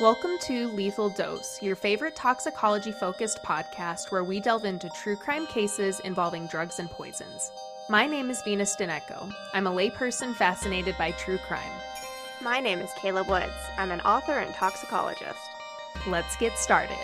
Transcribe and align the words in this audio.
Welcome 0.00 0.38
to 0.44 0.68
Lethal 0.68 1.10
Dose, 1.10 1.62
your 1.62 1.76
favorite 1.76 2.16
toxicology 2.16 2.90
focused 2.90 3.42
podcast 3.42 4.10
where 4.10 4.24
we 4.24 4.40
delve 4.40 4.64
into 4.64 4.88
true 4.88 5.14
crime 5.14 5.46
cases 5.46 6.00
involving 6.00 6.46
drugs 6.46 6.78
and 6.78 6.88
poisons. 6.88 7.52
My 7.90 8.06
name 8.06 8.30
is 8.30 8.40
Venus 8.40 8.74
Dineko. 8.76 9.30
I'm 9.52 9.66
a 9.66 9.70
layperson 9.70 10.34
fascinated 10.34 10.96
by 10.96 11.10
true 11.10 11.36
crime. 11.36 11.70
My 12.40 12.60
name 12.60 12.78
is 12.78 12.88
Kayla 12.92 13.28
Woods. 13.28 13.52
I'm 13.76 13.90
an 13.90 14.00
author 14.00 14.38
and 14.38 14.54
toxicologist. 14.54 15.36
Let's 16.06 16.34
get 16.38 16.56
started. 16.56 16.96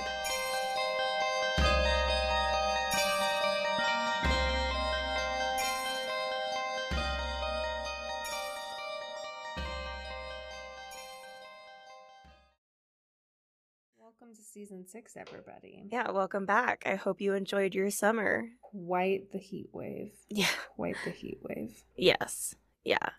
Season 14.86 15.00
six, 15.02 15.16
everybody. 15.16 15.82
Yeah, 15.90 16.10
welcome 16.10 16.46
back. 16.46 16.82
I 16.86 16.94
hope 16.94 17.20
you 17.20 17.34
enjoyed 17.34 17.74
your 17.74 17.90
summer. 17.90 18.48
White 18.72 19.32
the 19.32 19.38
heat 19.38 19.68
wave. 19.72 20.12
Yeah. 20.28 20.46
White 20.76 20.96
the 21.04 21.10
heat 21.10 21.38
wave. 21.42 21.82
Yes. 21.96 22.54
Yeah. 22.84 23.10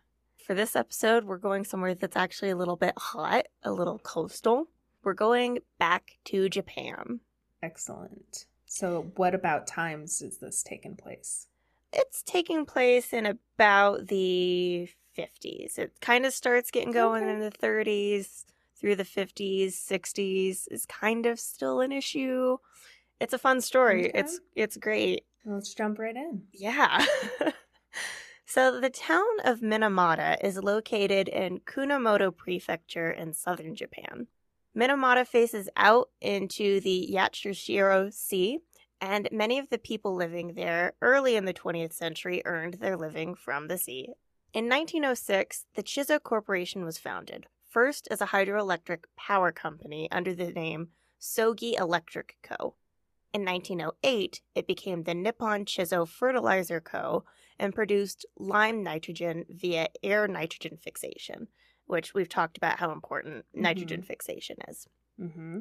For 0.46 0.54
this 0.54 0.76
episode, 0.76 1.26
we're 1.26 1.38
going 1.38 1.66
somewhere 1.66 1.94
that's 1.94 2.16
actually 2.16 2.52
a 2.52 2.56
little 2.56 2.78
bit 2.78 2.94
hot, 2.98 3.48
a 3.64 3.72
little 3.72 4.00
coastal. 4.00 4.68
We're 5.04 5.14
going 5.14 5.60
back 5.80 6.18
to 6.26 6.48
Japan. 6.50 7.20
Excellent. 7.62 8.46
So, 8.66 9.12
what 9.16 9.34
about 9.34 9.68
times 9.68 10.22
is 10.22 10.38
this 10.38 10.64
taking 10.64 10.96
place? 10.96 11.48
It's 11.94 12.22
taking 12.24 12.66
place 12.66 13.14
in 13.14 13.26
about 13.26 14.08
the 14.08 14.90
50s. 15.18 15.78
It 15.80 15.94
kind 16.02 16.26
of 16.26 16.34
starts 16.34 16.70
getting 16.72 16.92
going 16.92 17.24
Okay. 17.24 17.34
in 17.34 17.40
the 17.40 17.52
30s 17.52 18.46
through 18.80 18.96
the 18.96 19.04
50s, 19.04 19.74
60s 19.74 20.68
is 20.70 20.86
kind 20.86 21.26
of 21.26 21.40
still 21.40 21.82
an 21.82 21.92
issue. 21.92 22.58
It's 23.20 23.34
a 23.34 23.40
fun 23.40 23.62
story. 23.62 24.10
Okay. 24.10 24.20
It's 24.20 24.40
it's 24.56 24.78
great. 24.78 25.26
Let's 25.46 25.74
jump 25.74 25.98
right 26.00 26.16
in. 26.16 26.44
Yeah. 26.54 27.06
so 28.46 28.80
the 28.80 28.90
town 28.90 29.24
of 29.46 29.62
Minamata 29.62 30.38
is 30.44 30.58
located 30.58 31.28
in 31.28 31.60
Kumamoto 31.60 32.36
Prefecture 32.36 33.10
in 33.10 33.34
southern 33.34 33.76
Japan. 33.76 34.28
Minamata 34.78 35.26
faces 35.26 35.70
out 35.76 36.10
into 36.22 36.80
the 36.82 37.10
Yatsushiro 37.12 38.14
Sea, 38.14 38.60
and 39.02 39.28
many 39.32 39.58
of 39.58 39.70
the 39.70 39.80
people 39.80 40.14
living 40.14 40.54
there 40.54 40.94
early 41.02 41.36
in 41.36 41.46
the 41.46 41.54
20th 41.54 41.94
century 41.94 42.44
earned 42.46 42.76
their 42.76 42.98
living 42.98 43.34
from 43.34 43.68
the 43.68 43.78
sea. 43.78 44.10
In 44.54 44.70
1906, 44.70 45.66
the 45.76 45.84
Chizo 45.84 46.22
Corporation 46.22 46.86
was 46.86 46.98
founded, 46.98 47.48
first 47.78 48.08
as 48.10 48.22
a 48.22 48.26
hydroelectric 48.26 49.04
power 49.16 49.52
company 49.52 50.10
under 50.12 50.34
the 50.34 50.52
name 50.52 50.88
Sogi 51.22 51.80
Electric 51.80 52.36
Co. 52.42 52.74
In 53.36 53.46
1908, 53.46 54.42
it 54.56 54.66
became 54.66 55.04
the 55.04 55.14
Nippon 55.14 55.64
Chizo 55.64 56.08
Fertilizer 56.08 56.82
Co. 56.82 57.24
and 57.60 57.76
produced 57.76 58.26
lime 58.36 58.82
nitrogen 58.82 59.46
via 59.48 59.90
air 60.02 60.28
nitrogen 60.28 60.76
fixation, 60.76 61.50
which 61.86 62.16
we've 62.16 62.28
talked 62.28 62.58
about 62.58 62.80
how 62.80 62.92
important 62.92 63.46
nitrogen 63.54 64.02
fixation 64.02 64.58
is. 64.68 64.88
Mm-hmm. 65.22 65.60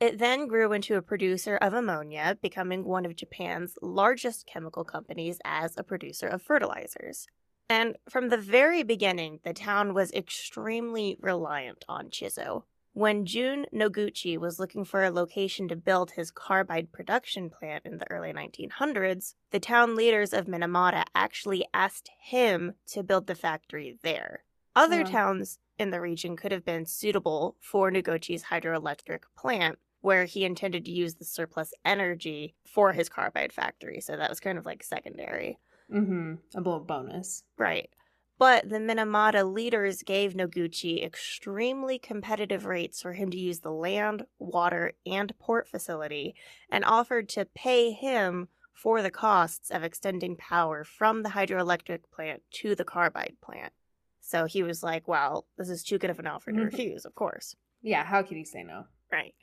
It 0.00 0.18
then 0.18 0.48
grew 0.48 0.72
into 0.72 0.96
a 0.96 1.00
producer 1.02 1.58
of 1.58 1.74
ammonia, 1.74 2.38
becoming 2.42 2.82
one 2.82 3.06
of 3.06 3.14
Japan's 3.14 3.76
largest 3.80 4.48
chemical 4.48 4.82
companies 4.82 5.38
as 5.44 5.78
a 5.78 5.84
producer 5.84 6.26
of 6.26 6.42
fertilizers. 6.42 7.28
And 7.68 7.96
from 8.08 8.28
the 8.28 8.36
very 8.36 8.82
beginning, 8.82 9.40
the 9.44 9.54
town 9.54 9.94
was 9.94 10.12
extremely 10.12 11.16
reliant 11.20 11.84
on 11.88 12.10
Chizo. 12.10 12.64
When 12.94 13.24
Jun 13.24 13.64
Noguchi 13.72 14.36
was 14.36 14.60
looking 14.60 14.84
for 14.84 15.02
a 15.02 15.10
location 15.10 15.66
to 15.68 15.76
build 15.76 16.10
his 16.10 16.30
carbide 16.30 16.92
production 16.92 17.48
plant 17.48 17.86
in 17.86 17.96
the 17.96 18.10
early 18.10 18.34
1900s, 18.34 19.34
the 19.50 19.60
town 19.60 19.96
leaders 19.96 20.34
of 20.34 20.44
Minamata 20.44 21.04
actually 21.14 21.64
asked 21.72 22.10
him 22.20 22.74
to 22.88 23.02
build 23.02 23.26
the 23.26 23.34
factory 23.34 23.98
there. 24.02 24.44
Other 24.76 25.04
Wow. 25.04 25.10
towns 25.10 25.58
in 25.78 25.90
the 25.90 26.02
region 26.02 26.36
could 26.36 26.52
have 26.52 26.66
been 26.66 26.84
suitable 26.84 27.56
for 27.60 27.90
Noguchi's 27.90 28.44
hydroelectric 28.44 29.20
plant, 29.38 29.78
where 30.02 30.26
he 30.26 30.44
intended 30.44 30.84
to 30.84 30.90
use 30.90 31.14
the 31.14 31.24
surplus 31.24 31.72
energy 31.86 32.54
for 32.66 32.92
his 32.92 33.08
carbide 33.08 33.54
factory. 33.54 34.00
So 34.00 34.16
that 34.18 34.28
was 34.28 34.40
kind 34.40 34.58
of 34.58 34.66
like 34.66 34.82
secondary. 34.82 35.58
Mm-hmm. 35.92 36.34
A 36.54 36.58
little 36.58 36.80
bonus. 36.80 37.44
Right. 37.58 37.90
But 38.38 38.68
the 38.68 38.78
Minamata 38.78 39.44
leaders 39.52 40.02
gave 40.02 40.34
Noguchi 40.34 41.04
extremely 41.04 41.98
competitive 41.98 42.64
rates 42.64 43.00
for 43.00 43.12
him 43.12 43.30
to 43.30 43.38
use 43.38 43.60
the 43.60 43.70
land, 43.70 44.24
water, 44.38 44.94
and 45.06 45.36
port 45.38 45.68
facility 45.68 46.34
and 46.70 46.84
offered 46.84 47.28
to 47.30 47.44
pay 47.44 47.92
him 47.92 48.48
for 48.72 49.00
the 49.02 49.10
costs 49.10 49.70
of 49.70 49.84
extending 49.84 50.34
power 50.34 50.82
from 50.82 51.22
the 51.22 51.28
hydroelectric 51.28 52.00
plant 52.12 52.42
to 52.50 52.74
the 52.74 52.84
carbide 52.84 53.36
plant. 53.40 53.72
So 54.20 54.46
he 54.46 54.62
was 54.62 54.82
like, 54.82 55.06
well, 55.06 55.46
this 55.58 55.68
is 55.68 55.84
too 55.84 55.98
good 55.98 56.10
of 56.10 56.18
an 56.18 56.26
offer 56.26 56.50
to 56.52 56.58
Mhm. 56.58 56.64
refuse, 56.64 57.04
of 57.04 57.14
course. 57.14 57.54
Yeah, 57.82 58.02
how 58.04 58.22
could 58.22 58.36
he 58.38 58.44
say 58.44 58.62
no? 58.64 58.86
Right. 59.12 59.34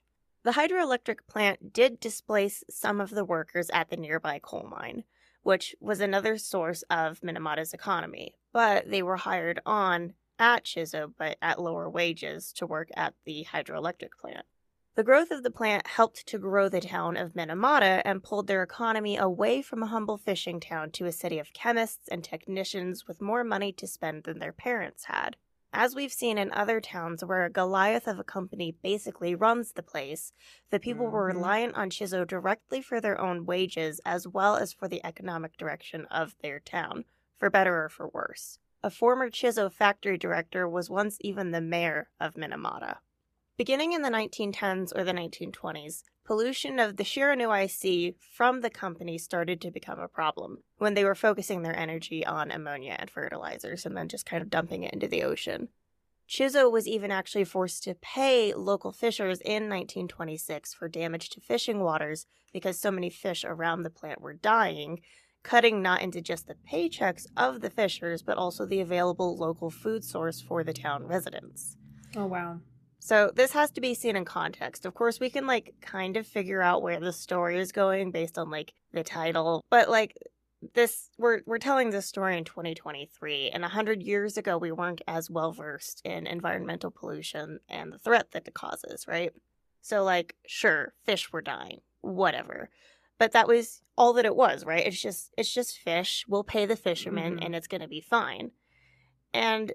The 0.44 0.52
hydroelectric 0.52 1.20
plant 1.28 1.72
did 1.74 2.00
displace 2.00 2.64
some 2.70 3.00
of 3.00 3.12
the 3.12 3.24
workers 3.26 3.70
at 3.72 3.90
the 3.90 3.98
nearby 3.98 4.40
coal 4.40 4.68
mine, 4.70 5.04
which 5.50 5.76
was 5.80 6.00
another 6.00 6.38
source 6.38 6.84
of 6.92 7.22
Minamata's 7.22 7.74
economy, 7.74 8.36
but 8.54 8.88
they 8.88 9.02
were 9.02 9.18
hired 9.18 9.60
on 9.66 10.14
at 10.38 10.64
Chizo 10.64 11.12
but 11.18 11.40
at 11.42 11.60
lower 11.60 11.90
wages 11.90 12.54
to 12.54 12.68
work 12.68 12.90
at 12.96 13.16
the 13.26 13.48
hydroelectric 13.52 14.12
plant. 14.22 14.46
The 14.94 15.04
growth 15.04 15.32
of 15.32 15.42
the 15.42 15.50
plant 15.50 15.88
helped 15.88 16.28
to 16.28 16.38
grow 16.38 16.70
the 16.70 16.82
town 16.82 17.18
of 17.18 17.34
Minamata 17.34 18.04
and 18.06 18.22
pulled 18.22 18.46
their 18.46 18.62
economy 18.62 19.18
away 19.18 19.64
from 19.64 19.82
a 19.82 19.88
humble 19.88 20.20
fishing 20.20 20.60
town 20.60 20.92
to 20.92 21.08
a 21.08 21.12
city 21.12 21.40
of 21.40 21.52
chemists 21.52 22.08
and 22.10 22.24
technicians 22.24 23.08
with 23.08 23.20
more 23.20 23.44
money 23.44 23.72
to 23.72 23.88
spend 23.88 24.26
than 24.26 24.38
their 24.38 24.54
parents 24.54 25.06
had. 25.06 25.36
As 25.74 25.96
we've 25.96 26.12
seen 26.12 26.38
in 26.38 26.52
other 26.52 26.82
towns 26.82 27.24
where 27.24 27.46
a 27.46 27.50
Goliath 27.50 28.08
of 28.08 28.20
a 28.20 28.24
company 28.24 28.72
basically 28.82 29.36
runs 29.36 29.72
the 29.74 29.84
place, 29.84 30.34
the 30.72 30.80
people 30.80 31.08
were 31.10 31.28
Mhm. 31.30 31.36
reliant 31.36 31.76
on 31.76 31.90
Chizo 31.90 32.26
directly 32.26 32.82
for 32.82 33.00
their 33.00 33.20
own 33.20 33.46
wages 33.46 34.00
as 34.06 34.28
well 34.28 34.56
as 34.58 34.74
for 34.74 34.88
the 34.88 35.04
economic 35.06 35.58
direction 35.58 36.06
of 36.08 36.36
their 36.40 36.60
town, 36.60 37.06
for 37.38 37.50
better 37.50 37.84
or 37.84 37.90
for 37.90 38.08
worse. 38.08 38.60
A 38.84 38.90
former 38.90 39.30
Chizo 39.30 39.72
factory 39.72 40.18
director 40.18 40.68
was 40.68 40.90
once 40.90 41.18
even 41.22 41.52
the 41.52 41.62
mayor 41.62 42.10
of 42.20 42.36
Minamata. 42.36 43.00
Beginning 43.60 43.92
in 43.92 44.04
the 44.04 44.10
1910s 44.10 44.98
or 44.98 45.04
the 45.04 45.12
1920s, 45.12 46.04
pollution 46.24 46.80
of 46.80 46.96
the 46.96 47.04
Shiranui 47.04 47.70
Sea 47.70 48.16
from 48.18 48.62
the 48.62 48.70
company 48.70 49.18
started 49.18 49.60
to 49.60 49.70
become 49.70 50.00
a 50.00 50.08
problem 50.08 50.60
when 50.78 50.94
they 50.94 51.04
were 51.04 51.14
focusing 51.14 51.62
their 51.62 51.76
energy 51.76 52.26
on 52.26 52.52
ammonia 52.52 52.96
and 52.98 53.10
fertilizers 53.10 53.86
and 53.86 53.98
then 53.98 54.08
just 54.08 54.26
kind 54.26 54.42
of 54.42 54.50
dumping 54.50 54.84
it 54.84 54.94
into 54.94 55.10
the 55.10 55.24
ocean. 55.24 55.68
Chizo 56.26 56.72
was 56.72 56.88
even 56.88 57.12
actually 57.12 57.44
forced 57.44 57.84
to 57.84 57.96
pay 57.96 58.54
local 58.54 58.94
fishers 58.94 59.42
in 59.42 59.64
1926 59.64 60.74
for 60.74 60.88
damage 60.88 61.30
to 61.32 61.42
fishing 61.42 61.82
waters 61.82 62.28
because 62.54 62.80
so 62.80 62.92
many 62.92 63.10
fish 63.10 63.44
around 63.44 63.84
the 63.84 63.90
plant 63.90 64.22
were 64.22 64.36
dying, 64.36 65.02
cutting 65.44 65.82
not 65.82 66.02
into 66.02 66.22
just 66.22 66.48
the 66.48 66.56
paychecks 66.72 67.26
of 67.36 67.60
the 67.60 67.70
fishers, 67.70 68.22
but 68.22 68.38
also 68.38 68.66
the 68.66 68.80
available 68.80 69.36
local 69.36 69.70
food 69.70 70.06
source 70.06 70.40
for 70.40 70.64
the 70.64 70.72
town 70.72 71.06
residents. 71.06 71.76
Oh 72.16 72.26
wow. 72.26 72.62
So 73.00 73.32
this 73.34 73.54
has 73.54 73.72
to 73.72 73.82
be 73.82 73.94
seen 73.94 74.16
in 74.16 74.26
context. 74.26 74.86
Of 74.86 74.94
course, 74.94 75.20
we 75.20 75.30
can 75.30 75.48
like 75.48 75.74
kind 75.82 76.18
of 76.18 76.28
figure 76.28 76.62
out 76.62 76.82
where 76.82 77.00
the 77.00 77.14
story 77.14 77.58
is 77.58 77.72
going 77.72 78.12
based 78.12 78.38
on 78.38 78.50
like 78.50 78.74
the 78.94 79.04
title, 79.04 79.64
but 79.70 79.90
like 79.90 80.18
this 80.74 81.10
we're 81.18 81.40
we're 81.46 81.58
telling 81.58 81.90
this 81.90 82.06
story 82.06 82.38
in 82.38 82.44
2023 82.44 83.50
and 83.52 83.62
100 83.62 84.04
years 84.04 84.36
ago 84.38 84.58
we 84.58 84.74
weren't 84.74 85.02
as 85.08 85.30
well 85.30 85.54
versed 85.54 86.02
in 86.04 86.28
environmental 86.28 86.92
pollution 86.92 87.60
and 87.70 87.94
the 87.94 87.98
threat 87.98 88.32
that 88.32 88.46
it 88.46 88.54
causes, 88.54 89.08
right? 89.08 89.32
So 89.82 90.04
like 90.04 90.36
sure, 90.46 90.94
fish 91.06 91.32
were 91.32 91.42
dying, 91.42 91.80
whatever. 92.02 92.70
But 93.18 93.32
that 93.32 93.48
was 93.48 93.82
all 93.98 94.12
that 94.14 94.26
it 94.26 94.36
was, 94.36 94.66
right? 94.66 94.86
It's 94.86 95.02
just 95.02 95.32
it's 95.38 95.54
just 95.54 95.78
fish. 95.78 96.26
We'll 96.28 96.44
pay 96.44 96.66
the 96.66 96.76
fishermen 96.76 97.38
Mhm. 97.38 97.46
and 97.46 97.56
it's 97.56 97.68
going 97.68 97.82
to 97.82 97.88
be 97.88 98.02
fine. 98.02 98.52
And 99.34 99.72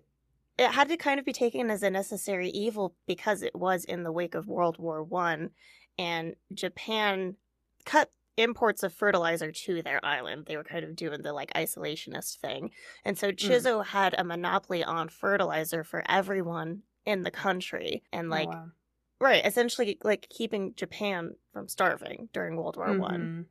it 0.58 0.70
had 0.72 0.88
to 0.88 0.96
kind 0.96 1.18
of 1.18 1.26
be 1.26 1.32
taken 1.32 1.70
as 1.70 1.82
a 1.82 1.90
necessary 1.90 2.48
evil 2.50 2.96
because 3.06 3.42
it 3.42 3.54
was 3.54 3.84
in 3.84 4.02
the 4.04 4.12
wake 4.12 4.34
of 4.34 4.46
World 4.48 4.78
War 4.78 5.02
One, 5.02 5.50
and 5.98 6.36
Japan 6.52 7.36
cut 7.84 8.12
imports 8.36 8.82
of 8.82 8.92
fertilizer 8.92 9.52
to 9.52 9.82
their 9.82 10.04
island. 10.04 10.46
They 10.46 10.56
were 10.56 10.64
kind 10.64 10.84
of 10.84 10.96
doing 10.96 11.22
the 11.22 11.32
like 11.32 11.52
isolationist 11.54 12.38
thing, 12.38 12.72
and 13.04 13.18
so 13.18 13.32
Chizo 13.32 13.84
had 13.84 14.14
a 14.18 14.24
monopoly 14.24 14.84
on 14.84 15.08
fertilizer 15.08 15.84
for 15.84 16.02
everyone 16.08 16.82
in 17.04 17.22
the 17.22 17.30
country, 17.30 18.04
and 18.12 18.30
like 18.30 18.44
oh, 18.44 18.46
wow. 18.48 18.72
right, 19.20 19.44
essentially 19.46 19.98
like 20.04 20.28
keeping 20.30 20.74
Japan 20.76 21.36
from 21.52 21.68
starving 21.68 22.28
during 22.32 22.56
World 22.56 22.76
War 22.76 22.94
One. 22.94 23.30
Mhm. 23.30 23.48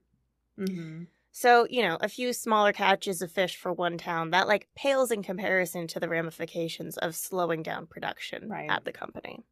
Mhm. 0.58 1.08
So, 1.36 1.66
you 1.68 1.82
know, 1.82 1.98
a 2.00 2.08
few 2.08 2.32
smaller 2.32 2.72
catches 2.72 3.22
of 3.24 3.32
fish 3.32 3.58
for 3.58 3.74
one 3.74 3.98
town, 3.98 4.30
that 4.30 4.48
like 4.48 4.70
pales 4.76 5.10
in 5.12 5.24
comparison 5.24 5.88
to 5.88 6.00
the 6.00 6.08
ramifications 6.08 6.96
of 6.98 7.16
slowing 7.16 7.64
down 7.64 7.88
production 7.88 8.50
Right. 8.50 8.70
at 8.70 8.86
the 8.86 8.92
company. 8.94 9.44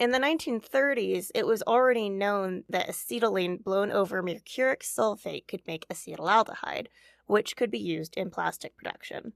In 0.00 0.10
the 0.10 0.18
1930s, 0.18 1.30
it 1.36 1.46
was 1.46 1.62
already 1.62 2.08
known 2.08 2.64
that 2.68 2.88
acetylene 2.88 3.58
blown 3.58 3.92
over 3.92 4.20
mercuric 4.20 4.80
sulfate 4.82 5.46
could 5.46 5.64
make 5.64 5.86
acetaldehyde, 5.88 6.88
which 7.26 7.56
could 7.56 7.70
be 7.70 7.78
used 7.78 8.16
in 8.16 8.30
plastic 8.30 8.76
production. 8.76 9.32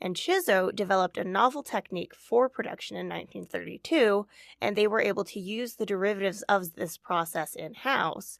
And 0.00 0.16
Chizo 0.16 0.74
developed 0.74 1.16
a 1.16 1.24
novel 1.24 1.62
technique 1.62 2.16
for 2.16 2.48
production 2.48 2.96
in 2.96 3.08
1932, 3.08 4.26
and 4.60 4.74
they 4.74 4.88
were 4.88 5.00
able 5.00 5.24
to 5.24 5.38
use 5.38 5.76
the 5.76 5.86
derivatives 5.86 6.42
of 6.42 6.74
this 6.74 6.96
process 6.96 7.54
in 7.54 7.74
house 7.74 8.38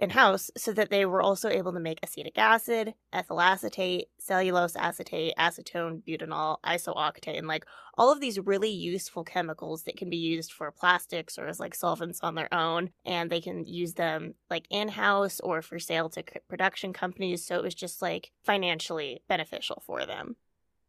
in 0.00 0.10
house 0.10 0.50
so 0.56 0.72
that 0.72 0.88
they 0.88 1.04
were 1.04 1.20
also 1.20 1.50
able 1.50 1.74
to 1.74 1.78
make 1.78 2.00
acetic 2.02 2.38
acid, 2.38 2.94
ethyl 3.12 3.38
acetate, 3.38 4.08
cellulose 4.18 4.74
acetate, 4.74 5.34
acetone, 5.38 6.02
butanol, 6.02 6.56
isooctane, 6.64 7.46
like 7.46 7.66
all 7.98 8.10
of 8.10 8.18
these 8.18 8.38
really 8.38 8.70
useful 8.70 9.22
chemicals 9.24 9.82
that 9.82 9.98
can 9.98 10.08
be 10.08 10.16
used 10.16 10.52
for 10.52 10.72
plastics 10.72 11.38
or 11.38 11.46
as 11.46 11.60
like 11.60 11.74
solvents 11.74 12.20
on 12.22 12.34
their 12.34 12.52
own. 12.52 12.88
And 13.04 13.28
they 13.28 13.42
can 13.42 13.66
use 13.66 13.92
them 13.92 14.34
like 14.48 14.64
in 14.70 14.88
house 14.88 15.38
or 15.40 15.60
for 15.60 15.78
sale 15.78 16.08
to 16.10 16.24
production 16.48 16.94
companies. 16.94 17.44
So 17.46 17.56
it 17.56 17.62
was 17.62 17.74
just 17.74 18.00
like 18.00 18.32
financially 18.42 19.22
beneficial 19.28 19.82
for 19.84 20.06
them. 20.06 20.36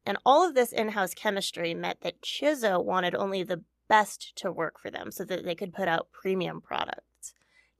And 0.05 0.17
all 0.25 0.47
of 0.47 0.55
this 0.55 0.71
in 0.71 0.87
house 0.87 1.13
chemistry 1.13 1.73
meant 1.73 1.99
that 2.01 2.21
Chizo 2.21 2.83
wanted 2.83 3.13
only 3.13 3.43
the 3.43 3.63
best 3.89 4.37
to 4.37 4.53
work 4.53 4.79
for 4.79 4.89
them 4.89 5.11
so 5.11 5.25
that 5.25 5.43
they 5.43 5.53
could 5.53 5.73
put 5.73 5.89
out 5.89 6.07
premium 6.13 6.61
products 6.61 7.10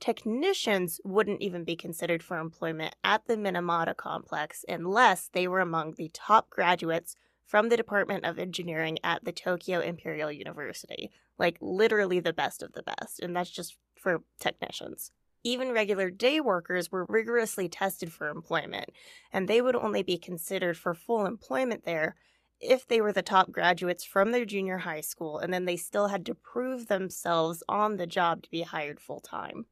technicians 0.01 1.00
wouldn't 1.06 1.42
even 1.42 1.63
be 1.63 1.75
considered 1.75 2.24
for 2.24 2.38
employment 2.38 2.95
at 3.03 3.27
the 3.27 3.38
Minamata 3.38 3.95
complex 3.95 4.65
unless 4.68 5.30
they 5.31 5.48
were 5.48 5.62
among 5.62 5.94
the 5.94 6.09
top 6.13 6.50
graduates 6.50 7.15
from 7.45 7.69
the 7.69 7.77
Department 7.77 8.25
of 8.25 8.39
Engineering 8.39 8.98
at 9.03 9.24
the 9.24 9.31
Tokyo 9.31 9.80
Imperial 9.80 10.31
University. 10.31 11.12
Like, 11.38 11.57
literally 11.62 12.19
the 12.19 12.33
best 12.33 12.63
of 12.63 12.74
the 12.74 12.83
best. 12.83 13.19
And 13.19 13.36
that's 13.36 13.50
just 13.50 13.77
for 13.95 14.24
technicians. 14.39 15.12
Even 15.44 15.71
regular 15.71 16.09
day 16.09 16.39
workers 16.39 16.92
were 16.92 17.06
rigorously 17.07 17.68
tested 17.69 18.12
for 18.12 18.30
employment, 18.30 18.89
and 19.31 19.47
they 19.47 19.62
would 19.62 19.75
only 19.75 20.04
be 20.04 20.18
considered 20.18 20.77
for 20.77 20.94
full 20.94 21.25
employment 21.25 21.83
there 21.86 22.15
if 22.59 22.88
they 22.88 23.01
were 23.01 23.12
the 23.12 23.24
top 23.24 23.51
graduates 23.51 24.04
from 24.04 24.31
their 24.31 24.45
junior 24.45 24.80
high 24.80 25.01
school, 25.01 25.39
and 25.39 25.51
then 25.51 25.65
they 25.65 25.77
still 25.77 26.07
had 26.07 26.25
to 26.27 26.36
prove 26.36 26.88
themselves 26.88 27.63
on 27.68 27.97
the 27.97 28.06
job 28.06 28.44
to 28.44 28.51
be 28.51 28.62
hired 28.62 29.00
full 29.00 29.19
time. 29.19 29.65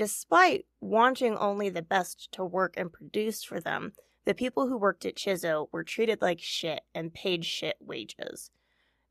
Despite 0.00 0.64
wanting 0.80 1.36
only 1.36 1.68
the 1.68 1.82
best 1.82 2.32
to 2.32 2.42
work 2.42 2.72
and 2.78 2.90
produce 2.90 3.44
for 3.44 3.60
them, 3.60 3.92
the 4.24 4.32
people 4.32 4.66
who 4.66 4.78
worked 4.78 5.04
at 5.04 5.14
Chizo 5.14 5.68
were 5.72 5.84
treated 5.84 6.22
like 6.22 6.40
shit 6.40 6.84
and 6.94 7.12
paid 7.12 7.44
shit 7.44 7.76
wages. 7.80 8.50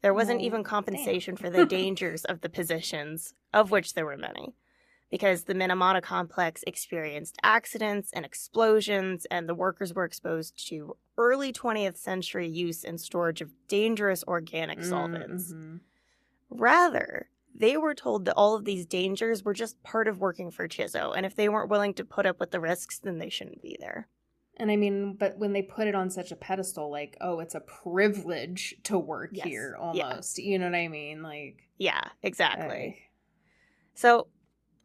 There 0.01 0.15
wasn't 0.15 0.41
oh, 0.41 0.45
even 0.45 0.63
compensation 0.63 1.37
for 1.37 1.51
the 1.51 1.63
dangers 1.77 2.25
of 2.25 2.41
the 2.41 2.49
positions, 2.49 3.35
of 3.53 3.69
which 3.69 3.93
there 3.93 4.07
were 4.07 4.17
many, 4.17 4.55
because 5.11 5.43
the 5.43 5.53
Minamata 5.53 6.01
complex 6.01 6.63
experienced 6.65 7.37
accidents 7.43 8.09
and 8.11 8.25
explosions, 8.25 9.27
and 9.29 9.47
the 9.47 9.53
workers 9.53 9.93
were 9.93 10.05
exposed 10.05 10.67
to 10.69 10.97
early 11.19 11.53
20th 11.53 11.97
century 11.97 12.47
use 12.47 12.83
and 12.83 12.99
storage 12.99 13.41
of 13.41 13.51
dangerous 13.67 14.23
organic 14.23 14.83
solvents. 14.83 15.53
Mm-hmm. 15.53 15.75
Rather, 16.49 17.29
they 17.53 17.77
were 17.77 17.93
told 17.93 18.25
that 18.25 18.35
all 18.35 18.55
of 18.55 18.65
these 18.65 18.85
dangers 18.85 19.43
were 19.43 19.53
just 19.53 19.81
part 19.83 20.07
of 20.07 20.19
working 20.19 20.51
for 20.51 20.67
Chizo, 20.67 21.15
and 21.15 21.25
if 21.25 21.35
they 21.35 21.49
weren't 21.49 21.69
willing 21.69 21.93
to 21.95 22.05
put 22.05 22.25
up 22.25 22.39
with 22.39 22.51
the 22.51 22.59
risks, 22.59 22.99
then 22.99 23.19
they 23.19 23.29
shouldn't 23.29 23.61
be 23.61 23.77
there. 23.79 24.07
And 24.57 24.69
I 24.69 24.75
mean, 24.75 25.15
but 25.17 25.37
when 25.37 25.53
they 25.53 25.61
put 25.61 25.87
it 25.87 25.95
on 25.95 26.09
such 26.09 26.31
a 26.31 26.35
pedestal, 26.35 26.91
like, 26.91 27.15
oh, 27.21 27.39
it's 27.39 27.55
a 27.55 27.61
privilege 27.61 28.75
to 28.83 28.99
work 28.99 29.31
yes. 29.33 29.47
here 29.47 29.77
almost. 29.79 30.37
Yeah. 30.37 30.45
You 30.45 30.59
know 30.59 30.65
what 30.65 30.75
I 30.75 30.89
mean? 30.89 31.23
Like, 31.23 31.69
yeah, 31.77 32.03
exactly. 32.21 32.67
I... 32.67 32.97
So, 33.93 34.27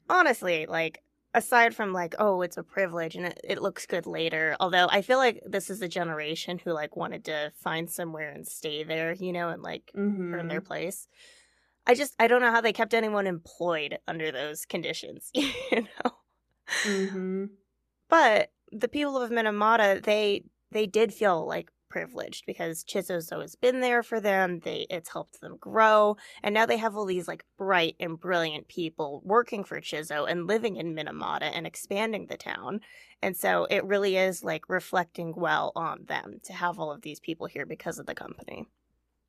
honestly, 0.08 0.66
like, 0.66 1.02
aside 1.34 1.74
from 1.74 1.92
like, 1.92 2.14
oh, 2.20 2.42
it's 2.42 2.56
a 2.56 2.62
privilege 2.62 3.16
and 3.16 3.26
it, 3.26 3.40
it 3.42 3.62
looks 3.62 3.86
good 3.86 4.06
later, 4.06 4.56
although 4.60 4.86
I 4.88 5.02
feel 5.02 5.18
like 5.18 5.42
this 5.44 5.68
is 5.68 5.82
a 5.82 5.88
generation 5.88 6.58
who 6.58 6.72
like 6.72 6.96
wanted 6.96 7.24
to 7.24 7.52
find 7.56 7.90
somewhere 7.90 8.30
and 8.30 8.46
stay 8.46 8.84
there, 8.84 9.12
you 9.12 9.32
know, 9.32 9.48
and 9.48 9.60
like 9.60 9.90
mm-hmm. 9.96 10.34
earn 10.34 10.48
their 10.48 10.60
mm-hmm. 10.60 10.68
place. 10.68 11.08
I 11.86 11.94
just 11.94 12.14
I 12.18 12.26
don't 12.26 12.40
know 12.40 12.50
how 12.50 12.60
they 12.60 12.72
kept 12.72 12.94
anyone 12.94 13.26
employed 13.26 13.98
under 14.08 14.32
those 14.32 14.64
conditions, 14.64 15.30
you 15.34 15.52
know. 15.72 16.10
Mm-hmm. 16.84 17.44
But 18.08 18.50
the 18.72 18.88
people 18.88 19.20
of 19.20 19.30
Minamata, 19.30 20.02
they 20.02 20.44
they 20.70 20.86
did 20.86 21.12
feel 21.12 21.46
like 21.46 21.70
privileged 21.94 22.44
because 22.44 22.82
Chizo's 22.82 23.30
always 23.30 23.54
been 23.54 23.80
there 23.80 24.02
for 24.02 24.20
them. 24.20 24.60
They 24.64 24.86
it's 24.90 25.12
helped 25.12 25.40
them 25.40 25.56
grow, 25.60 26.16
and 26.42 26.52
now 26.54 26.66
they 26.66 26.78
have 26.78 26.96
all 26.96 27.06
these 27.06 27.28
like 27.28 27.44
bright 27.56 27.96
and 28.00 28.18
brilliant 28.18 28.66
people 28.66 29.22
working 29.24 29.62
for 29.62 29.80
Chizo 29.80 30.28
and 30.28 30.46
living 30.46 30.76
in 30.76 30.94
Minamata 30.94 31.50
and 31.54 31.66
expanding 31.66 32.26
the 32.26 32.36
town. 32.36 32.80
And 33.22 33.36
so 33.36 33.66
it 33.70 33.84
really 33.84 34.16
is 34.16 34.42
like 34.42 34.68
reflecting 34.68 35.34
well 35.36 35.70
on 35.76 36.06
them 36.06 36.40
to 36.44 36.52
have 36.52 36.78
all 36.78 36.90
of 36.90 37.02
these 37.02 37.20
people 37.20 37.46
here 37.46 37.66
because 37.66 37.98
of 37.98 38.06
the 38.06 38.14
company. 38.14 38.66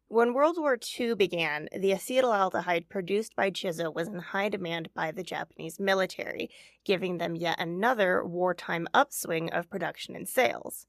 When 0.08 0.36
World 0.36 0.58
War 0.60 0.78
II 1.00 1.16
began, 1.16 1.68
the 1.72 1.92
acetaldehyde 1.92 2.90
produced 2.90 3.36
by 3.36 3.50
Chizo 3.50 3.92
was 3.92 4.08
in 4.08 4.20
high 4.20 4.50
demand 4.50 4.94
by 4.94 5.12
the 5.12 5.24
Japanese 5.24 5.80
military, 5.80 6.52
giving 6.84 7.18
them 7.18 7.36
yet 7.36 7.60
another 7.60 8.24
wartime 8.24 8.88
upswing 8.94 9.52
of 9.52 9.70
production 9.70 10.16
and 10.16 10.30
sales. 10.30 10.86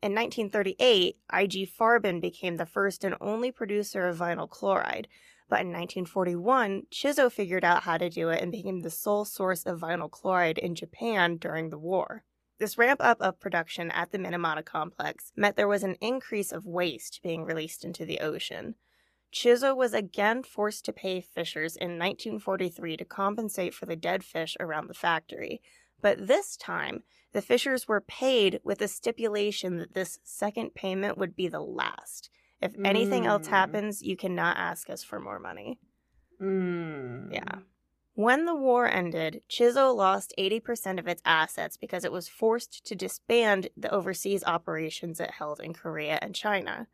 In 0.00 0.14
1938, 0.14 1.16
IG 1.32 1.68
Farben 1.68 2.20
became 2.20 2.56
the 2.56 2.64
first 2.64 3.02
and 3.02 3.16
only 3.20 3.50
producer 3.50 4.06
of 4.06 4.18
vinyl 4.18 4.48
chloride, 4.48 5.08
but 5.48 5.62
in 5.62 5.68
1941, 5.68 6.86
Chizo 6.92 7.30
figured 7.30 7.64
out 7.64 7.82
how 7.82 7.98
to 7.98 8.08
do 8.08 8.28
it 8.28 8.40
and 8.40 8.52
became 8.52 8.80
the 8.80 8.90
sole 8.90 9.24
source 9.24 9.64
of 9.64 9.80
vinyl 9.80 10.10
chloride 10.10 10.58
in 10.58 10.76
Japan 10.76 11.36
during 11.36 11.70
the 11.70 11.78
war. 11.78 12.22
This 12.62 12.78
ramp 12.78 13.00
up 13.02 13.20
of 13.20 13.40
production 13.40 13.90
at 13.90 14.12
the 14.12 14.18
Minamata 14.18 14.64
complex 14.64 15.32
meant 15.34 15.56
there 15.56 15.66
was 15.66 15.82
an 15.82 15.96
increase 16.00 16.52
of 16.52 16.64
waste 16.64 17.18
being 17.20 17.42
released 17.42 17.84
into 17.84 18.06
the 18.06 18.20
ocean. 18.20 18.76
Chizo 19.32 19.76
was 19.76 19.92
again 19.92 20.44
forced 20.44 20.84
to 20.84 20.92
pay 20.92 21.20
fishers 21.20 21.74
in 21.74 21.98
1943 21.98 22.98
to 22.98 23.04
compensate 23.04 23.74
for 23.74 23.86
the 23.86 23.96
dead 23.96 24.22
fish 24.22 24.56
around 24.60 24.86
the 24.86 24.94
factory, 24.94 25.60
but 26.00 26.28
this 26.28 26.56
time 26.56 27.02
the 27.32 27.42
fishers 27.42 27.88
were 27.88 28.00
paid 28.00 28.60
with 28.62 28.80
a 28.80 28.86
stipulation 28.86 29.78
that 29.78 29.94
this 29.94 30.20
second 30.22 30.72
payment 30.72 31.18
would 31.18 31.34
be 31.34 31.48
the 31.48 31.58
last. 31.58 32.30
If 32.60 32.76
anything 32.84 33.24
mm. 33.24 33.26
else 33.26 33.48
happens, 33.48 34.02
you 34.02 34.16
cannot 34.16 34.56
ask 34.56 34.88
us 34.88 35.02
for 35.02 35.18
more 35.18 35.40
money. 35.40 35.80
Mm. 36.40 37.34
Yeah. 37.34 37.58
When 38.22 38.44
the 38.44 38.54
war 38.54 38.86
ended, 38.88 39.42
Chizo 39.48 39.92
lost 39.92 40.32
80% 40.38 41.00
of 41.00 41.08
its 41.08 41.20
assets 41.24 41.76
because 41.76 42.04
it 42.04 42.12
was 42.12 42.28
forced 42.28 42.86
to 42.86 42.94
disband 42.94 43.66
the 43.76 43.92
overseas 43.92 44.44
operations 44.44 45.18
it 45.18 45.32
held 45.32 45.58
in 45.58 45.74
Korea 45.74 46.20
and 46.22 46.32
China. 46.32 46.86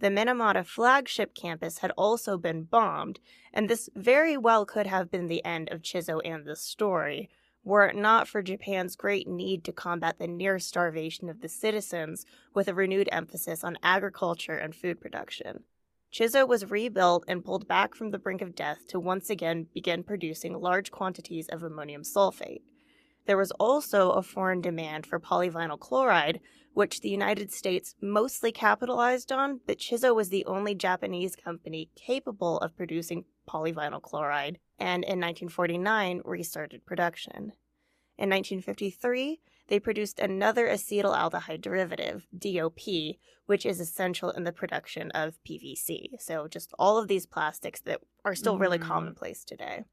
The 0.00 0.08
Minamata 0.08 0.66
flagship 0.66 1.36
campus 1.36 1.78
had 1.78 1.92
also 1.92 2.36
been 2.36 2.64
bombed, 2.64 3.20
and 3.52 3.70
this 3.70 3.90
very 3.94 4.36
well 4.36 4.66
could 4.66 4.88
have 4.88 5.08
been 5.08 5.28
the 5.28 5.44
end 5.44 5.70
of 5.70 5.82
Chizo 5.82 6.20
and 6.24 6.44
the 6.44 6.56
story, 6.56 7.30
were 7.62 7.86
it 7.86 7.94
not 7.94 8.26
for 8.26 8.42
Japan's 8.42 8.96
great 8.96 9.28
need 9.28 9.62
to 9.66 9.72
combat 9.72 10.18
the 10.18 10.26
near 10.26 10.58
starvation 10.58 11.28
of 11.28 11.42
the 11.42 11.48
citizens 11.48 12.26
with 12.54 12.66
a 12.66 12.74
renewed 12.74 13.08
emphasis 13.12 13.62
on 13.62 13.78
agriculture 13.84 14.56
and 14.56 14.74
food 14.74 15.00
production. 15.00 15.62
Chizo 16.12 16.46
was 16.46 16.70
rebuilt 16.70 17.24
and 17.26 17.44
pulled 17.44 17.66
back 17.66 17.94
from 17.94 18.10
the 18.10 18.18
brink 18.18 18.42
of 18.42 18.54
death 18.54 18.86
to 18.88 19.00
once 19.00 19.30
again 19.30 19.68
begin 19.72 20.02
producing 20.02 20.60
large 20.60 20.90
quantities 20.90 21.48
of 21.48 21.62
ammonium 21.62 22.02
sulfate. 22.02 22.60
There 23.26 23.38
was 23.38 23.50
also 23.52 24.10
a 24.10 24.22
foreign 24.22 24.60
demand 24.60 25.06
for 25.06 25.18
polyvinyl 25.18 25.78
chloride, 25.78 26.40
which 26.74 27.00
the 27.00 27.08
United 27.08 27.50
States 27.50 27.94
mostly 28.02 28.52
capitalized 28.52 29.32
on, 29.32 29.60
but 29.66 29.78
Chizo 29.78 30.14
was 30.14 30.28
the 30.28 30.44
only 30.44 30.74
Japanese 30.74 31.34
company 31.34 31.88
capable 31.94 32.58
of 32.58 32.76
producing 32.76 33.24
polyvinyl 33.48 34.02
chloride, 34.02 34.58
and 34.78 35.04
in 35.04 35.20
1949 35.20 36.20
restarted 36.24 36.84
production. 36.84 37.52
In 38.18 38.28
1953, 38.28 39.40
they 39.68 39.78
produced 39.80 40.18
another 40.18 40.66
acetaldehyde 40.66 41.60
derivative, 41.60 42.26
DOP, 42.36 42.80
which 43.46 43.66
is 43.66 43.80
essential 43.80 44.30
in 44.30 44.44
the 44.44 44.52
production 44.52 45.10
of 45.12 45.38
PVC. 45.48 46.20
So, 46.20 46.48
just 46.48 46.72
all 46.78 46.98
of 46.98 47.08
these 47.08 47.26
plastics 47.26 47.80
that 47.82 48.00
are 48.24 48.34
still 48.34 48.58
really 48.58 48.78
mm. 48.78 48.82
commonplace 48.82 49.44
today. 49.44 49.84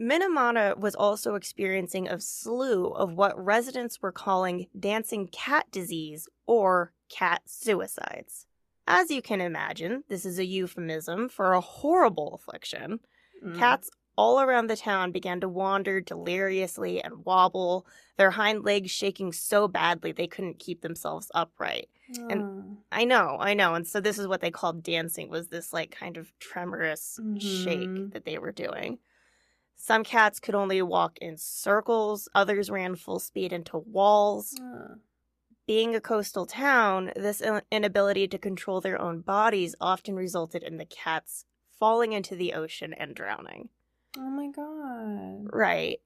Minamata 0.00 0.78
was 0.78 0.94
also 0.94 1.34
experiencing 1.34 2.08
a 2.08 2.18
slew 2.18 2.86
of 2.86 3.12
what 3.12 3.42
residents 3.42 4.00
were 4.00 4.12
calling 4.12 4.66
dancing 4.78 5.28
cat 5.28 5.66
disease 5.70 6.26
or 6.46 6.92
cat 7.10 7.42
suicides. 7.44 8.46
As 8.86 9.10
you 9.10 9.20
can 9.20 9.40
imagine, 9.42 10.04
this 10.08 10.24
is 10.24 10.38
a 10.38 10.44
euphemism 10.44 11.28
for 11.28 11.52
a 11.52 11.60
horrible 11.60 12.34
affliction. 12.34 13.00
Mm. 13.44 13.58
Cats 13.58 13.90
all 14.20 14.38
around 14.42 14.66
the 14.66 14.76
town 14.76 15.12
began 15.12 15.40
to 15.40 15.48
wander 15.48 15.98
deliriously 15.98 17.02
and 17.02 17.24
wobble, 17.24 17.86
their 18.18 18.32
hind 18.32 18.62
legs 18.66 18.90
shaking 18.90 19.32
so 19.32 19.66
badly 19.66 20.12
they 20.12 20.26
couldn't 20.26 20.58
keep 20.58 20.82
themselves 20.82 21.30
upright. 21.34 21.88
And 22.28 22.76
I 22.92 23.06
know, 23.06 23.38
I 23.40 23.54
know. 23.54 23.74
And 23.74 23.86
so 23.86 23.98
this 23.98 24.18
is 24.18 24.28
what 24.28 24.42
they 24.42 24.50
called 24.50 24.82
dancing 24.82 25.30
was 25.30 25.48
this 25.48 25.72
like 25.72 25.90
kind 25.90 26.18
of 26.18 26.30
tremorous 26.38 27.18
mm-hmm. 27.18 27.38
shake 27.38 28.12
that 28.12 28.26
they 28.26 28.36
were 28.36 28.52
doing. 28.52 28.98
Some 29.76 30.04
cats 30.04 30.38
could 30.38 30.54
only 30.54 30.82
walk 30.82 31.16
in 31.22 31.38
circles, 31.38 32.28
others 32.34 32.68
ran 32.68 32.96
full 32.96 33.20
speed 33.20 33.54
into 33.54 33.78
walls. 33.78 34.54
Uh, 34.60 34.96
Being 35.66 35.94
a 35.94 36.00
coastal 36.00 36.44
town, 36.44 37.10
this 37.16 37.42
inability 37.72 38.28
to 38.28 38.38
control 38.38 38.82
their 38.82 39.00
own 39.00 39.22
bodies 39.22 39.74
often 39.80 40.14
resulted 40.14 40.62
in 40.62 40.76
the 40.76 40.84
cats 40.84 41.46
falling 41.78 42.12
into 42.12 42.36
the 42.36 42.52
ocean 42.52 42.92
and 42.92 43.14
drowning. 43.14 43.70
Oh 44.16 44.30
my 44.30 44.48
god. 44.48 45.48
Right. 45.52 46.00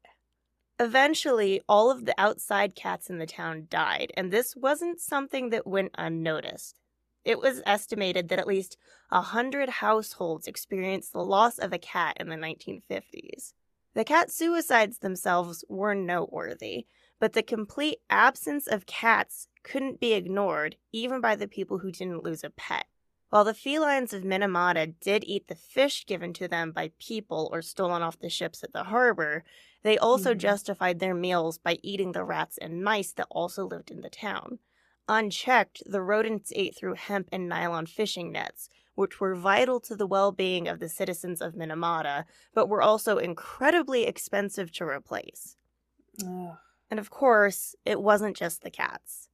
Eventually, 0.81 1.61
all 1.69 1.91
of 1.91 2.05
the 2.05 2.15
outside 2.19 2.75
cats 2.75 3.09
in 3.09 3.19
the 3.19 3.27
town 3.27 3.67
died, 3.71 4.13
and 4.17 4.31
this 4.31 4.57
wasn't 4.57 5.01
something 5.01 5.51
that 5.51 5.67
went 5.67 5.95
unnoticed. 5.97 6.77
It 7.25 7.39
was 7.39 7.63
estimated 7.65 8.29
that 8.29 8.39
at 8.39 8.47
least 8.47 8.77
a 9.11 9.23
hundred 9.23 9.69
households 9.69 10.47
experienced 10.47 11.13
the 11.13 11.25
loss 11.25 11.59
of 11.59 11.73
a 11.73 11.79
cat 11.79 12.17
in 12.21 12.29
the 12.29 12.37
1950s. 12.37 13.53
The 13.95 14.05
cat 14.05 14.31
suicides 14.31 14.99
themselves 14.99 15.65
were 15.69 15.95
noteworthy, 15.95 16.87
but 17.21 17.33
the 17.33 17.43
complete 17.43 17.99
absence 18.11 18.67
of 18.67 18.87
cats 18.87 19.47
couldn't 19.63 20.01
be 20.01 20.13
ignored, 20.13 20.77
even 20.93 21.21
by 21.21 21.37
the 21.37 21.49
people 21.49 21.79
who 21.79 21.93
didn't 21.93 22.25
lose 22.25 22.43
a 22.43 22.51
pet. 22.51 22.87
While 23.35 23.43
the 23.43 23.53
felines 23.53 24.13
of 24.13 24.23
Minamata 24.23 24.95
did 25.01 25.25
eat 25.25 25.49
the 25.49 25.57
fish 25.57 26.07
given 26.07 26.33
to 26.35 26.47
them 26.47 26.71
by 26.71 26.93
people 27.01 27.51
or 27.53 27.63
stolen 27.63 28.01
off 28.01 28.17
the 28.17 28.31
ships 28.31 28.63
at 28.63 28.73
the 28.73 28.85
harbor, 28.85 29.43
they 29.83 29.99
also 29.99 30.35
Mhm. 30.35 30.39
justified 30.39 31.01
their 31.01 31.17
meals 31.17 31.59
by 31.59 31.81
eating 31.83 32.13
the 32.13 32.23
rats 32.23 32.59
and 32.59 32.85
mice 32.85 33.13
that 33.15 33.27
also 33.33 33.67
lived 33.67 33.91
in 33.91 34.03
the 34.03 34.09
town. 34.09 34.61
Unchecked, 35.09 35.83
the 35.85 36.01
rodents 36.01 36.53
ate 36.55 36.77
through 36.77 36.95
hemp 36.95 37.29
and 37.33 37.49
nylon 37.49 37.87
fishing 37.87 38.31
nets, 38.31 38.69
which 38.95 39.19
were 39.19 39.35
vital 39.35 39.81
to 39.81 39.97
the 39.97 40.07
well 40.07 40.31
being 40.31 40.69
of 40.69 40.79
the 40.79 40.89
citizens 40.89 41.41
of 41.41 41.55
Minamata, 41.55 42.27
but 42.53 42.69
were 42.69 42.83
also 42.83 43.19
incredibly 43.19 44.05
expensive 44.07 44.71
to 44.75 44.85
replace. 44.85 45.57
Ugh. 46.25 46.57
And 46.89 47.01
of 47.01 47.11
course, 47.11 47.75
it 47.85 48.01
wasn't 48.01 48.37
just 48.37 48.63
the 48.63 48.71
cats. 48.71 49.29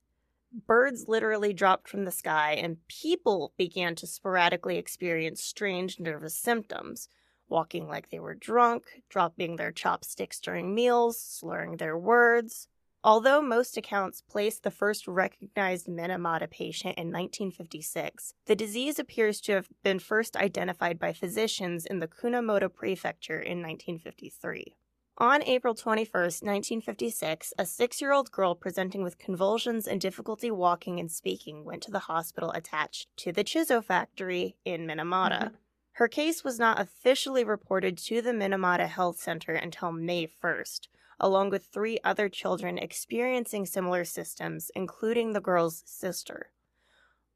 Birds 0.52 1.06
literally 1.08 1.52
dropped 1.52 1.88
from 1.88 2.04
the 2.04 2.10
sky, 2.10 2.52
and 2.52 2.86
people 2.88 3.52
began 3.56 3.94
to 3.96 4.06
sporadically 4.06 4.78
experience 4.78 5.42
strange 5.42 6.00
nervous 6.00 6.34
symptoms 6.34 7.08
walking 7.50 7.88
like 7.88 8.08
they 8.08 8.20
were 8.20 8.34
drunk, 8.34 8.84
dropping 9.08 9.56
their 9.56 9.72
chopsticks 9.72 10.40
during 10.40 10.74
meals, 10.74 11.20
slurring 11.20 11.76
their 11.76 11.98
words. 11.98 12.68
Although 13.02 13.40
most 13.40 13.76
accounts 13.76 14.20
place 14.20 14.58
the 14.58 14.70
first 14.70 15.08
recognized 15.08 15.86
Minamata 15.86 16.50
patient 16.50 16.98
in 16.98 17.06
1956, 17.06 18.34
the 18.44 18.54
disease 18.54 18.98
appears 18.98 19.40
to 19.42 19.52
have 19.52 19.68
been 19.82 19.98
first 19.98 20.36
identified 20.36 20.98
by 20.98 21.12
physicians 21.12 21.86
in 21.86 22.00
the 22.00 22.08
Kumamoto 22.08 22.72
Prefecture 22.72 23.40
in 23.40 23.62
1953. 23.62 24.76
On 25.20 25.42
April 25.42 25.74
21st, 25.74 26.42
1956, 26.42 27.52
a 27.58 27.66
six 27.66 28.00
year 28.00 28.10
old 28.10 28.32
girl 28.32 28.54
presenting 28.54 29.02
with 29.02 29.18
convulsions 29.18 29.86
and 29.86 30.00
difficulty 30.00 30.50
walking 30.50 30.98
and 30.98 31.12
speaking 31.12 31.62
went 31.62 31.82
to 31.82 31.90
the 31.90 31.98
hospital 31.98 32.50
attached 32.52 33.14
to 33.18 33.30
the 33.30 33.44
Chizo 33.44 33.84
factory 33.84 34.56
in 34.64 34.86
Minamata. 34.86 35.50
Mhm. 35.50 35.54
Her 35.92 36.08
case 36.08 36.42
was 36.42 36.58
not 36.58 36.80
officially 36.80 37.44
reported 37.44 37.98
to 37.98 38.22
the 38.22 38.32
Minamata 38.32 38.88
Health 38.88 39.18
Center 39.18 39.52
until 39.52 39.92
May 39.92 40.24
1st, 40.24 40.88
along 41.18 41.50
with 41.50 41.66
three 41.66 41.98
other 42.02 42.30
children 42.30 42.78
experiencing 42.78 43.66
similar 43.66 44.06
symptoms, 44.06 44.70
including 44.74 45.34
the 45.34 45.42
girl's 45.42 45.82
sister. 45.84 46.50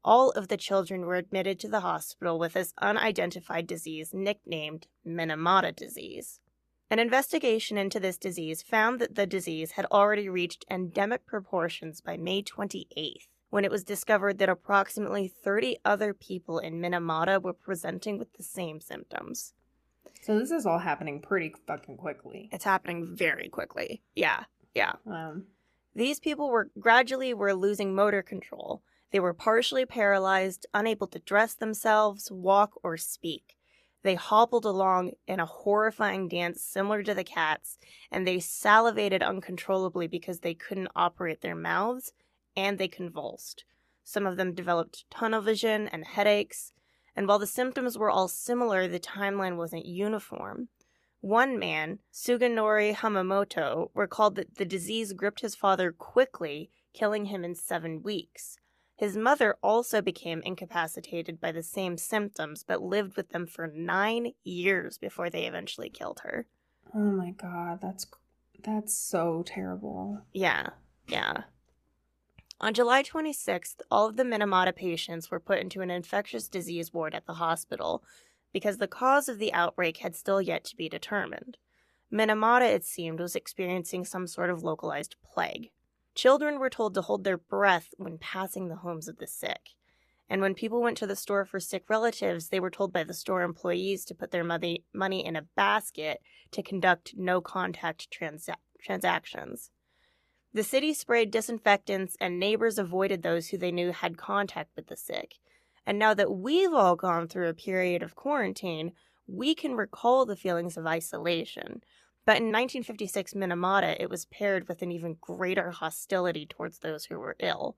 All 0.03 0.31
of 0.31 0.47
the 0.47 0.57
children 0.57 1.05
were 1.05 1.17
admitted 1.17 1.59
to 1.59 1.67
the 1.67 1.81
hospital 1.81 2.39
with 2.39 2.53
this 2.53 2.73
unidentified 2.79 3.67
disease 3.67 4.11
nicknamed 4.11 4.87
Minamata 5.05 5.75
disease. 5.75 6.39
An 6.89 6.99
investigation 6.99 7.77
into 7.77 7.99
this 7.99 8.17
disease 8.17 8.61
found 8.61 8.99
that 8.99 9.15
the 9.15 9.25
disease 9.25 9.71
had 9.71 9.85
already 9.91 10.29
reached 10.29 10.65
endemic 10.69 11.25
proportions 11.25 11.99
by 11.99 12.15
May 12.15 12.43
28th, 12.43 13.27
when 13.49 13.65
it 13.65 13.71
was 13.71 13.83
discovered 13.83 14.37
that 14.37 14.49
approximately 14.49 15.27
30 15.27 15.77
other 15.83 16.13
people 16.13 16.59
in 16.59 16.79
Minamata 16.79 17.41
were 17.41 17.53
presenting 17.53 18.19
with 18.19 18.33
the 18.33 18.43
same 18.43 18.79
symptoms. 18.79 19.53
So 20.21 20.37
this 20.37 20.51
is 20.51 20.65
all 20.65 20.79
happening 20.79 21.21
pretty 21.21 21.53
fucking 21.65 21.97
quickly. 21.97 22.49
It's 22.51 22.65
happening 22.65 23.15
very 23.15 23.49
quickly. 23.49 24.03
Yeah, 24.15 24.43
yeah. 24.75 24.93
Um, 25.07 25.45
These 25.95 26.19
people 26.19 26.49
were 26.49 26.69
gradually 26.79 27.33
were 27.33 27.53
losing 27.55 27.95
motor 27.95 28.21
control. 28.21 28.83
They 29.11 29.19
were 29.19 29.33
partially 29.33 29.85
paralyzed, 29.85 30.65
unable 30.73 31.07
to 31.07 31.19
dress 31.19 31.55
themselves, 31.55 32.31
walk, 32.31 32.73
or 32.83 32.97
speak. 32.97 33.55
They 34.05 34.13
hobbled 34.13 34.65
along 34.65 35.13
in 35.25 35.39
a 35.39 35.47
horrifying 35.47 36.27
dance 36.27 36.61
similar 36.61 37.01
to 37.01 37.15
the 37.15 37.23
cats, 37.23 37.79
and 38.11 38.27
they 38.27 38.39
salivated 38.39 39.23
uncontrollably 39.23 40.05
because 40.05 40.41
they 40.41 40.53
couldn't 40.53 40.91
operate 40.95 41.41
their 41.41 41.55
mouths, 41.55 42.13
and 42.55 42.77
they 42.77 42.87
convulsed. 42.87 43.65
Some 44.03 44.27
of 44.27 44.37
them 44.37 44.53
developed 44.53 45.09
tunnel 45.09 45.41
vision 45.41 45.87
and 45.87 46.05
headaches, 46.05 46.71
and 47.15 47.27
while 47.27 47.39
the 47.39 47.47
symptoms 47.47 47.97
were 47.97 48.11
all 48.11 48.27
similar, 48.27 48.87
the 48.87 48.99
timeline 48.99 49.57
wasn't 49.57 49.87
uniform. 49.87 50.69
One 51.21 51.57
man, 51.57 51.97
Tsuginori 52.13 52.93
Hamamoto, 52.93 53.89
recalled 53.95 54.35
that 54.35 54.57
the 54.57 54.65
disease 54.65 55.13
gripped 55.13 55.41
his 55.41 55.55
father 55.55 55.91
quickly, 55.91 56.69
killing 56.93 57.25
him 57.25 57.43
in 57.43 57.55
seven 57.55 58.03
weeks. 58.03 58.59
His 58.95 59.17
mother 59.17 59.57
also 59.61 60.01
became 60.01 60.41
incapacitated 60.43 61.41
by 61.41 61.51
the 61.51 61.63
same 61.63 61.97
symptoms, 61.97 62.63
but 62.63 62.81
lived 62.81 63.17
with 63.17 63.29
them 63.29 63.45
for 63.45 63.67
nine 63.67 64.33
years 64.43 64.97
before 64.97 65.29
they 65.29 65.45
eventually 65.45 65.89
killed 65.89 66.21
her. 66.23 66.47
oh 66.93 66.99
my 66.99 67.31
god, 67.31 67.81
that's 67.81 68.07
that's 68.63 68.95
so 68.97 69.43
terrible. 69.45 70.21
Yeah, 70.33 70.69
yeah. 71.07 71.43
On 72.61 72.73
July 72.73 73.03
26th, 73.03 73.81
all 73.91 74.07
of 74.07 74.15
the 74.15 74.23
Minamata 74.23 74.73
patients 74.73 75.29
were 75.29 75.41
put 75.41 75.59
into 75.59 75.81
an 75.81 75.91
infectious 75.91 76.47
disease 76.47 76.93
ward 76.93 77.13
at 77.13 77.25
the 77.25 77.33
hospital 77.33 78.01
because 78.53 78.77
the 78.77 78.87
cause 78.87 79.27
of 79.27 79.39
the 79.39 79.53
outbreak 79.53 79.97
had 79.97 80.15
still 80.15 80.41
yet 80.41 80.63
to 80.63 80.75
be 80.77 80.87
determined. 80.87 81.57
Minamata, 82.11 82.73
it 82.73 82.85
seemed, 82.85 83.19
was 83.19 83.35
experiencing 83.35 84.05
some 84.05 84.25
sort 84.25 84.49
of 84.49 84.63
localized 84.63 85.17
plague. 85.21 85.71
Children 86.15 86.59
were 86.59 86.69
told 86.69 86.93
to 86.93 87.01
hold 87.01 87.23
their 87.23 87.37
breath 87.37 87.89
when 87.97 88.17
passing 88.17 88.67
the 88.67 88.77
homes 88.77 89.07
of 89.07 89.17
the 89.17 89.27
sick. 89.27 89.71
And 90.29 90.41
when 90.41 90.55
people 90.55 90.81
went 90.81 90.97
to 90.97 91.07
the 91.07 91.15
store 91.15 91.45
for 91.45 91.59
sick 91.59 91.83
relatives, 91.89 92.47
they 92.47 92.59
were 92.59 92.71
told 92.71 92.91
by 92.91 93.03
the 93.03 93.13
store 93.13 93.43
employees 93.43 94.05
to 94.05 94.15
put 94.15 94.31
their 94.31 94.43
money, 94.43 94.83
in 94.93 95.35
a 95.35 95.45
basket 95.55 96.21
to 96.51 96.63
conduct 96.63 97.13
no 97.15 97.41
contact 97.41 98.09
transa- 98.09 98.55
transactions. 98.81 99.69
The 100.53 100.63
city 100.63 100.93
sprayed 100.93 101.31
disinfectants, 101.31 102.15
and 102.19 102.39
neighbors 102.39 102.79
avoided 102.79 103.21
those 103.21 103.49
who 103.49 103.57
they 103.57 103.71
knew 103.71 103.91
had 103.91 104.17
contact 104.17 104.71
with 104.75 104.87
the 104.87 104.95
sick. 104.95 105.35
And 105.85 105.99
now 105.99 106.13
that 106.13 106.31
we've 106.31 106.73
all 106.73 106.95
gone 106.95 107.27
through 107.27 107.49
a 107.49 107.53
period 107.53 108.01
of 108.01 108.15
quarantine, 108.15 108.93
we 109.27 109.53
can 109.53 109.75
recall 109.75 110.25
the 110.25 110.35
feelings 110.35 110.77
of 110.77 110.87
isolation. 110.87 111.83
But 112.25 112.37
in 112.37 112.45
1956 112.45 113.33
Minamata, 113.33 113.95
it 113.99 114.09
was 114.09 114.25
paired 114.25 114.67
with 114.67 114.81
an 114.81 114.91
even 114.91 115.17
greater 115.21 115.71
hostility 115.71 116.45
towards 116.45 116.79
those 116.79 117.05
who 117.05 117.19
were 117.19 117.35
ill. 117.39 117.77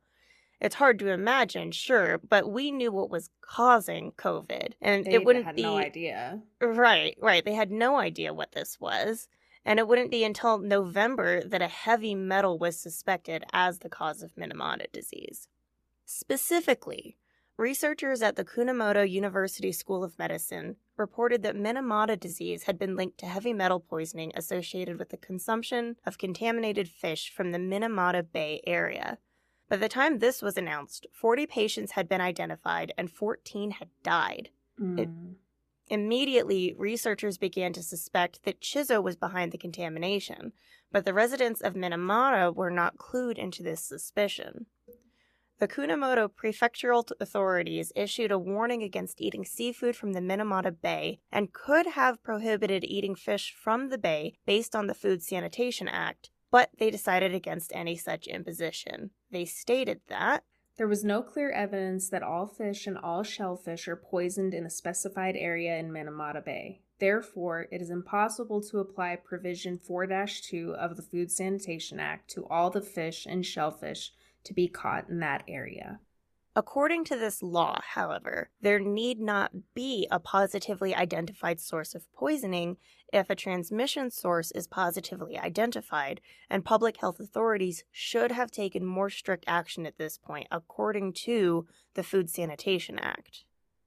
It's 0.60 0.76
hard 0.76 0.98
to 1.00 1.10
imagine, 1.10 1.72
sure, 1.72 2.18
but 2.18 2.50
we 2.50 2.72
knew 2.72 2.92
what 2.92 3.12
was 3.12 3.30
causing 3.42 4.14
COVID, 4.14 4.74
and 4.82 5.06
They 5.06 5.14
it 5.14 5.26
wouldn't 5.26 5.46
had 5.46 5.56
be 5.56 5.64
no 5.64 5.78
idea. 5.78 6.42
Right, 6.60 7.16
right. 7.22 7.46
They 7.46 7.54
had 7.54 7.70
no 7.70 7.98
idea 7.98 8.34
what 8.34 8.54
this 8.54 8.80
was. 8.80 9.28
And 9.64 9.80
it 9.80 9.88
wouldn't 9.88 10.12
be 10.12 10.24
until 10.24 10.60
November 10.60 11.44
that 11.44 11.62
a 11.62 11.68
heavy 11.68 12.16
metal 12.16 12.58
was 12.58 12.80
suspected 12.80 13.44
as 13.52 13.80
the 13.80 13.90
cause 13.90 14.24
of 14.24 14.34
Minamata 14.36 14.90
disease. 14.94 15.50
Specifically, 16.06 17.18
researchers 17.58 18.22
at 18.22 18.38
the 18.38 18.46
Kumamoto 18.46 19.08
University 19.08 19.74
School 19.74 20.06
of 20.06 20.18
Medicine 20.18 20.78
reported 20.98 21.44
that 21.44 21.56
Minamata 21.56 22.20
disease 22.20 22.64
had 22.64 22.78
been 22.78 22.96
linked 22.96 23.18
to 23.20 23.26
heavy 23.26 23.54
metal 23.54 23.80
poisoning 23.80 24.32
associated 24.36 24.98
with 25.00 25.10
the 25.10 25.18
consumption 25.18 25.96
of 26.06 26.18
contaminated 26.18 26.90
fish 26.90 27.32
from 27.34 27.52
the 27.52 27.60
Minamata 27.60 28.26
Bay 28.32 28.62
area. 28.66 29.20
By 29.70 29.78
the 29.78 29.90
time 29.90 30.20
this 30.20 30.42
was 30.42 30.58
announced, 30.58 31.08
40 31.12 31.46
patients 31.46 31.92
had 31.92 32.08
been 32.10 32.22
identified 32.22 32.94
and 32.98 33.12
14 33.12 33.72
had 33.72 33.90
died. 34.04 34.50
It- 34.80 35.10
Mm. 35.10 35.36
Immediately, 35.90 36.74
researchers 36.78 37.38
began 37.38 37.72
to 37.74 37.82
suspect 37.82 38.44
that 38.44 38.60
Chizo 38.60 39.02
was 39.02 39.16
behind 39.16 39.52
the 39.52 39.58
contamination, 39.58 40.52
but 40.92 41.06
the 41.06 41.14
residents 41.14 41.62
of 41.62 41.76
Minamata 41.76 42.54
were 42.54 42.70
not 42.70 42.98
clued 42.98 43.38
into 43.38 43.64
this 43.64 43.82
suspicion. 43.84 44.66
The 45.60 45.68
Kumamoto 45.68 46.30
prefectural 46.30 47.12
authorities 47.20 47.92
issued 47.96 48.32
a 48.32 48.38
warning 48.38 48.84
against 48.84 49.20
eating 49.20 49.44
seafood 49.44 49.96
from 49.96 50.14
the 50.14 50.20
Minamata 50.20 50.72
Bay 50.72 51.20
and 51.32 51.52
could 51.52 51.88
have 51.88 52.22
prohibited 52.22 52.84
eating 52.84 53.16
fish 53.16 53.56
from 53.60 53.90
the 53.90 53.98
bay 53.98 54.36
based 54.46 54.76
on 54.76 54.86
the 54.86 54.94
Food 54.94 55.24
Sanitation 55.24 55.88
Act, 55.88 56.30
but 56.52 56.70
they 56.78 56.92
decided 56.92 57.34
against 57.34 57.72
any 57.74 57.98
such 57.98 58.28
imposition. 58.28 59.10
They 59.32 59.46
stated 59.46 60.02
that 60.10 60.44
There 60.78 60.88
was 60.88 61.04
no 61.04 61.24
clear 61.24 61.50
evidence 61.50 62.08
that 62.10 62.22
all 62.22 62.46
fish 62.46 62.86
and 62.86 62.96
all 62.96 63.24
shellfish 63.24 63.88
are 63.88 63.96
poisoned 63.96 64.54
in 64.54 64.64
a 64.64 64.70
specified 64.70 65.36
area 65.36 65.76
in 65.78 65.92
Minamata 65.92 66.46
Bay. 66.46 66.82
Therefore, 67.00 67.68
it 67.72 67.82
is 67.82 67.90
impossible 67.90 68.62
to 68.62 68.78
apply 68.78 69.16
Provision 69.16 69.80
4 69.80 70.06
2 70.06 70.76
of 70.76 70.98
the 70.98 71.02
Food 71.02 71.32
Sanitation 71.32 72.00
Act 72.00 72.30
to 72.32 72.46
all 72.48 72.70
the 72.70 72.82
fish 72.82 73.26
and 73.26 73.44
shellfish 73.44 74.12
to 74.48 74.54
be 74.54 74.68
caught 74.68 75.08
in 75.10 75.20
that 75.20 75.44
area. 75.48 76.00
According 76.58 77.04
to 77.06 77.16
this 77.16 77.44
law, 77.44 77.80
however, 77.94 78.50
there 78.60 78.80
need 78.80 79.20
not 79.20 79.52
be 79.76 80.08
a 80.10 80.20
positively 80.20 80.96
identified 80.96 81.60
source 81.60 81.94
of 81.94 82.12
poisoning 82.14 82.78
if 83.14 83.30
a 83.30 83.36
transmission 83.36 84.10
source 84.10 84.50
is 84.52 84.66
positively 84.66 85.38
identified, 85.38 86.20
and 86.50 86.66
public 86.66 86.98
health 86.98 87.20
authorities 87.20 87.84
should 87.92 88.32
have 88.32 88.50
taken 88.50 88.84
more 88.84 89.12
strict 89.12 89.44
action 89.46 89.86
at 89.86 90.00
this 90.00 90.18
point, 90.18 90.48
according 90.50 91.14
to 91.14 91.68
the 91.94 92.02
Food 92.02 92.28
Sanitation 92.28 92.98
Act. 92.98 93.44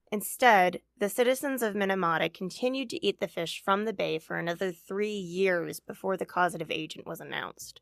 Instead, 0.09 0.79
the 0.97 1.09
citizens 1.09 1.61
of 1.61 1.73
Minamata 1.73 2.33
continued 2.33 2.89
to 2.91 3.05
eat 3.05 3.19
the 3.19 3.27
fish 3.27 3.61
from 3.63 3.83
the 3.83 3.93
bay 3.93 4.17
for 4.17 4.37
another 4.37 4.71
three 4.71 5.11
years 5.11 5.81
before 5.81 6.15
the 6.15 6.25
causative 6.25 6.71
agent 6.71 7.05
was 7.05 7.19
announced. 7.19 7.81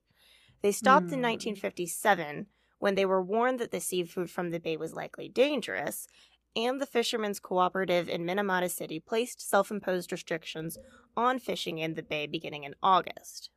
They 0.64 0.72
stopped 0.72 1.08
mm. 1.08 1.14
in 1.14 1.22
1957 1.22 2.48
when 2.80 2.96
they 2.96 3.06
were 3.06 3.22
warned 3.22 3.60
that 3.60 3.72
the 3.72 3.80
seafood 3.80 4.30
from 4.30 4.50
the 4.50 4.60
bay 4.60 4.78
was 4.78 4.94
likely 4.94 5.30
dangerous, 5.30 6.08
and 6.56 6.82
the 6.82 6.86
Fishermen's 6.86 7.40
Cooperative 7.40 8.10
in 8.10 8.26
Minamata 8.26 8.70
City 8.70 9.00
placed 9.00 9.48
self 9.48 9.70
imposed 9.70 10.12
restrictions 10.12 10.78
on 11.16 11.40
fishing 11.40 11.78
in 11.78 11.94
the 11.94 12.04
bay 12.04 12.26
beginning 12.26 12.64
in 12.64 12.76
August. 12.82 13.50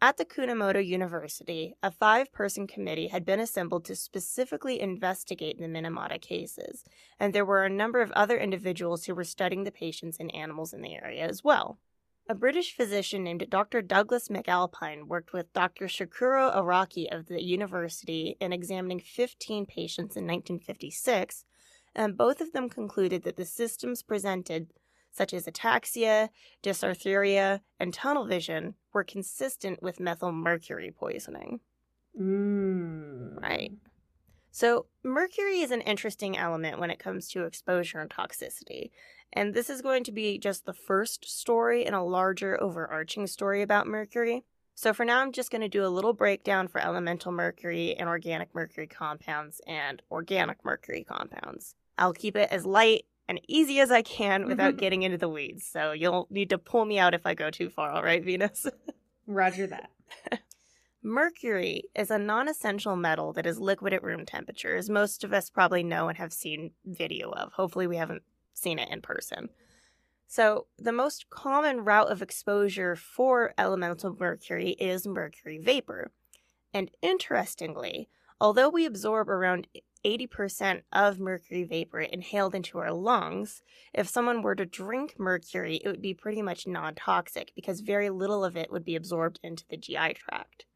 At 0.00 0.16
the 0.16 0.24
Kumamoto 0.24 0.84
University, 0.84 1.76
a 1.80 1.92
five 1.92 2.32
person 2.32 2.66
committee 2.66 3.06
had 3.06 3.24
been 3.24 3.38
assembled 3.38 3.84
to 3.84 3.94
specifically 3.94 4.80
investigate 4.80 5.60
the 5.60 5.68
Minamata 5.68 6.20
cases, 6.20 6.82
and 7.20 7.32
there 7.32 7.44
were 7.44 7.64
a 7.64 7.70
number 7.70 8.00
of 8.00 8.10
other 8.12 8.36
individuals 8.36 9.04
who 9.04 9.14
were 9.14 9.22
studying 9.22 9.62
the 9.62 9.70
patients 9.70 10.16
and 10.18 10.34
animals 10.34 10.72
in 10.72 10.82
the 10.82 10.96
area 10.96 11.24
as 11.24 11.44
well. 11.44 11.78
A 12.28 12.34
British 12.34 12.76
physician 12.76 13.24
named 13.24 13.50
Dr. 13.50 13.82
Douglas 13.82 14.28
McAlpine 14.28 15.08
worked 15.08 15.32
with 15.32 15.52
Dr. 15.52 15.86
Shukuro 15.86 16.54
Araki 16.54 17.12
of 17.12 17.26
the 17.26 17.42
university 17.42 18.36
in 18.40 18.52
examining 18.52 19.00
15 19.00 19.66
patients 19.66 20.16
in 20.16 20.24
1956, 20.24 21.44
and 21.96 22.16
both 22.16 22.40
of 22.40 22.52
them 22.52 22.68
concluded 22.68 23.24
that 23.24 23.36
the 23.36 23.44
systems 23.44 24.04
presented, 24.04 24.68
such 25.10 25.34
as 25.34 25.46
ataxia, 25.46 26.28
dysarthria, 26.62 27.60
and 27.80 27.92
tunnel 27.92 28.24
vision, 28.24 28.76
were 28.92 29.04
consistent 29.04 29.82
with 29.82 29.98
methylmercury 29.98 30.94
poisoning. 30.94 31.58
Mm. 32.18 33.42
Right. 33.42 33.72
So, 34.54 34.84
mercury 35.02 35.60
is 35.60 35.70
an 35.70 35.80
interesting 35.80 36.36
element 36.36 36.78
when 36.78 36.90
it 36.90 36.98
comes 36.98 37.26
to 37.28 37.44
exposure 37.44 38.00
and 38.00 38.10
toxicity. 38.10 38.90
And 39.32 39.54
this 39.54 39.70
is 39.70 39.80
going 39.80 40.04
to 40.04 40.12
be 40.12 40.36
just 40.36 40.66
the 40.66 40.74
first 40.74 41.24
story 41.24 41.86
in 41.86 41.94
a 41.94 42.04
larger 42.04 42.62
overarching 42.62 43.26
story 43.26 43.62
about 43.62 43.86
mercury. 43.86 44.44
So, 44.74 44.92
for 44.92 45.06
now, 45.06 45.20
I'm 45.22 45.32
just 45.32 45.50
going 45.50 45.62
to 45.62 45.70
do 45.70 45.86
a 45.86 45.88
little 45.88 46.12
breakdown 46.12 46.68
for 46.68 46.82
elemental 46.82 47.32
mercury 47.32 47.96
and 47.96 48.10
organic 48.10 48.54
mercury 48.54 48.86
compounds 48.86 49.62
and 49.66 50.02
organic 50.10 50.62
mercury 50.66 51.02
compounds. 51.02 51.74
I'll 51.96 52.12
keep 52.12 52.36
it 52.36 52.50
as 52.50 52.66
light 52.66 53.06
and 53.30 53.40
easy 53.48 53.80
as 53.80 53.90
I 53.90 54.02
can 54.02 54.46
without 54.46 54.76
getting 54.82 55.02
into 55.02 55.16
the 55.16 55.30
weeds. 55.30 55.64
So, 55.64 55.92
you'll 55.92 56.26
need 56.28 56.50
to 56.50 56.58
pull 56.58 56.84
me 56.84 56.98
out 56.98 57.14
if 57.14 57.24
I 57.24 57.32
go 57.32 57.50
too 57.50 57.70
far, 57.70 57.90
all 57.90 58.02
right, 58.02 58.22
Venus? 58.22 58.66
Roger 59.26 59.66
that. 59.68 59.90
Mercury 61.04 61.82
is 61.96 62.12
a 62.12 62.18
non 62.18 62.48
essential 62.48 62.94
metal 62.94 63.32
that 63.32 63.44
is 63.44 63.58
liquid 63.58 63.92
at 63.92 64.04
room 64.04 64.24
temperature, 64.24 64.76
as 64.76 64.88
most 64.88 65.24
of 65.24 65.32
us 65.32 65.50
probably 65.50 65.82
know 65.82 66.08
and 66.08 66.16
have 66.16 66.32
seen 66.32 66.74
video 66.84 67.32
of. 67.32 67.54
Hopefully, 67.54 67.88
we 67.88 67.96
haven't 67.96 68.22
seen 68.54 68.78
it 68.78 68.88
in 68.88 69.02
person. 69.02 69.48
So, 70.28 70.66
the 70.78 70.92
most 70.92 71.28
common 71.28 71.80
route 71.84 72.08
of 72.10 72.22
exposure 72.22 72.94
for 72.94 73.52
elemental 73.58 74.16
mercury 74.16 74.70
is 74.78 75.04
mercury 75.04 75.58
vapor. 75.58 76.12
And 76.72 76.92
interestingly, 77.02 78.08
although 78.40 78.68
we 78.68 78.86
absorb 78.86 79.28
around 79.28 79.66
80% 80.04 80.82
of 80.92 81.18
mercury 81.18 81.64
vapor 81.64 82.00
inhaled 82.00 82.54
into 82.54 82.78
our 82.78 82.92
lungs, 82.92 83.62
if 83.92 84.08
someone 84.08 84.40
were 84.40 84.54
to 84.54 84.64
drink 84.64 85.16
mercury, 85.18 85.80
it 85.84 85.88
would 85.88 86.00
be 86.00 86.14
pretty 86.14 86.42
much 86.42 86.64
non 86.64 86.94
toxic 86.94 87.50
because 87.56 87.80
very 87.80 88.08
little 88.08 88.44
of 88.44 88.56
it 88.56 88.70
would 88.70 88.84
be 88.84 88.94
absorbed 88.94 89.40
into 89.42 89.64
the 89.68 89.76
GI 89.76 90.14
tract. 90.14 90.66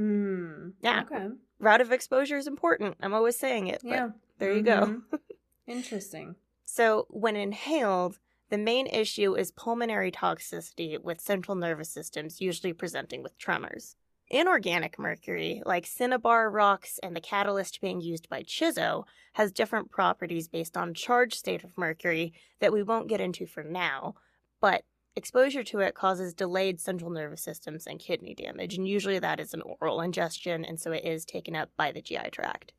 Mm, 0.00 0.72
yeah. 0.80 1.02
Okay. 1.02 1.28
Route 1.58 1.80
of 1.82 1.92
exposure 1.92 2.38
is 2.38 2.46
important. 2.46 2.96
I'm 3.02 3.12
always 3.12 3.38
saying 3.38 3.66
it. 3.66 3.82
yeah. 3.84 4.10
There 4.38 4.52
you 4.52 4.62
mm-hmm. 4.62 4.94
go. 5.10 5.18
Interesting. 5.66 6.36
So, 6.64 7.06
when 7.10 7.36
inhaled, 7.36 8.18
the 8.48 8.58
main 8.58 8.86
issue 8.86 9.36
is 9.36 9.50
pulmonary 9.52 10.10
toxicity 10.10 11.00
with 11.02 11.20
central 11.20 11.54
nervous 11.54 11.90
systems 11.90 12.40
usually 12.40 12.72
presenting 12.72 13.22
with 13.22 13.36
tremors. 13.38 13.96
Inorganic 14.28 14.98
mercury, 14.98 15.62
like 15.66 15.86
cinnabar 15.86 16.50
rocks 16.50 16.98
and 17.02 17.14
the 17.14 17.20
catalyst 17.20 17.80
being 17.80 18.00
used 18.00 18.28
by 18.28 18.42
Chizo, 18.42 19.04
has 19.34 19.52
different 19.52 19.90
properties 19.90 20.48
based 20.48 20.76
on 20.76 20.94
charge 20.94 21.34
state 21.34 21.64
of 21.64 21.76
mercury 21.76 22.32
that 22.60 22.72
we 22.72 22.82
won't 22.82 23.08
get 23.08 23.20
into 23.20 23.46
for 23.46 23.62
now, 23.62 24.14
but 24.60 24.84
Exposure 25.16 25.64
to 25.64 25.80
it 25.80 25.94
causes 25.94 26.32
delayed 26.32 26.80
central 26.80 27.10
nervous 27.10 27.42
systems 27.42 27.86
and 27.86 27.98
kidney 27.98 28.34
damage, 28.34 28.76
and 28.76 28.86
usually 28.88 29.18
that 29.18 29.40
is 29.40 29.52
an 29.52 29.62
oral 29.80 30.00
ingestion, 30.00 30.64
and 30.64 30.78
so 30.78 30.92
it 30.92 31.04
is 31.04 31.24
taken 31.24 31.56
up 31.56 31.70
by 31.76 31.90
the 31.90 32.00
GI 32.00 32.30
tract. 32.30 32.72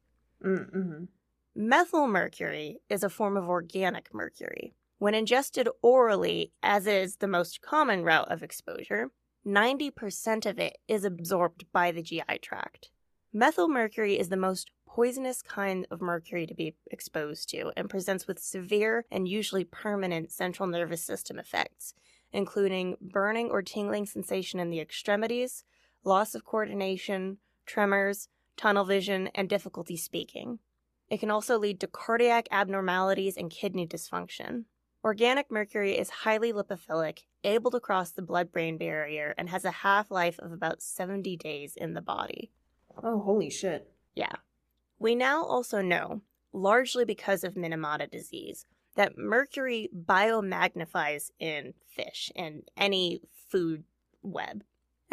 Mm-hmm. 0.44 1.06
Methyl 1.54 2.08
mercury 2.08 2.80
is 2.90 3.04
a 3.04 3.10
form 3.10 3.36
of 3.36 3.50
organic 3.50 4.14
mercury. 4.14 4.74
When 5.00 5.14
ingested 5.14 5.68
orally, 5.82 6.54
as 6.64 6.88
is 6.88 7.18
the 7.18 7.28
most 7.28 7.62
common 7.62 8.04
route 8.04 8.32
of 8.32 8.44
exposure, 8.44 9.10
90% 9.46 10.46
of 10.46 10.60
it 10.60 10.78
is 10.88 11.04
absorbed 11.04 11.66
by 11.74 11.92
the 11.92 12.04
GI 12.04 12.40
tract. 12.42 12.90
Methyl 13.34 13.68
mercury 13.68 14.18
is 14.18 14.30
the 14.30 14.38
most 14.38 14.72
poisonous 14.88 15.42
kind 15.42 15.88
of 15.90 16.02
mercury 16.02 16.46
to 16.46 16.54
be 16.54 16.76
exposed 16.92 17.50
to 17.50 17.72
and 17.76 17.90
presents 17.90 18.28
with 18.28 18.40
severe 18.40 19.06
and 19.10 19.28
usually 19.28 19.64
permanent 19.64 20.32
central 20.32 20.68
nervous 20.68 21.02
system 21.02 21.40
effects, 21.40 21.94
including 22.34 22.98
burning 23.02 23.50
or 23.50 23.62
tingling 23.62 24.06
sensation 24.06 24.60
in 24.60 24.70
the 24.70 24.80
extremities, 24.80 25.64
loss 26.04 26.36
of 26.36 26.46
coordination, 26.46 27.38
tremors, 27.66 28.30
tunnel 28.58 28.86
vision, 28.86 29.30
and 29.36 29.50
difficulty 29.50 29.98
speaking. 29.98 30.60
It 31.10 31.20
can 31.20 31.32
also 31.32 31.58
lead 31.58 31.80
to 31.82 31.88
cardiac 31.88 32.48
abnormalities 32.52 33.36
and 33.38 33.50
kidney 33.50 33.86
dysfunction. 33.86 34.66
Organic 35.04 35.52
mercury 35.52 35.98
is 35.98 36.10
highly 36.10 36.54
lipophilic, 36.54 37.20
able 37.44 37.72
to 37.72 37.80
cross 37.80 38.12
the 38.12 38.22
blood 38.22 38.52
brain 38.52 38.78
barrier, 38.78 39.34
and 39.38 39.50
has 39.50 39.66
a 39.66 39.72
half 39.72 40.12
life 40.12 40.38
of 40.40 40.52
about 40.52 40.82
70 40.82 41.36
days 41.38 41.76
in 41.76 41.96
the 41.96 42.02
body. 42.02 42.52
Oh, 43.04 43.20
holy 43.20 43.50
shit. 43.50 43.92
Yeah. 44.16 44.36
We 45.00 45.16
now 45.16 45.44
also 45.44 45.82
know, 45.82 46.22
largely 46.54 47.04
because 47.04 47.44
of 47.44 47.56
Minamata 47.56 48.10
disease, 48.10 48.66
that 48.96 49.18
mercury 49.18 49.90
biomagnifies 49.96 51.32
in 51.40 51.74
fish 51.88 52.32
and 52.36 52.64
any 52.78 53.22
food 53.50 53.84
web. 54.22 54.64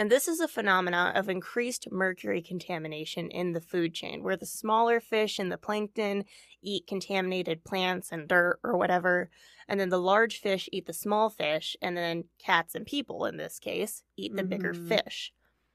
And 0.00 0.12
this 0.12 0.28
is 0.28 0.38
a 0.38 0.46
phenomena 0.46 1.12
of 1.16 1.28
increased 1.28 1.90
mercury 1.90 2.40
contamination 2.40 3.30
in 3.30 3.52
the 3.52 3.60
food 3.60 3.94
chain, 3.94 4.22
where 4.22 4.36
the 4.36 4.46
smaller 4.46 5.00
fish 5.00 5.40
and 5.40 5.50
the 5.50 5.58
plankton 5.58 6.24
eat 6.62 6.86
contaminated 6.86 7.64
plants 7.64 8.12
and 8.12 8.28
dirt 8.28 8.60
or 8.62 8.76
whatever, 8.76 9.28
and 9.66 9.80
then 9.80 9.88
the 9.88 9.98
large 9.98 10.38
fish 10.38 10.68
eat 10.70 10.86
the 10.86 10.92
small 10.92 11.30
fish, 11.30 11.76
and 11.82 11.96
then 11.96 12.24
cats 12.38 12.76
and 12.76 12.86
people, 12.86 13.24
in 13.24 13.38
this 13.38 13.58
case, 13.58 14.04
eat 14.16 14.36
the 14.36 14.42
mm-hmm. 14.42 14.50
bigger 14.50 14.72
fish. 14.72 15.32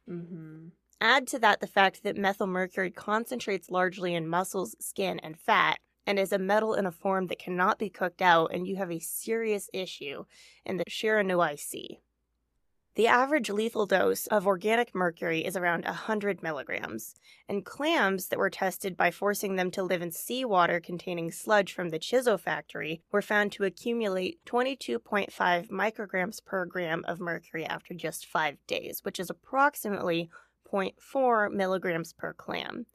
Mm-hmm. 0.10 0.68
Add 1.02 1.28
to 1.28 1.39
that 1.39 1.60
the 1.60 1.68
fact 1.68 2.04
that 2.04 2.16
methylmercury 2.16 2.96
concentrates 2.96 3.70
largely 3.70 4.16
in 4.16 4.26
muscles, 4.26 4.78
skin, 4.80 5.20
and 5.20 5.38
fat, 5.38 5.80
and 6.06 6.20
is 6.20 6.32
a 6.32 6.38
metal 6.38 6.74
in 6.74 6.86
a 6.86 6.92
form 6.92 7.28
that 7.28 7.39
cannot 7.39 7.80
be 7.80 7.89
cooked 7.89 8.22
out, 8.22 8.54
and 8.54 8.68
you 8.68 8.76
have 8.76 8.92
a 8.92 9.00
serious 9.00 9.70
issue 9.74 10.26
in 10.66 10.78
the 10.78 10.86
Shiranui 10.86 11.58
Sea. 11.60 12.00
The 12.96 13.08
average 13.08 13.50
lethal 13.50 13.88
dose 13.88 14.28
of 14.28 14.46
organic 14.46 14.94
mercury 14.94 15.44
is 15.44 15.58
around 15.58 15.84
100 15.86 16.44
milligrams, 16.44 17.16
and 17.50 17.66
clams 17.66 18.28
that 18.28 18.38
were 18.38 18.52
tested 18.52 18.96
by 18.96 19.10
forcing 19.10 19.56
them 19.56 19.72
to 19.72 19.82
live 19.82 20.04
in 20.04 20.12
seawater 20.12 20.80
containing 20.80 21.32
sludge 21.32 21.74
from 21.74 21.89
the 21.89 21.98
Chizo 21.98 22.39
factory 22.39 23.02
were 23.12 23.24
found 23.24 23.52
to 23.54 23.63
accumulate 23.63 24.46
22.5 24.46 25.70
micrograms 25.70 26.46
per 26.46 26.66
gram 26.66 27.04
of 27.08 27.20
mercury 27.20 27.66
after 27.66 27.96
just 27.96 28.28
five 28.28 28.58
days, 28.68 29.00
which 29.04 29.20
is 29.20 29.32
approximately 29.32 30.30
0.4 30.72 31.52
milligrams 31.52 32.13
per 32.13 32.32
clam, 32.32 32.86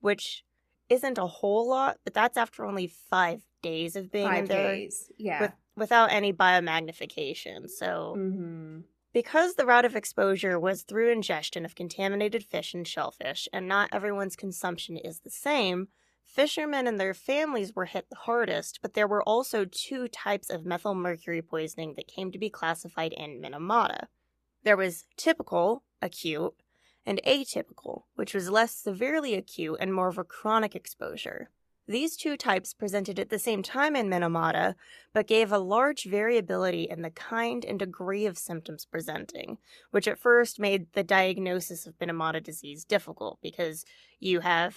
which 0.00 0.44
isn't 0.88 1.18
a 1.18 1.26
whole 1.26 1.68
lot, 1.68 1.98
but 2.04 2.14
that's 2.14 2.36
after 2.36 2.64
only 2.64 2.86
five 2.86 3.44
days 3.62 3.96
of 3.96 4.10
being 4.10 4.28
five 4.28 4.44
in 4.44 4.44
there. 4.46 4.74
Days. 4.74 5.10
Yeah. 5.18 5.40
With, 5.42 5.52
without 5.76 6.12
any 6.12 6.32
biomagnification. 6.32 7.68
So, 7.68 8.14
mm-hmm. 8.16 8.80
because 9.12 9.54
the 9.54 9.66
route 9.66 9.84
of 9.84 9.96
exposure 9.96 10.58
was 10.58 10.82
through 10.82 11.12
ingestion 11.12 11.64
of 11.64 11.74
contaminated 11.74 12.44
fish 12.44 12.74
and 12.74 12.86
shellfish, 12.86 13.48
and 13.52 13.68
not 13.68 13.90
everyone's 13.92 14.36
consumption 14.36 14.96
is 14.96 15.20
the 15.20 15.30
same, 15.30 15.88
Fishermen 16.26 16.86
and 16.86 17.00
their 17.00 17.14
families 17.14 17.74
were 17.74 17.86
hit 17.86 18.10
the 18.10 18.16
hardest, 18.16 18.80
but 18.82 18.92
there 18.92 19.06
were 19.06 19.22
also 19.22 19.64
two 19.64 20.06
types 20.08 20.50
of 20.50 20.66
methyl 20.66 20.94
mercury 20.94 21.40
poisoning 21.40 21.94
that 21.94 22.08
came 22.08 22.30
to 22.30 22.38
be 22.38 22.50
classified 22.50 23.14
in 23.14 23.40
Minamata. 23.40 24.08
There 24.62 24.76
was 24.76 25.06
typical, 25.16 25.84
acute, 26.02 26.52
and 27.06 27.20
atypical, 27.26 28.02
which 28.16 28.34
was 28.34 28.50
less 28.50 28.74
severely 28.74 29.34
acute 29.34 29.78
and 29.80 29.94
more 29.94 30.08
of 30.08 30.18
a 30.18 30.24
chronic 30.24 30.74
exposure. 30.74 31.50
These 31.88 32.16
two 32.16 32.36
types 32.36 32.74
presented 32.74 33.20
at 33.20 33.30
the 33.30 33.38
same 33.38 33.62
time 33.62 33.94
in 33.94 34.08
Minamata, 34.08 34.74
but 35.12 35.28
gave 35.28 35.52
a 35.52 35.58
large 35.58 36.04
variability 36.04 36.88
in 36.90 37.02
the 37.02 37.10
kind 37.10 37.64
and 37.64 37.78
degree 37.78 38.26
of 38.26 38.36
symptoms 38.36 38.84
presenting, 38.84 39.58
which 39.92 40.08
at 40.08 40.18
first 40.18 40.58
made 40.58 40.92
the 40.94 41.04
diagnosis 41.04 41.86
of 41.86 41.96
Minamata 41.98 42.42
disease 42.42 42.84
difficult 42.84 43.38
because 43.40 43.84
you 44.18 44.40
have 44.40 44.76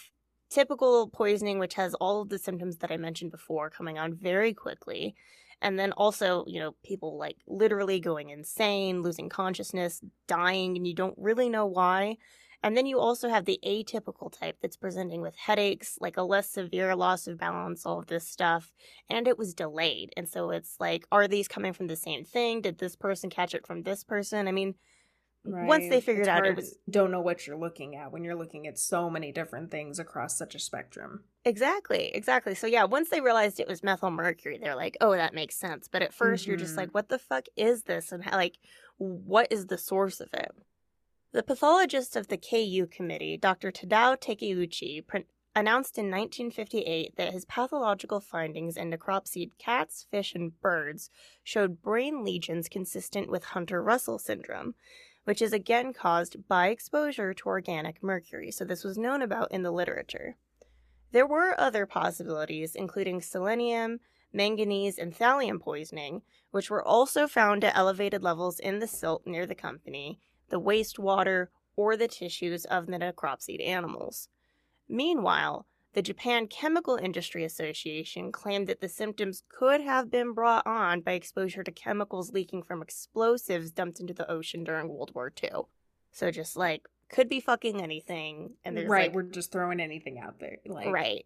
typical 0.51 1.07
poisoning, 1.07 1.57
which 1.57 1.73
has 1.75 1.95
all 1.95 2.21
of 2.21 2.29
the 2.29 2.37
symptoms 2.37 2.77
that 2.77 2.91
I 2.91 2.97
mentioned 2.97 3.31
before 3.31 3.71
coming 3.71 3.97
on 3.97 4.13
very 4.13 4.53
quickly. 4.53 5.15
And 5.61 5.77
then 5.77 5.91
also, 5.93 6.45
you 6.47 6.59
know, 6.59 6.75
people 6.83 7.17
like 7.17 7.37
literally 7.47 7.99
going 7.99 8.29
insane, 8.29 9.01
losing 9.01 9.29
consciousness, 9.29 10.01
dying, 10.27 10.77
and 10.77 10.87
you 10.87 10.93
don't 10.93 11.17
really 11.17 11.49
know 11.49 11.65
why. 11.65 12.17
And 12.61 12.75
then 12.75 12.85
you 12.85 12.99
also 12.99 13.29
have 13.29 13.45
the 13.45 13.59
atypical 13.65 14.31
type 14.37 14.57
that's 14.61 14.75
presenting 14.75 15.21
with 15.21 15.35
headaches, 15.35 15.97
like 16.01 16.17
a 16.17 16.23
less 16.23 16.49
severe 16.49 16.93
loss 16.95 17.25
of 17.25 17.37
balance, 17.37 17.85
all 17.85 17.99
of 17.99 18.07
this 18.07 18.27
stuff. 18.27 18.73
And 19.09 19.27
it 19.27 19.37
was 19.37 19.53
delayed. 19.53 20.11
And 20.17 20.27
so 20.27 20.49
it's 20.51 20.75
like, 20.79 21.05
are 21.11 21.27
these 21.27 21.47
coming 21.47 21.71
from 21.71 21.87
the 21.87 21.95
same 21.95 22.25
thing? 22.25 22.61
Did 22.61 22.77
this 22.77 22.97
person 22.97 23.29
catch 23.29 23.53
it 23.53 23.65
from 23.65 23.83
this 23.83 24.03
person? 24.03 24.47
I 24.47 24.51
mean, 24.51 24.75
right. 25.43 25.67
once 25.67 25.89
they 25.89 26.01
figured 26.01 26.27
it's 26.27 26.29
out 26.29 26.45
it 26.45 26.55
was 26.55 26.77
don't 26.89 27.11
know 27.11 27.21
what 27.21 27.45
you're 27.45 27.57
looking 27.57 27.95
at 27.95 28.11
when 28.11 28.23
you're 28.23 28.35
looking 28.35 28.67
at 28.67 28.77
so 28.77 29.09
many 29.09 29.31
different 29.31 29.71
things 29.71 29.99
across 29.99 30.37
such 30.37 30.55
a 30.55 30.59
spectrum. 30.59 31.23
Exactly, 31.45 32.11
exactly. 32.13 32.53
So 32.55 32.67
yeah, 32.67 32.83
once 32.83 33.09
they 33.09 33.21
realized 33.21 33.59
it 33.59 33.67
was 33.67 33.83
methyl 33.83 34.11
mercury, 34.11 34.59
they're 34.61 34.75
like, 34.75 34.97
"Oh, 35.01 35.11
that 35.11 35.33
makes 35.33 35.55
sense." 35.55 35.87
But 35.87 36.01
at 36.01 36.13
1st 36.13 36.19
you 36.19 36.33
mm-hmm. 36.33 36.49
you're 36.49 36.57
just 36.57 36.77
like, 36.77 36.93
"What 36.93 37.09
the 37.09 37.19
fuck 37.19 37.45
is 37.55 37.83
this?" 37.83 38.11
And 38.11 38.23
how, 38.23 38.37
like, 38.37 38.57
what 38.97 39.47
is 39.51 39.67
the 39.67 39.77
source 39.77 40.19
of 40.19 40.29
it? 40.33 40.51
The 41.31 41.43
pathologist 41.43 42.15
of 42.15 42.27
the 42.27 42.37
KU 42.37 42.87
committee, 42.87 43.37
Dr. 43.37 43.71
Tadao 43.71 44.17
Takeuchi, 44.19 45.05
pre- 45.05 45.25
announced 45.55 45.97
in 45.97 46.05
1958 46.05 47.15
that 47.17 47.33
his 47.33 47.45
pathological 47.45 48.19
findings 48.19 48.77
in 48.77 48.91
necropsied 48.91 49.51
cats, 49.57 50.07
fish, 50.09 50.33
and 50.33 50.59
birds 50.61 51.09
showed 51.43 51.81
brain 51.81 52.23
lesions 52.23 52.69
consistent 52.69 53.29
with 53.29 53.43
Hunter 53.45 53.81
Russell 53.83 54.17
syndrome, 54.17 54.75
which 55.29 55.43
is 55.43 55.53
again 55.53 55.93
caused 55.93 56.47
by 56.47 56.69
exposure 56.69 57.35
to 57.35 57.45
organic 57.45 58.01
mercury. 58.01 58.49
So, 58.49 58.65
this 58.65 58.83
was 58.83 58.97
known 58.97 59.21
about 59.21 59.51
in 59.51 59.61
the 59.61 59.69
literature. 59.69 60.37
There 61.11 61.27
were 61.27 61.53
other 61.55 61.85
possibilities, 61.85 62.73
including 62.73 63.21
selenium, 63.21 63.99
manganese, 64.33 64.97
and 64.97 65.13
thallium 65.13 65.61
poisoning, 65.61 66.23
which 66.49 66.71
were 66.71 66.83
also 66.83 67.27
found 67.27 67.63
at 67.63 67.77
elevated 67.77 68.23
levels 68.23 68.57
in 68.57 68.79
the 68.79 68.87
silt 68.87 69.27
near 69.27 69.45
the 69.45 69.53
company 69.53 70.19
the 70.49 70.59
wastewater, 70.59 71.49
or 71.75 71.95
the 71.95 72.07
tissues 72.07 72.65
of 72.65 72.87
the 72.87 72.97
necropsied 72.97 73.63
animals. 73.63 74.29
Meanwhile, 74.87 75.67
the 75.93 76.01
Japan 76.01 76.47
Chemical 76.47 76.95
Industry 76.95 77.43
Association 77.43 78.31
claimed 78.31 78.67
that 78.67 78.79
the 78.79 78.89
symptoms 78.89 79.43
could 79.49 79.81
have 79.81 80.11
been 80.11 80.33
brought 80.33 80.65
on 80.67 81.01
by 81.01 81.13
exposure 81.13 81.63
to 81.63 81.71
chemicals 81.71 82.31
leaking 82.31 82.63
from 82.63 82.81
explosives 82.81 83.71
dumped 83.71 83.99
into 83.99 84.13
the 84.13 84.29
ocean 84.29 84.63
during 84.63 84.87
World 84.87 85.11
War 85.15 85.31
II. 85.41 85.61
So 86.11 86.31
just 86.31 86.55
like 86.55 86.87
could 87.09 87.27
be 87.27 87.39
fucking 87.39 87.81
anything, 87.81 88.51
and 88.63 88.77
there's 88.77 88.87
right, 88.87 89.07
like, 89.07 89.15
we're 89.15 89.23
just 89.23 89.51
throwing 89.51 89.79
anything 89.79 90.19
out 90.19 90.39
there, 90.39 90.57
like 90.65 90.91
right. 90.91 91.25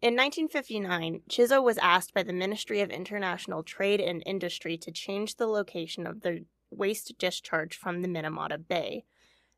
In 0.00 0.14
1959, 0.14 1.20
Chizo 1.28 1.62
was 1.62 1.78
asked 1.78 2.12
by 2.12 2.24
the 2.24 2.32
Ministry 2.32 2.80
of 2.80 2.90
International 2.90 3.62
Trade 3.62 4.00
and 4.00 4.22
Industry 4.26 4.76
to 4.78 4.90
change 4.90 5.36
the 5.36 5.46
location 5.46 6.08
of 6.08 6.22
the 6.22 6.44
waste 6.70 7.16
discharge 7.18 7.76
from 7.76 8.02
the 8.02 8.08
Minamata 8.08 8.58
Bay. 8.66 9.04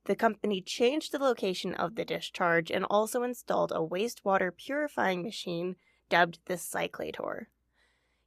The 0.04 0.16
company 0.16 0.60
changed 0.60 1.12
the 1.12 1.18
location 1.18 1.74
of 1.74 1.94
the 1.94 2.04
discharge 2.04 2.70
and 2.70 2.84
also 2.84 3.22
installed 3.22 3.72
a 3.72 3.76
wastewater 3.76 4.54
purifying 4.54 5.22
machine 5.22 5.76
dubbed 6.08 6.40
the 6.44 6.54
Cyclator. 6.54 7.46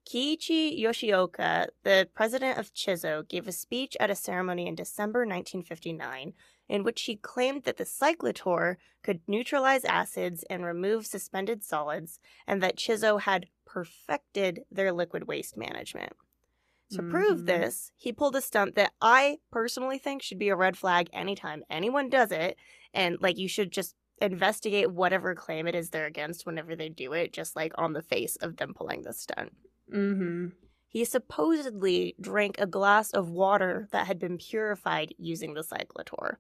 Kiichi 0.09 0.79
Yoshioka, 0.81 1.67
the 1.83 2.07
president 2.13 2.57
of 2.57 2.73
Chizo, 2.73 3.27
gave 3.27 3.47
a 3.47 3.51
speech 3.51 3.97
at 3.99 4.09
a 4.09 4.15
ceremony 4.15 4.65
in 4.65 4.73
December 4.73 5.19
1959 5.19 6.33
in 6.69 6.83
which 6.83 7.03
he 7.03 7.15
claimed 7.15 7.63
that 7.63 7.77
the 7.77 7.85
cyclator 7.85 8.77
could 9.03 9.21
neutralize 9.27 9.85
acids 9.85 10.43
and 10.49 10.65
remove 10.65 11.05
suspended 11.05 11.63
solids, 11.63 12.19
and 12.45 12.61
that 12.61 12.77
Chizo 12.77 13.21
had 13.21 13.47
perfected 13.65 14.63
their 14.71 14.91
liquid 14.91 15.27
waste 15.27 15.55
management. 15.57 16.13
To 16.91 16.99
mm-hmm. 16.99 17.11
prove 17.11 17.45
this, 17.45 17.91
he 17.97 18.13
pulled 18.13 18.35
a 18.35 18.41
stunt 18.41 18.75
that 18.75 18.93
I 19.01 19.37
personally 19.51 19.97
think 19.97 20.21
should 20.21 20.39
be 20.39 20.49
a 20.49 20.55
red 20.55 20.77
flag 20.77 21.09
anytime 21.11 21.63
anyone 21.69 22.09
does 22.09 22.31
it. 22.31 22.57
And 22.93 23.17
like, 23.19 23.37
you 23.37 23.49
should 23.49 23.71
just 23.71 23.95
investigate 24.21 24.91
whatever 24.91 25.35
claim 25.35 25.67
it 25.67 25.75
is 25.75 25.89
they're 25.89 26.05
against 26.05 26.45
whenever 26.45 26.75
they 26.75 26.89
do 26.89 27.13
it, 27.13 27.33
just 27.33 27.55
like 27.55 27.73
on 27.77 27.93
the 27.93 28.01
face 28.01 28.35
of 28.37 28.57
them 28.57 28.73
pulling 28.73 29.01
the 29.03 29.13
stunt. 29.13 29.51
Mm-hmm. 29.93 30.47
He 30.87 31.03
supposedly 31.03 32.15
drank 32.21 32.55
a 32.57 32.65
glass 32.65 33.11
of 33.11 33.29
water 33.29 33.87
that 33.91 34.07
had 34.07 34.19
been 34.19 34.37
purified 34.37 35.13
using 35.17 35.53
the 35.53 35.61
cyclator. 35.61 36.35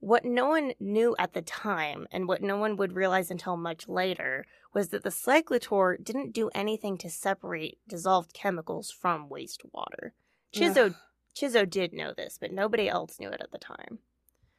What 0.00 0.24
no 0.24 0.48
one 0.48 0.72
knew 0.80 1.14
at 1.18 1.34
the 1.34 1.42
time, 1.42 2.06
and 2.10 2.26
what 2.26 2.42
no 2.42 2.56
one 2.56 2.76
would 2.76 2.94
realize 2.94 3.30
until 3.30 3.56
much 3.56 3.86
later, 3.86 4.46
was 4.72 4.88
that 4.88 5.02
the 5.02 5.10
cyclator 5.10 6.02
didn't 6.02 6.32
do 6.32 6.50
anything 6.54 6.96
to 6.98 7.10
separate 7.10 7.78
dissolved 7.86 8.32
chemicals 8.32 8.90
from 8.90 9.28
wastewater. 9.28 10.12
Chizo, 10.54 10.94
Chizo 11.36 11.68
did 11.68 11.92
know 11.92 12.12
this, 12.16 12.38
but 12.40 12.52
nobody 12.52 12.88
else 12.88 13.20
knew 13.20 13.28
it 13.28 13.42
at 13.42 13.52
the 13.52 13.58
time. 13.58 13.98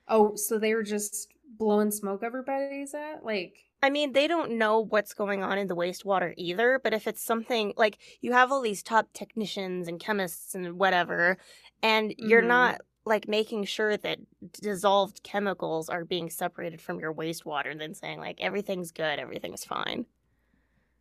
Oh, 0.07 0.35
so 0.35 0.59
they 0.59 0.75
were 0.75 0.83
just 0.83 1.29
blowing 1.57 1.91
smoke 1.91 2.21
everybody's 2.23 2.93
at? 2.93 3.25
Like 3.25 3.55
I 3.83 3.89
mean, 3.89 4.13
they 4.13 4.27
don't 4.27 4.57
know 4.59 4.79
what's 4.79 5.13
going 5.13 5.43
on 5.43 5.57
in 5.57 5.67
the 5.67 5.75
wastewater 5.75 6.33
either, 6.37 6.79
but 6.83 6.93
if 6.93 7.07
it's 7.07 7.23
something 7.23 7.73
like 7.77 7.97
you 8.21 8.31
have 8.33 8.51
all 8.51 8.61
these 8.61 8.83
top 8.83 9.07
technicians 9.13 9.87
and 9.87 9.99
chemists 9.99 10.53
and 10.53 10.77
whatever, 10.77 11.37
and 11.81 12.13
you're 12.17 12.41
mm-hmm. 12.41 12.49
not 12.49 12.81
like 13.05 13.27
making 13.27 13.65
sure 13.65 13.97
that 13.97 14.19
dissolved 14.53 15.23
chemicals 15.23 15.89
are 15.89 16.05
being 16.05 16.29
separated 16.29 16.81
from 16.81 16.99
your 16.99 17.13
wastewater 17.13 17.71
and 17.71 17.81
then 17.81 17.93
saying 17.93 18.19
like 18.19 18.39
everything's 18.39 18.91
good, 18.91 19.19
everything's 19.19 19.65
fine. 19.65 20.05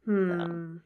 Hmm. 0.05 0.41
So. 0.41 0.81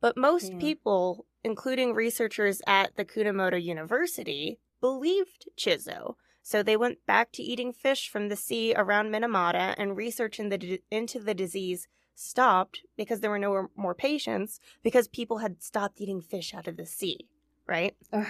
But 0.00 0.16
most 0.16 0.52
yeah. 0.52 0.58
people, 0.58 1.26
including 1.44 1.94
researchers 1.94 2.62
at 2.66 2.96
the 2.96 3.04
Kumamoto 3.04 3.62
University, 3.62 4.58
believed 4.80 5.48
Chizo. 5.58 6.14
So 6.42 6.62
they 6.62 6.76
went 6.76 7.04
back 7.06 7.32
to 7.32 7.42
eating 7.42 7.72
fish 7.72 8.08
from 8.08 8.28
the 8.28 8.36
sea 8.36 8.72
around 8.74 9.10
Minamata 9.10 9.74
and 9.76 9.96
research 9.96 10.40
in 10.40 10.48
the, 10.48 10.80
into 10.90 11.18
the 11.18 11.34
disease 11.34 11.86
stopped 12.14 12.82
because 12.96 13.20
there 13.20 13.30
were 13.30 13.38
no 13.38 13.68
more 13.76 13.94
patients 13.94 14.60
because 14.82 15.08
people 15.08 15.38
had 15.38 15.62
stopped 15.62 16.00
eating 16.00 16.20
fish 16.20 16.54
out 16.54 16.66
of 16.66 16.76
the 16.76 16.86
sea, 16.86 17.26
right? 17.66 17.94
Ugh. 18.12 18.26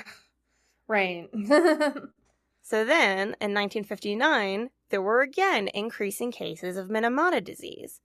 Right. 0.88 1.31
So 2.70 2.85
then, 2.85 3.35
in 3.40 3.52
1959, 3.52 4.70
there 4.90 5.02
were 5.02 5.22
again 5.22 5.66
increasing 5.74 6.30
cases 6.30 6.76
of 6.76 6.87
Minamata 6.87 7.42
disease. 7.42 8.00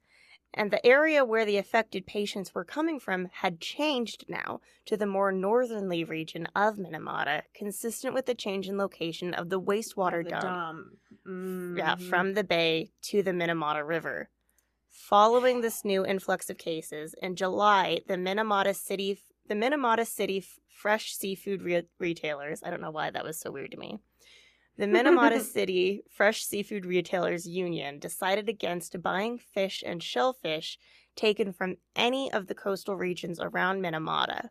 And 0.55 0.71
the 0.71 0.83
area 0.83 1.23
where 1.23 1.45
the 1.45 1.57
affected 1.57 2.07
patients 2.07 2.55
were 2.55 2.65
coming 2.65 2.99
from 2.99 3.27
had 3.31 3.61
changed 3.61 4.25
now 4.27 4.61
to 4.87 4.97
the 4.97 5.05
more 5.05 5.31
northerly 5.31 6.03
region 6.03 6.47
of 6.55 6.77
Minamata, 6.77 7.43
consistent 7.53 8.15
with 8.15 8.25
the 8.25 8.33
change 8.33 8.67
in 8.67 8.75
location 8.75 9.35
of 9.35 9.49
the 9.49 9.61
wastewater 9.61 10.27
the. 10.27 10.47
Mm-hmm. 11.27 11.77
Yeah, 11.77 11.97
from 11.97 12.33
the 12.33 12.43
bay 12.43 12.89
to 13.03 13.21
the 13.21 13.33
Minamata 13.33 13.87
River. 13.87 14.29
Following 14.89 15.61
this 15.61 15.85
new 15.85 16.03
influx 16.03 16.49
of 16.49 16.57
cases, 16.57 17.13
in 17.21 17.35
July, 17.35 17.99
the 18.07 18.15
Minamata 18.15 18.75
City, 18.75 19.21
the 19.47 19.53
Minamata 19.53 20.07
City 20.07 20.43
fresh 20.67 21.13
seafood 21.13 21.61
re- 21.61 21.87
retailers, 21.99 22.63
I 22.63 22.71
don't 22.71 22.81
know 22.81 22.89
why 22.89 23.11
that 23.11 23.23
was 23.23 23.39
so 23.39 23.51
weird 23.51 23.69
to 23.71 23.77
me, 23.77 23.99
the 24.77 24.85
Minamata 24.85 25.41
City 25.53 26.03
Fresh 26.09 26.43
Seafood 26.43 26.85
Retailers 26.85 27.47
Union 27.47 27.99
decided 27.99 28.49
against 28.49 29.01
buying 29.01 29.37
fish 29.37 29.83
and 29.85 30.01
shellfish 30.01 30.77
taken 31.15 31.53
from 31.53 31.77
any 31.95 32.31
of 32.31 32.47
the 32.47 32.55
coastal 32.55 32.95
regions 32.95 33.39
around 33.39 33.81
Minamata. 33.81 34.49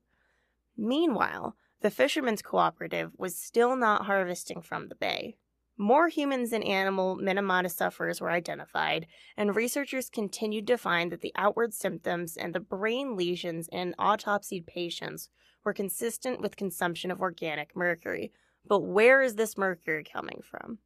Meanwhile, 0.76 1.56
the 1.82 1.90
Fishermen's 1.90 2.42
Cooperative 2.42 3.12
was 3.18 3.38
still 3.38 3.76
not 3.76 4.06
harvesting 4.06 4.62
from 4.62 4.88
the 4.88 4.94
bay. 4.94 5.36
More 5.76 6.08
humans 6.08 6.52
and 6.52 6.64
animal 6.64 7.16
Minamata 7.16 7.70
sufferers 7.70 8.20
were 8.20 8.30
identified, 8.30 9.06
and 9.36 9.56
researchers 9.56 10.08
continued 10.08 10.66
to 10.68 10.78
find 10.78 11.10
that 11.10 11.20
the 11.20 11.32
outward 11.34 11.74
symptoms 11.74 12.36
and 12.36 12.54
the 12.54 12.60
brain 12.60 13.16
lesions 13.16 13.68
in 13.72 13.94
autopsied 13.98 14.66
patients 14.66 15.28
were 15.64 15.72
consistent 15.72 16.40
with 16.40 16.56
consumption 16.56 17.10
of 17.10 17.20
organic 17.20 17.74
mercury, 17.74 18.32
but 18.66 18.80
where 18.80 19.22
is 19.22 19.34
this 19.34 19.56
mercury 19.56 20.04
coming 20.04 20.40
from? 20.42 20.78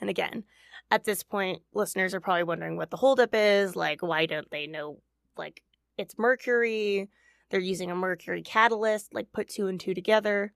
And 0.00 0.10
again, 0.10 0.44
at 0.90 1.04
this 1.04 1.22
point, 1.22 1.62
listeners 1.72 2.14
are 2.14 2.20
probably 2.20 2.44
wondering 2.44 2.76
what 2.76 2.90
the 2.90 2.96
holdup 2.96 3.30
is. 3.32 3.76
Like, 3.76 4.02
why 4.02 4.26
don't 4.26 4.50
they 4.50 4.66
know, 4.66 5.00
like, 5.36 5.62
it's 5.96 6.18
mercury? 6.18 7.08
They're 7.50 7.60
using 7.60 7.90
a 7.90 7.96
mercury 7.96 8.42
catalyst, 8.42 9.14
like, 9.14 9.32
put 9.32 9.48
two 9.48 9.66
and 9.68 9.78
two 9.78 9.94
together. 9.94 10.52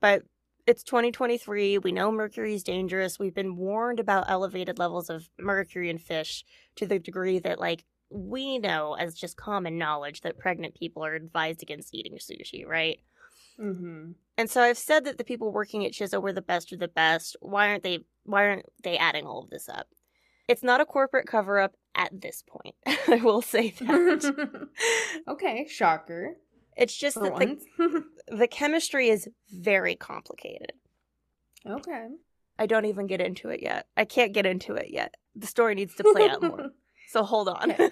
But 0.00 0.22
it's 0.66 0.82
2023. 0.82 1.78
We 1.78 1.92
know 1.92 2.12
mercury 2.12 2.54
is 2.54 2.62
dangerous. 2.62 3.18
We've 3.18 3.34
been 3.34 3.56
warned 3.56 4.00
about 4.00 4.30
elevated 4.30 4.78
levels 4.78 5.10
of 5.10 5.28
mercury 5.38 5.90
in 5.90 5.98
fish 5.98 6.44
to 6.76 6.86
the 6.86 6.98
degree 6.98 7.38
that, 7.40 7.60
like, 7.60 7.84
we 8.10 8.58
know 8.58 8.94
as 8.94 9.14
just 9.14 9.36
common 9.36 9.78
knowledge 9.78 10.20
that 10.20 10.38
pregnant 10.38 10.74
people 10.74 11.04
are 11.04 11.14
advised 11.14 11.62
against 11.62 11.94
eating 11.94 12.18
sushi, 12.18 12.66
right? 12.66 13.00
Mm-hmm. 13.60 14.12
And 14.38 14.50
so 14.50 14.62
I've 14.62 14.78
said 14.78 15.04
that 15.04 15.18
the 15.18 15.24
people 15.24 15.52
working 15.52 15.84
at 15.84 15.92
Chizo 15.92 16.20
were 16.20 16.32
the 16.32 16.42
best 16.42 16.72
of 16.72 16.78
the 16.78 16.88
best. 16.88 17.36
Why 17.40 17.68
aren't 17.68 17.82
they 17.82 18.00
why 18.24 18.46
aren't 18.46 18.66
they 18.82 18.96
adding 18.96 19.26
all 19.26 19.42
of 19.42 19.50
this 19.50 19.68
up? 19.68 19.88
It's 20.48 20.62
not 20.62 20.80
a 20.80 20.86
corporate 20.86 21.26
cover 21.26 21.60
up 21.60 21.74
at 21.94 22.20
this 22.20 22.42
point. 22.46 22.74
I 23.08 23.16
will 23.16 23.42
say 23.42 23.70
that. 23.80 24.68
okay, 25.28 25.66
shocker. 25.68 26.36
It's 26.76 26.96
just 26.96 27.18
For 27.18 27.28
that 27.28 27.60
the, 27.78 28.04
the 28.36 28.48
chemistry 28.48 29.08
is 29.08 29.28
very 29.50 29.94
complicated. 29.94 30.72
okay. 31.66 32.08
I 32.58 32.66
don't 32.66 32.84
even 32.84 33.06
get 33.06 33.20
into 33.20 33.48
it 33.48 33.60
yet. 33.62 33.86
I 33.96 34.04
can't 34.04 34.32
get 34.32 34.46
into 34.46 34.74
it 34.74 34.90
yet. 34.90 35.14
The 35.34 35.46
story 35.46 35.74
needs 35.74 35.94
to 35.96 36.04
play 36.04 36.28
out 36.28 36.42
more. 36.42 36.70
So 37.08 37.24
hold 37.24 37.48
on. 37.48 37.72
Okay. 37.72 37.90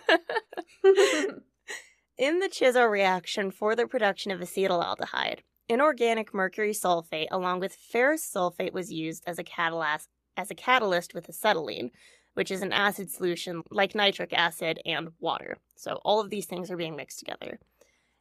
In 2.18 2.38
the 2.38 2.49
Chizo 2.49 2.88
reaction 2.88 3.51
for 3.51 3.75
the 3.75 3.87
production 3.87 4.31
of 4.31 4.40
acetaldehyde, 4.40 5.38
inorganic 5.70 6.35
mercury 6.35 6.72
sulfate 6.72 7.28
along 7.30 7.61
with 7.61 7.74
ferrous 7.74 8.28
sulfate 8.28 8.72
was 8.72 8.92
used 8.92 9.22
as 9.26 9.38
a 9.38 9.44
catalyst 9.44 10.09
as 10.37 10.50
a 10.50 10.54
catalyst 10.54 11.14
with 11.14 11.28
acetylene, 11.28 11.90
which 12.35 12.50
is 12.50 12.62
an 12.62 12.72
acid 12.72 13.11
solution 13.11 13.62
like 13.70 13.94
nitric 13.94 14.33
acid 14.33 14.80
and 14.85 15.11
water. 15.20 15.59
So 15.76 16.00
all 16.04 16.20
of 16.20 16.30
these 16.30 16.46
things 16.46 16.70
are 16.70 16.76
being 16.76 16.96
mixed 16.96 17.20
together. 17.20 17.61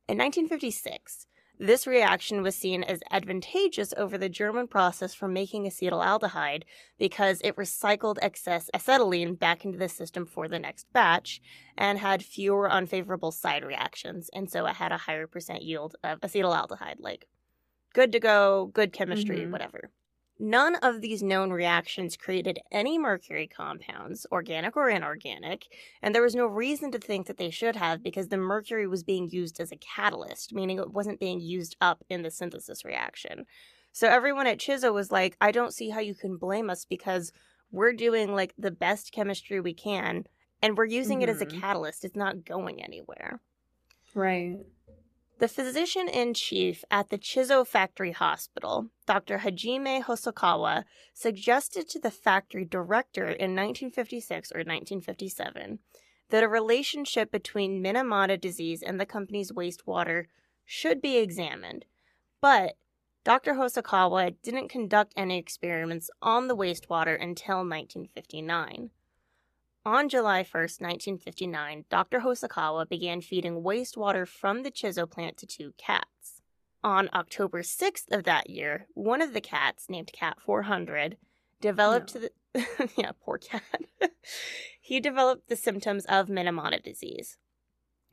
In 0.07 0.17
1956, 0.17 1.27
this 1.61 1.85
reaction 1.85 2.41
was 2.41 2.55
seen 2.55 2.83
as 2.83 3.01
advantageous 3.11 3.93
over 3.97 4.17
the 4.17 4.29
German 4.29 4.67
process 4.67 5.13
for 5.13 5.27
making 5.27 5.65
acetaldehyde 5.65 6.63
because 6.97 7.41
it 7.43 7.57
recycled 7.57 8.17
excess 8.21 8.69
acetylene 8.73 9.35
back 9.35 9.65
into 9.65 9.77
the 9.77 9.89
system 9.89 10.25
for 10.25 10.47
the 10.47 10.57
next 10.57 10.91
batch 10.93 11.41
and 11.77 11.99
had 11.99 12.23
fewer 12.23 12.71
unfavorable 12.71 13.31
side 13.31 13.65
reactions, 13.65 14.29
and 14.33 14.49
so 14.49 14.65
it 14.67 14.75
had 14.75 14.93
a 14.93 14.97
higher 14.97 15.27
percent 15.27 15.61
yield 15.61 15.97
of 16.01 16.21
acetaldehyde. 16.21 16.95
Like, 16.99 17.27
good 17.93 18.11
to 18.13 18.19
go, 18.19 18.67
good 18.73 18.93
chemistry, 18.93 19.45
Mhm. 19.45 19.49
whatever. 19.49 19.91
None 20.41 20.75
of 20.77 21.01
these 21.01 21.21
known 21.21 21.51
reactions 21.51 22.15
created 22.15 22.59
any 22.71 22.97
mercury 22.97 23.45
compounds, 23.47 24.25
organic 24.31 24.77
or 24.77 24.89
inorganic, 24.89 25.67
and 26.01 26.15
there 26.15 26.21
was 26.21 26.33
no 26.35 26.45
reason 26.47 26.91
to 26.93 26.99
think 26.99 27.27
that 27.27 27.37
they 27.37 27.49
should 27.49 27.75
have 27.75 28.01
because 28.01 28.29
the 28.29 28.37
mercury 28.37 28.87
was 28.87 29.03
being 29.03 29.29
used 29.29 29.59
as 29.59 29.71
a 29.71 29.77
catalyst, 29.77 30.53
meaning 30.53 30.79
it 30.79 30.91
wasn't 30.93 31.19
being 31.19 31.41
used 31.41 31.75
up 31.81 32.03
in 32.09 32.21
the 32.21 32.31
synthesis 32.31 32.85
reaction. 32.85 33.45
So 33.91 34.07
everyone 34.07 34.47
at 34.47 34.59
Chizo 34.59 34.93
was 34.93 35.11
like, 35.11 35.35
I 35.41 35.51
don't 35.51 35.73
see 35.73 35.89
how 35.89 35.99
you 35.99 36.15
can 36.15 36.37
blame 36.37 36.69
us 36.69 36.85
because 36.85 37.33
we're 37.71 37.93
doing 37.93 38.33
like 38.33 38.53
the 38.57 38.71
best 38.71 39.11
chemistry 39.11 39.59
we 39.59 39.73
can 39.73 40.25
and 40.61 40.77
we're 40.77 40.85
using 40.85 41.21
it 41.21 41.29
as 41.29 41.41
a 41.41 41.45
Mhm. 41.45 41.61
catalyst. 41.61 42.05
It's 42.05 42.15
not 42.15 42.45
going 42.45 42.81
anywhere. 42.81 43.41
Right. 44.13 44.59
The 45.39 45.47
physician 45.47 46.09
in 46.09 46.33
chief 46.33 46.83
at 46.91 47.07
the 47.07 47.17
Chizo 47.17 47.65
Factory 47.65 48.11
Hospital, 48.11 48.89
Dr. 49.05 49.37
Hajime 49.37 50.03
Hosokawa, 50.03 50.83
suggested 51.13 51.87
to 51.89 51.99
the 51.99 52.11
factory 52.11 52.65
director 52.65 53.23
in 53.23 53.55
1956 53.55 54.51
or 54.51 54.59
1957 54.59 55.79
that 56.29 56.43
a 56.43 56.49
relationship 56.49 57.31
between 57.31 57.81
Minamata 57.81 58.39
disease 58.39 58.83
and 58.83 58.99
the 58.99 59.05
company's 59.05 59.53
wastewater 59.53 60.25
should 60.65 61.01
be 61.01 61.17
examined. 61.17 61.85
But 62.41 62.75
Dr. 63.23 63.53
Hosokawa 63.53 64.35
didn't 64.43 64.67
conduct 64.67 65.13
any 65.15 65.37
experiments 65.37 66.09
on 66.21 66.49
the 66.49 66.55
wastewater 66.55 67.15
until 67.15 67.59
1959. 67.59 68.89
On 69.85 70.09
July 70.09 70.39
1, 70.39 70.61
1959, 70.61 71.85
Dr. 71.89 72.19
Hosokawa 72.19 72.87
began 72.87 73.21
feeding 73.21 73.63
wastewater 73.63 74.27
from 74.27 74.63
the 74.63 74.71
Chizo 74.71 75.09
plant 75.09 75.37
to 75.37 75.47
two 75.47 75.73
cats. 75.77 76.41
On 76.83 77.09
October 77.13 77.61
6th 77.61 78.11
of 78.11 78.23
that 78.25 78.49
year, 78.49 78.87
one 78.93 79.21
of 79.21 79.33
the 79.33 79.41
cats, 79.41 79.89
named 79.89 80.11
Cat 80.11 80.37
400, 80.45 81.17
developed 81.61 82.13
the 82.13 82.29
yeah, 82.97 83.11
poor 83.23 83.37
cat. 83.37 83.63
he 84.81 84.99
developed 84.99 85.47
the 85.47 85.55
symptoms 85.55 86.05
of 86.05 86.27
Minamata 86.27 86.81
disease. 86.81 87.37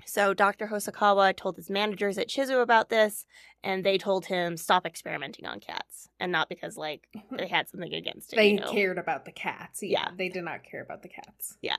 So 0.06 0.32
Dr. 0.32 0.68
Hosokawa 0.68 1.36
told 1.36 1.56
his 1.56 1.68
managers 1.68 2.16
at 2.16 2.28
Chizu 2.28 2.62
about 2.62 2.90
this, 2.90 3.26
and 3.64 3.84
they 3.84 3.98
told 3.98 4.26
him 4.26 4.56
stop 4.56 4.86
experimenting 4.86 5.46
on 5.46 5.58
cats, 5.58 6.08
and 6.20 6.30
not 6.30 6.48
because 6.48 6.76
like 6.76 7.08
mm-hmm. 7.14 7.36
they 7.36 7.48
had 7.48 7.68
something 7.68 7.92
against 7.92 8.32
it. 8.32 8.36
They 8.36 8.50
you 8.50 8.60
know? 8.60 8.70
cared 8.70 8.98
about 8.98 9.24
the 9.24 9.32
cats. 9.32 9.80
Yeah, 9.82 9.88
Yeah. 9.88 10.08
They 10.16 10.28
did 10.28 10.44
not 10.44 10.62
care 10.62 10.82
about 10.82 11.02
the 11.02 11.08
cats. 11.08 11.58
Yeah. 11.60 11.76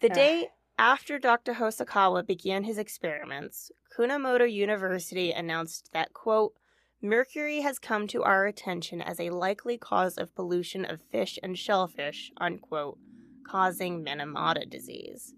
The 0.00 0.10
Ugh. 0.10 0.14
day 0.14 0.48
after 0.76 1.20
Dr. 1.20 1.54
Hosokawa 1.54 2.26
began 2.26 2.64
his 2.64 2.78
experiments, 2.78 3.70
Kumamoto 3.96 4.50
University 4.50 5.30
announced 5.30 5.90
that, 5.92 6.12
quote, 6.12 6.54
Mercury 7.00 7.60
has 7.60 7.78
come 7.78 8.08
to 8.08 8.24
our 8.24 8.46
attention 8.46 9.00
as 9.00 9.20
a 9.20 9.30
likely 9.30 9.78
cause 9.78 10.16
of 10.16 10.34
pollution 10.34 10.84
of 10.84 11.00
fish 11.12 11.38
and 11.42 11.56
shellfish, 11.56 12.32
unquote, 12.38 12.98
causing 13.46 14.04
Minamata 14.04 14.68
disease. 14.68 15.34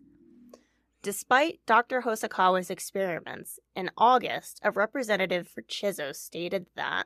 Despite 1.07 1.61
Dr. 1.67 2.03
Hosokawa's 2.03 2.69
experiments, 2.69 3.61
in 3.77 3.93
August, 3.97 4.59
a 4.65 4.73
representative 4.73 5.47
for 5.47 5.63
Chizo 5.63 6.13
stated 6.13 6.67
that 6.75 7.05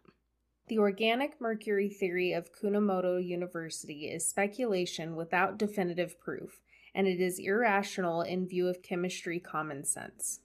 The 0.69 0.79
organic 0.79 1.39
mercury 1.39 1.91
theory 1.91 2.33
of 2.33 2.49
Kumamoto 2.51 3.23
University 3.23 4.07
is 4.07 4.27
speculation 4.27 5.17
without 5.17 5.59
definitive 5.59 6.19
proof, 6.19 6.63
and 6.95 7.07
it 7.07 7.21
is 7.21 7.39
irrational 7.39 8.23
in 8.23 8.49
view 8.49 8.69
of 8.69 8.83
chemistry 8.83 9.39
common 9.39 9.85
sense. 9.85 10.41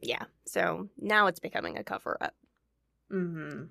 yeah, 0.00 0.26
so 0.46 0.90
now 0.96 1.26
it's 1.26 1.40
becoming 1.40 1.76
a 1.76 1.82
cover 1.82 2.18
up. 2.20 2.36
Mm-hmm. 3.12 3.64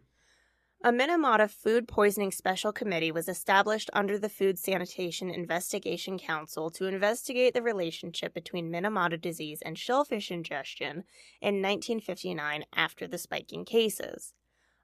A 0.81 0.93
Minamata 0.93 1.51
Food 1.51 1.89
Poisoning 1.89 2.31
Special 2.31 2.71
Committee 2.71 3.11
was 3.11 3.27
established 3.27 3.89
under 3.91 4.17
the 4.17 4.29
Food 4.29 4.57
Sanitation 4.57 5.29
Investigation 5.29 6.17
Council 6.17 6.69
to 6.69 6.85
investigate 6.85 7.53
the 7.53 7.61
relationship 7.61 8.33
between 8.33 8.71
Minamata 8.71 9.19
disease 9.19 9.61
and 9.61 9.77
shellfish 9.77 10.31
ingestion 10.31 11.03
in 11.41 11.61
1959 11.61 12.63
after 12.73 13.07
the 13.07 13.17
spiking 13.17 13.65
cases. 13.65 14.33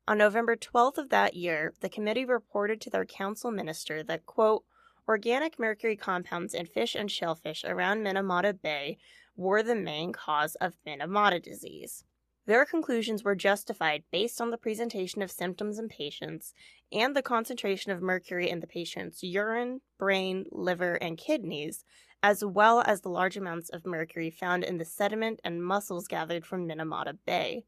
On 0.05 0.17
November 0.17 0.58
12th 0.58 0.97
of 0.97 1.08
that 1.12 1.34
year, 1.34 1.73
the 1.79 1.88
committee 1.88 2.25
reported 2.25 2.81
to 2.81 2.89
their 2.89 3.05
council 3.05 3.49
minister 3.49 4.03
that, 4.03 4.25
quote, 4.25 4.65
organic 5.08 5.58
mercury 5.58 5.95
compounds 5.95 6.53
in 6.53 6.65
fish 6.65 6.93
and 6.93 7.10
shellfish 7.10 7.63
around 7.63 8.03
Minamata 8.03 8.62
Bay 8.62 8.97
were 9.38 9.63
the 9.63 9.75
main 9.75 10.12
cause 10.12 10.55
of 10.55 10.75
Minamata 10.86 11.41
disease. 11.41 12.03
Their 12.47 12.65
conclusions 12.65 13.23
were 13.23 13.36
justified 13.36 14.03
based 14.12 14.39
on 14.39 14.51
the 14.51 14.58
presentation 14.58 15.21
of 15.21 15.31
symptoms 15.31 15.79
in 15.79 15.88
patients 15.89 16.53
and 16.91 17.15
the 17.15 17.23
concentration 17.23 17.91
of 17.91 18.01
mercury 18.01 18.49
in 18.49 18.60
the 18.60 18.67
patient's 18.67 19.23
urine, 19.23 19.81
brain, 19.97 20.45
liver, 20.51 20.93
and 20.95 21.17
kidneys, 21.17 21.84
as 22.21 22.45
well 22.45 22.81
as 22.86 23.01
the 23.01 23.10
large 23.10 23.36
amounts 23.36 23.69
of 23.69 23.86
mercury 23.86 24.29
found 24.29 24.63
in 24.63 24.77
the 24.77 24.86
sediment 24.86 25.39
and 25.43 25.63
mussels 25.63 26.08
gathered 26.08 26.45
from 26.45 26.67
Minamata 26.67 27.17
Bay. 27.25 27.63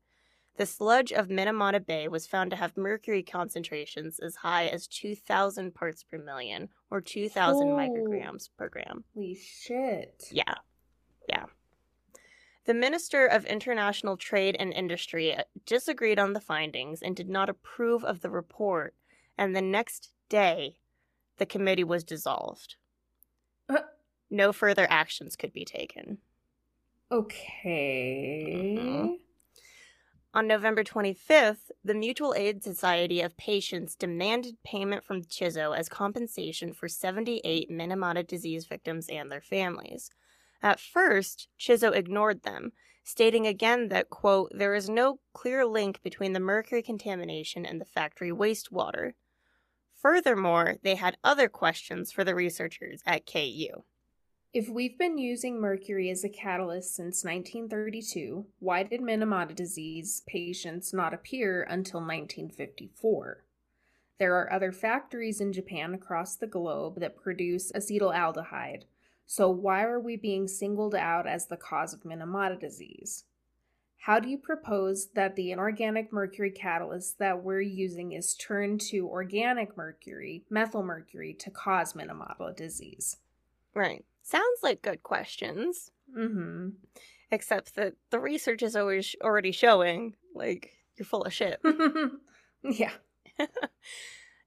The 0.58 0.66
sludge 0.66 1.12
of 1.12 1.28
Minamata 1.28 1.84
Bay 1.86 2.08
was 2.08 2.26
found 2.26 2.50
to 2.52 2.58
have 2.58 2.78
mercury 2.78 3.22
concentrations 3.24 4.20
as 4.20 4.38
high 4.38 4.66
as 4.68 4.88
2,000 4.88 5.74
parts 5.76 6.04
per 6.04 6.18
million, 6.18 6.70
or 6.90 7.00
2,000 7.02 7.68
Oh. 7.70 7.76
micrograms 7.76 8.50
per 8.58 8.68
gram. 8.70 9.04
Holy 9.14 9.36
shit. 9.36 10.24
Yeah. 10.32 10.56
Yeah. 11.30 11.46
The 12.68 12.74
Minister 12.74 13.26
of 13.26 13.46
International 13.46 14.18
Trade 14.18 14.58
and 14.60 14.74
Industry 14.74 15.34
uh, 15.34 15.44
disagreed 15.66 16.20
on 16.20 16.34
the 16.34 16.42
findings 16.42 17.02
and 17.02 17.16
did 17.16 17.30
not 17.30 17.48
approve 17.48 18.04
of 18.04 18.20
the 18.20 18.30
report, 18.30 18.94
and 19.38 19.56
the 19.56 19.62
next 19.62 20.12
day, 20.28 20.76
the 21.38 21.46
committee 21.46 21.86
was 21.86 22.04
dissolved. 22.04 22.76
Uh. 23.70 23.84
No 24.30 24.52
further 24.52 24.86
actions 24.90 25.38
could 25.38 25.54
be 25.54 25.64
taken. 25.64 26.18
Okay. 27.10 28.76
Mhm. 28.78 29.20
On 30.34 30.46
November 30.46 30.84
25th, 30.84 31.72
the 31.86 31.94
Mutual 31.94 32.34
Aid 32.36 32.62
Society 32.64 33.22
of 33.22 33.38
Patients 33.38 33.96
demanded 33.96 34.62
payment 34.64 35.06
from 35.06 35.24
Chizo 35.24 35.72
as 35.76 35.88
compensation 35.88 36.74
for 36.74 36.90
78 36.90 37.72
Minamata 37.72 38.28
disease 38.28 38.66
victims 38.66 39.08
and 39.08 39.32
their 39.32 39.40
families. 39.40 40.12
At 40.62 40.80
first, 40.80 41.48
Chizo 41.60 41.94
ignored 41.94 42.44
them, 42.44 42.72
stating 43.04 43.48
again 43.48 43.90
that, 43.90 44.10
quote, 44.10 44.52
there 44.54 44.74
is 44.74 44.90
no 44.90 45.20
clear 45.34 45.66
link 45.66 46.02
between 46.04 46.34
the 46.34 46.40
mercury 46.40 46.82
contamination 46.82 47.66
and 47.66 47.80
the 47.80 47.86
factory 47.86 48.32
wastewater. 48.32 49.14
Furthermore, 50.02 50.78
they 50.84 50.96
had 50.96 51.18
other 51.24 51.48
questions 51.48 52.12
for 52.12 52.24
the 52.24 52.36
researchers 52.36 53.02
at 53.06 53.26
KU. 53.26 53.84
If 54.54 54.70
we've 54.70 54.98
been 54.98 55.18
using 55.18 55.60
mercury 55.60 56.10
as 56.10 56.24
a 56.24 56.30
catalyst 56.30 56.96
since 56.96 57.24
1932, 57.24 58.46
why 58.60 58.84
did 58.84 59.02
Minamata 59.02 59.54
disease 59.54 60.24
patients 60.26 60.94
not 60.94 61.14
appear 61.14 61.64
until 61.64 62.00
1954? 62.00 63.44
There 64.20 64.36
are 64.36 64.52
other 64.52 64.72
factories 64.72 65.42
in 65.42 65.54
Japan 65.54 65.94
across 65.94 66.36
the 66.36 66.48
globe 66.48 67.00
that 67.00 67.22
produce 67.22 67.72
acetaldehyde, 67.72 68.84
so 69.28 69.50
why 69.50 69.84
are 69.84 70.00
we 70.00 70.16
being 70.16 70.48
singled 70.48 70.96
out 70.96 71.28
as 71.28 71.46
the 71.48 71.58
cause 71.58 71.94
of 71.94 72.04
Minamata 72.04 72.58
disease? 72.60 73.26
How 73.98 74.22
do 74.22 74.30
you 74.30 74.38
propose 74.38 75.10
that 75.16 75.36
the 75.36 75.52
inorganic 75.52 76.14
mercury 76.14 76.50
catalyst 76.50 77.20
that 77.20 77.44
we're 77.44 77.60
using 77.60 78.14
is 78.14 78.36
turned 78.36 78.80
to 78.82 79.06
organic 79.06 79.76
mercury, 79.76 80.46
methylmercury, 80.50 81.38
to 81.40 81.52
cause 81.52 81.92
Minamata 81.92 82.56
disease? 82.56 83.18
Right. 83.74 84.06
Sounds 84.24 84.60
like 84.64 84.82
good 84.82 85.04
questions. 85.04 85.92
Mm-hmm. 86.18 86.70
Except 87.30 87.76
that 87.76 87.96
the 88.12 88.20
research 88.20 88.64
is 88.64 88.78
always 88.78 89.14
already 89.22 89.52
showing, 89.52 90.16
like, 90.34 90.72
you're 90.96 91.06
full 91.06 91.24
of 91.24 91.34
shit. 91.34 91.60
yeah. 92.64 92.94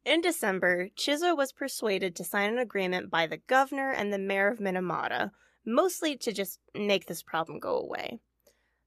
In 0.04 0.20
December, 0.20 0.90
Chizo 0.90 1.34
was 1.34 1.52
persuaded 1.52 2.14
to 2.16 2.24
sign 2.24 2.50
an 2.52 2.58
agreement 2.58 3.08
by 3.08 3.26
the 3.26 3.38
governor 3.38 3.90
and 3.90 4.12
the 4.12 4.18
mayor 4.18 4.48
of 4.48 4.58
Minamata, 4.58 5.32
mostly 5.64 6.18
to 6.18 6.32
just 6.32 6.60
make 6.74 7.06
this 7.06 7.22
problem 7.22 7.58
go 7.58 7.78
away. 7.78 8.20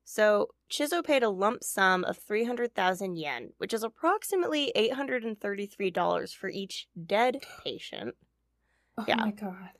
So, 0.06 0.56
Chizo 0.70 1.04
paid 1.04 1.24
a 1.24 1.30
lump 1.30 1.64
sum 1.64 2.04
of 2.06 2.18
300,000 2.20 3.18
yen, 3.18 3.54
which 3.58 3.74
is 3.74 3.84
approximately 3.84 4.72
$833 4.76 6.34
for 6.34 6.50
each 6.50 6.88
dead 7.06 7.42
patient. 7.64 8.16
Oh 8.98 9.08
Yeah. 9.08 9.16
my 9.16 9.32
god. 9.32 9.78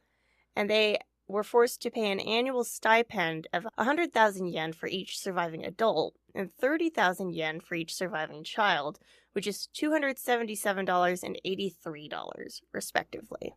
And 0.56 0.68
they 0.68 0.98
were 1.28 1.44
forced 1.44 1.80
to 1.84 1.92
pay 1.92 2.12
an 2.12 2.20
annual 2.20 2.64
stipend 2.64 3.48
of 3.54 3.68
100,000 3.76 4.48
yen 4.48 4.74
for 4.74 4.88
each 4.88 5.20
surviving 5.20 5.64
adult 5.64 6.18
and 6.34 6.52
30,000 6.52 7.34
yen 7.36 7.60
for 7.60 7.76
each 7.76 7.94
surviving 7.94 8.44
child, 8.44 9.00
which 9.34 9.48
is 9.48 9.68
$277 9.76 11.24
and 11.24 11.40
$83, 11.46 12.62
respectively. 12.72 13.54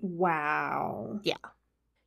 Wow. 0.00 1.20
Yeah. 1.22 1.36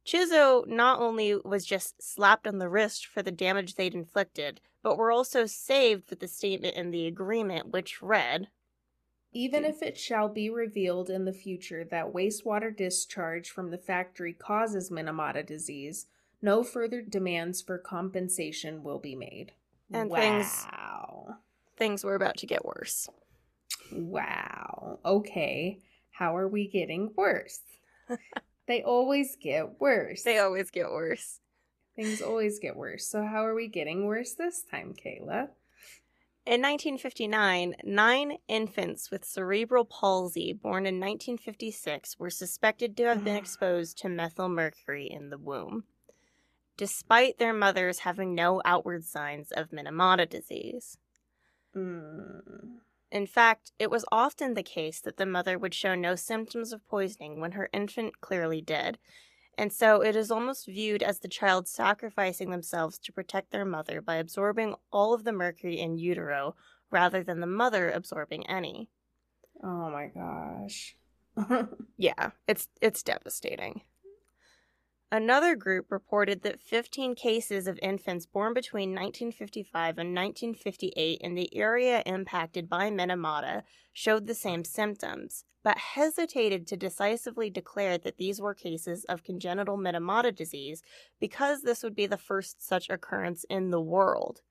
Chizo 0.05 0.67
not 0.67 0.99
only 0.99 1.35
was 1.43 1.65
just 1.65 2.01
slapped 2.01 2.45
on 2.45 2.59
the 2.59 2.69
wrist 2.69 3.07
for 3.07 3.23
the 3.23 3.31
damage 3.31 3.73
they'd 3.75 3.95
inflicted, 3.95 4.61
but 4.83 4.97
were 4.97 5.11
also 5.11 5.47
saved 5.47 6.09
with 6.09 6.19
the 6.19 6.27
statement 6.27 6.75
in 6.75 6.91
the 6.91 7.07
agreement, 7.07 7.71
which 7.71 8.01
read 8.03 8.49
Even 9.33 9.63
hmm. 9.63 9.69
if 9.69 9.81
it 9.81 9.97
shall 9.97 10.29
be 10.29 10.49
revealed 10.49 11.09
in 11.09 11.25
the 11.25 11.33
future 11.33 11.83
that 11.85 12.13
wastewater 12.13 12.75
discharge 12.75 13.49
from 13.49 13.71
the 13.71 13.79
factory 13.79 14.33
causes 14.33 14.91
Minamata 14.91 15.43
disease, 15.43 16.05
no 16.41 16.63
further 16.63 17.01
demands 17.01 17.61
for 17.61 17.79
compensation 17.79 18.83
will 18.83 18.99
be 18.99 19.15
made. 19.15 19.53
And 19.91 20.09
wow. 20.09 20.17
things- 20.17 20.65
things 21.77 22.03
were 22.03 22.15
about 22.15 22.37
to 22.37 22.45
get 22.45 22.65
worse. 22.65 23.09
Wow. 23.91 24.99
Okay. 25.05 25.79
How 26.11 26.35
are 26.37 26.47
we 26.47 26.67
getting 26.67 27.11
worse? 27.15 27.59
they 28.67 28.83
always 28.83 29.35
get 29.41 29.79
worse. 29.79 30.23
They 30.23 30.39
always 30.39 30.71
get 30.71 30.89
worse. 30.89 31.39
Things 31.95 32.21
always 32.21 32.59
get 32.59 32.75
worse. 32.75 33.07
So 33.07 33.23
how 33.25 33.45
are 33.45 33.55
we 33.55 33.67
getting 33.67 34.05
worse 34.05 34.33
this 34.33 34.63
time, 34.69 34.93
Kayla? 34.93 35.49
In 36.45 36.61
1959, 36.61 37.75
nine 37.83 38.37
infants 38.47 39.09
with 39.09 39.25
cerebral 39.25 39.83
palsy 39.83 40.53
born 40.53 40.85
in 40.85 40.99
1956 40.99 42.19
were 42.19 42.29
suspected 42.29 42.95
to 42.97 43.05
have 43.05 43.23
been 43.23 43.35
ah. 43.35 43.39
exposed 43.39 43.97
to 43.99 44.09
methyl 44.09 44.47
mercury 44.47 45.07
in 45.09 45.31
the 45.31 45.39
womb, 45.39 45.85
despite 46.77 47.39
their 47.39 47.53
mothers 47.53 47.99
having 47.99 48.35
no 48.35 48.61
outward 48.63 49.05
signs 49.05 49.51
of 49.51 49.71
Minamata 49.71 50.29
disease. 50.29 50.99
Mm. 51.75 52.79
In 53.11 53.27
fact, 53.27 53.71
it 53.79 53.89
was 53.89 54.05
often 54.11 54.53
the 54.53 54.63
case 54.63 54.99
that 55.01 55.17
the 55.17 55.25
mother 55.25 55.57
would 55.57 55.73
show 55.73 55.95
no 55.95 56.15
symptoms 56.15 56.73
of 56.73 56.87
poisoning 56.87 57.39
when 57.39 57.53
her 57.53 57.69
infant 57.71 58.19
clearly 58.19 58.61
did, 58.61 58.97
and 59.57 59.71
so 59.71 60.01
it 60.01 60.15
is 60.15 60.31
almost 60.31 60.65
viewed 60.65 61.01
as 61.01 61.19
the 61.19 61.27
child 61.27 61.67
sacrificing 61.67 62.49
themselves 62.49 62.97
to 62.99 63.13
protect 63.13 63.51
their 63.51 63.65
mother 63.65 64.01
by 64.01 64.15
absorbing 64.15 64.75
all 64.91 65.13
of 65.13 65.23
the 65.23 65.31
mercury 65.31 65.79
in 65.79 65.97
utero 65.97 66.55
rather 66.91 67.23
than 67.23 67.39
the 67.39 67.47
mother 67.47 67.89
absorbing 67.89 68.45
any. 68.47 68.89
Oh 69.63 69.89
my 69.89 70.07
gosh. 70.07 70.95
Yeah, 71.97 72.31
it's 72.47 72.67
it's 72.81 73.03
devastating. 73.03 73.81
Another 75.15 75.55
group 75.55 75.93
reported 75.93 76.41
that 76.41 76.59
15 76.59 77.15
cases 77.15 77.67
of 77.67 77.79
infants 77.81 78.25
born 78.25 78.53
between 78.53 78.89
1955 78.89 79.97
and 79.97 80.13
1958 80.13 81.21
in 81.21 81.35
the 81.35 81.55
area 81.55 82.03
impacted 82.05 82.67
by 82.67 82.91
Minamata 82.91 83.63
showed 83.93 84.27
the 84.27 84.35
same 84.35 84.65
symptoms, 84.65 85.45
but 85.63 85.77
hesitated 85.77 86.67
to 86.67 86.75
decisively 86.75 87.49
declare 87.49 87.97
that 87.97 88.17
these 88.17 88.41
were 88.41 88.53
cases 88.53 89.05
of 89.05 89.23
congenital 89.23 89.77
Minamata 89.77 90.35
disease 90.35 90.83
because 91.17 91.61
this 91.61 91.81
would 91.81 91.95
be 91.95 92.07
the 92.07 92.17
first 92.17 92.61
such 92.61 92.89
occurrence 92.89 93.45
in 93.49 93.69
the 93.69 93.79
world. 93.79 94.41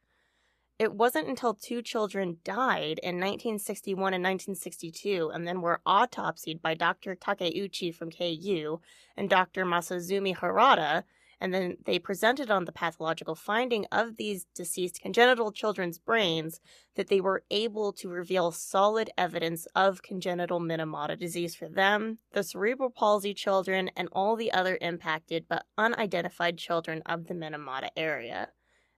It 0.76 0.92
wasn't 0.92 1.28
until 1.28 1.54
two 1.54 1.82
children 1.82 2.38
died 2.42 2.98
in 3.00 3.20
1961 3.20 4.12
and 4.12 4.24
1962 4.24 5.30
and 5.32 5.46
then 5.46 5.60
were 5.60 5.80
autopsied 5.86 6.60
by 6.60 6.74
Dr. 6.74 7.14
Takeuchi 7.14 7.94
from 7.94 8.10
KU 8.10 8.80
and 9.16 9.30
Dr. 9.30 9.64
Masazumi 9.64 10.36
Harada, 10.36 11.04
and 11.40 11.54
then 11.54 11.76
they 11.84 12.00
presented 12.00 12.50
on 12.50 12.64
the 12.64 12.72
pathological 12.72 13.36
finding 13.36 13.86
of 13.92 14.16
these 14.16 14.46
deceased 14.52 15.00
congenital 15.00 15.52
children's 15.52 15.98
brains 15.98 16.60
that 16.96 17.06
they 17.06 17.20
were 17.20 17.44
able 17.52 17.92
to 17.92 18.08
reveal 18.08 18.50
solid 18.50 19.10
evidence 19.16 19.66
of 19.76 20.02
congenital 20.02 20.58
Minamata 20.58 21.16
disease 21.16 21.54
for 21.54 21.68
them, 21.68 22.18
the 22.32 22.42
cerebral 22.42 22.90
palsy 22.90 23.32
children, 23.32 23.92
and 23.96 24.08
all 24.10 24.34
the 24.34 24.50
other 24.50 24.76
impacted 24.80 25.46
but 25.48 25.66
unidentified 25.78 26.58
children 26.58 27.00
of 27.06 27.28
the 27.28 27.34
Minamata 27.34 27.90
area. 27.96 28.48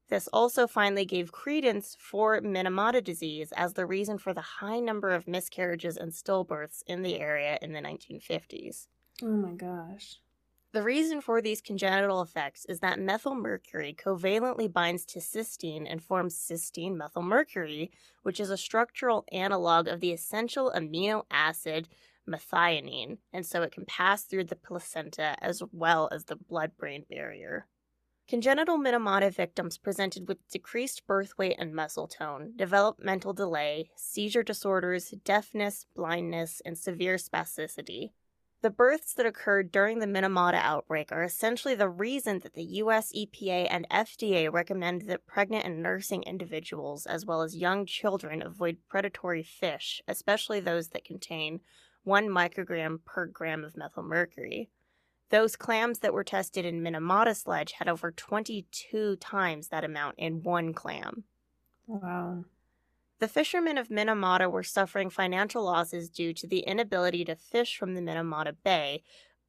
This 0.08 0.28
also 0.32 0.66
finally 0.66 1.04
gave 1.04 1.32
credence 1.32 1.96
for 1.98 2.40
Minamata 2.40 3.02
disease 3.02 3.52
as 3.56 3.74
the 3.74 3.86
reason 3.86 4.18
for 4.18 4.32
the 4.32 4.40
high 4.40 4.78
number 4.78 5.10
of 5.10 5.26
miscarriages 5.26 5.96
and 5.96 6.12
stillbirths 6.12 6.82
in 6.86 7.02
the 7.02 7.18
area 7.18 7.58
in 7.60 7.72
the 7.72 7.80
1950s. 7.80 8.86
oh 9.22 9.26
my 9.26 9.52
gosh. 9.52 10.20
The 10.72 10.82
reason 10.82 11.22
for 11.22 11.40
these 11.40 11.62
congenital 11.62 12.20
effects 12.20 12.66
is 12.66 12.80
that 12.80 12.98
methylmercury 12.98 13.96
covalently 13.96 14.70
binds 14.70 15.06
to 15.06 15.20
cysteine 15.20 15.86
and 15.90 16.02
forms 16.02 16.36
cysteine 16.36 16.96
methylmercury, 16.96 17.90
which 18.22 18.38
is 18.38 18.50
a 18.50 18.58
structural 18.58 19.24
analog 19.32 19.88
of 19.88 20.00
the 20.00 20.12
essential 20.12 20.70
amino 20.76 21.24
acid 21.30 21.88
methionine, 22.28 23.18
and 23.32 23.46
so 23.46 23.62
it 23.62 23.72
can 23.72 23.86
pass 23.86 24.24
through 24.24 24.44
the 24.44 24.56
placenta 24.56 25.34
as 25.40 25.62
well 25.72 26.10
as 26.12 26.24
the 26.26 26.36
blood 26.36 26.72
brain 26.76 27.06
barrier. 27.08 27.66
Congenital 28.28 28.76
Minamata 28.76 29.32
victims 29.32 29.78
presented 29.78 30.26
with 30.26 30.48
decreased 30.48 31.06
birth 31.06 31.38
weight 31.38 31.54
and 31.60 31.72
muscle 31.72 32.08
tone, 32.08 32.54
developmental 32.56 33.32
delay, 33.32 33.88
seizure 33.94 34.42
disorders, 34.42 35.14
deafness, 35.24 35.86
blindness, 35.94 36.60
and 36.64 36.76
severe 36.76 37.18
spasticity. 37.18 38.10
The 38.62 38.70
births 38.70 39.14
that 39.14 39.26
occurred 39.26 39.70
during 39.70 40.00
the 40.00 40.06
Minamata 40.06 40.56
outbreak 40.56 41.12
are 41.12 41.22
essentially 41.22 41.76
the 41.76 41.88
reason 41.88 42.40
that 42.40 42.54
the 42.54 42.64
US 42.82 43.12
EPA 43.12 43.68
and 43.70 43.88
FDA 43.90 44.52
recommend 44.52 45.02
that 45.02 45.28
pregnant 45.28 45.64
and 45.64 45.80
nursing 45.80 46.24
individuals, 46.24 47.06
as 47.06 47.24
well 47.24 47.42
as 47.42 47.56
young 47.56 47.86
children, 47.86 48.42
avoid 48.42 48.78
predatory 48.88 49.44
fish, 49.44 50.02
especially 50.08 50.58
those 50.58 50.88
that 50.88 51.04
contain 51.04 51.60
1 52.02 52.26
microgram 52.26 53.04
per 53.04 53.26
gram 53.26 53.62
of 53.62 53.74
methylmercury. 53.74 54.66
Those 55.30 55.56
clams 55.56 56.00
that 56.00 56.12
were 56.12 56.24
tested 56.24 56.64
in 56.64 56.82
Minamata 56.82 57.34
Sledge 57.34 57.72
had 57.72 57.88
over 57.88 58.12
22 58.12 59.16
times 59.16 59.68
that 59.68 59.84
amount 59.84 60.16
in 60.18 60.42
one 60.42 60.72
clam. 60.72 61.24
Wow. 61.86 62.44
The 63.18 63.28
fishermen 63.28 63.78
of 63.78 63.88
Minamata 63.88 64.50
were 64.50 64.62
suffering 64.62 65.10
financial 65.10 65.64
losses 65.64 66.10
due 66.10 66.32
to 66.34 66.46
the 66.46 66.60
inability 66.60 67.24
to 67.24 67.34
fish 67.34 67.76
from 67.78 67.94
the 67.94 68.02
Minamata 68.02 68.54
Bay, 68.62 69.02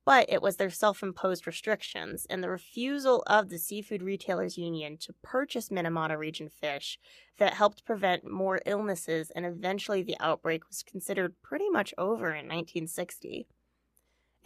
but 0.06 0.26
it 0.30 0.42
was 0.42 0.56
their 0.56 0.70
self 0.70 1.04
imposed 1.04 1.46
restrictions 1.46 2.26
and 2.30 2.42
the 2.42 2.50
refusal 2.50 3.24
of 3.28 3.50
the 3.50 3.58
Seafood 3.58 4.02
Retailers 4.02 4.58
Union 4.58 4.98
to 5.00 5.14
purchase 5.22 5.68
Minamata 5.68 6.18
region 6.18 6.48
fish 6.48 6.98
that 7.40 7.56
helped 7.56 7.84
prevent 7.84 8.26
more 8.26 8.62
illnesses, 8.66 9.32
and 9.32 9.46
eventually 9.46 10.02
the 10.02 10.16
outbreak 10.22 10.66
was 10.70 10.82
considered 10.82 11.36
pretty 11.42 11.70
much 11.70 11.94
over 11.98 12.28
in 12.30 12.48
1960. 12.48 13.48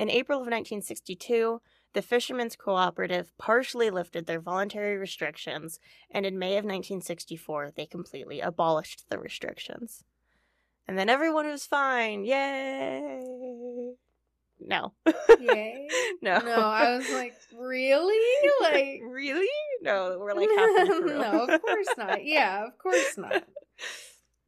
In 0.02 0.10
April 0.10 0.38
of 0.38 0.48
1962, 0.48 1.62
the 1.94 2.02
Fishermen's 2.02 2.56
Cooperative 2.56 3.38
partially 3.38 3.92
lifted 3.92 4.26
their 4.26 4.40
voluntary 4.40 4.98
restrictions, 4.98 5.80
and 6.10 6.26
in 6.26 6.40
May 6.40 6.54
of 6.54 6.66
1964, 6.66 7.74
they 7.76 7.86
completely 7.86 8.40
abolished 8.40 9.06
the 9.12 9.20
restrictions. 9.20 10.04
And 10.88 10.98
then 10.98 11.08
everyone 11.08 11.46
was 11.46 11.68
fine. 11.68 12.26
Yay! 12.26 13.94
No. 14.60 14.94
Yay. 15.40 15.88
no. 16.24 16.40
No, 16.40 16.62
I 16.62 16.98
was 16.98 17.08
like, 17.12 17.36
really? 17.56 18.18
Like, 18.62 19.02
really? 19.04 19.48
No, 19.84 20.18
we're 20.20 20.34
like 20.34 20.50
halfway 20.50 20.86
through. 20.98 21.20
no, 21.20 21.46
of 21.46 21.62
course 21.62 21.90
not. 21.96 22.26
Yeah, 22.26 22.66
of 22.66 22.76
course 22.80 23.20
not. 23.20 23.44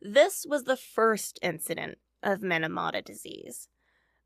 This 0.02 0.48
was 0.50 0.64
the 0.64 0.78
first 0.78 1.38
incident 1.44 2.00
of 2.24 2.40
Minamata 2.40 3.06
disease. 3.06 3.70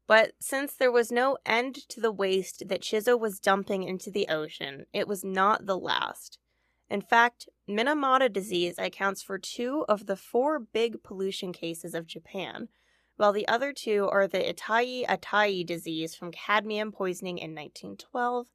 But 0.08 0.32
since 0.40 0.74
there 0.74 0.92
was 0.92 1.12
no 1.12 1.38
end 1.46 1.76
to 1.90 2.00
the 2.00 2.12
waste 2.12 2.70
that 2.70 2.82
Chizo 2.82 3.20
was 3.20 3.40
dumping 3.40 3.84
into 3.84 4.10
the 4.10 4.28
ocean, 4.30 4.86
it 4.94 5.08
was 5.08 5.24
not 5.24 5.66
the 5.66 5.78
last. 5.78 6.40
In 6.90 7.02
fact, 7.02 7.50
Minamata 7.68 8.32
disease 8.32 8.76
accounts 8.78 9.22
for 9.22 9.38
two 9.38 9.84
of 9.90 10.06
the 10.06 10.16
four 10.16 10.60
big 10.60 11.04
pollution 11.04 11.52
cases 11.52 11.94
of 11.94 12.08
Japan, 12.08 12.70
while 13.18 13.34
the 13.34 13.48
other 13.48 13.74
two 13.74 14.08
are 14.10 14.28
the 14.28 14.40
Itai 14.40 15.06
Itai 15.06 15.66
disease 15.66 16.16
from 16.16 16.32
cadmium 16.32 16.94
poisoning 16.94 17.38
in 17.38 17.54
1912 17.54 18.48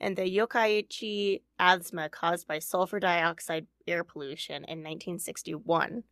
and 0.00 0.16
the 0.16 0.22
Yokkaichi 0.22 1.42
asthma 1.58 2.08
caused 2.08 2.46
by 2.46 2.58
sulfur 2.58 3.00
dioxide 3.00 3.66
air 3.86 4.04
pollution 4.04 4.56
in 4.56 4.82
1961. 4.82 6.04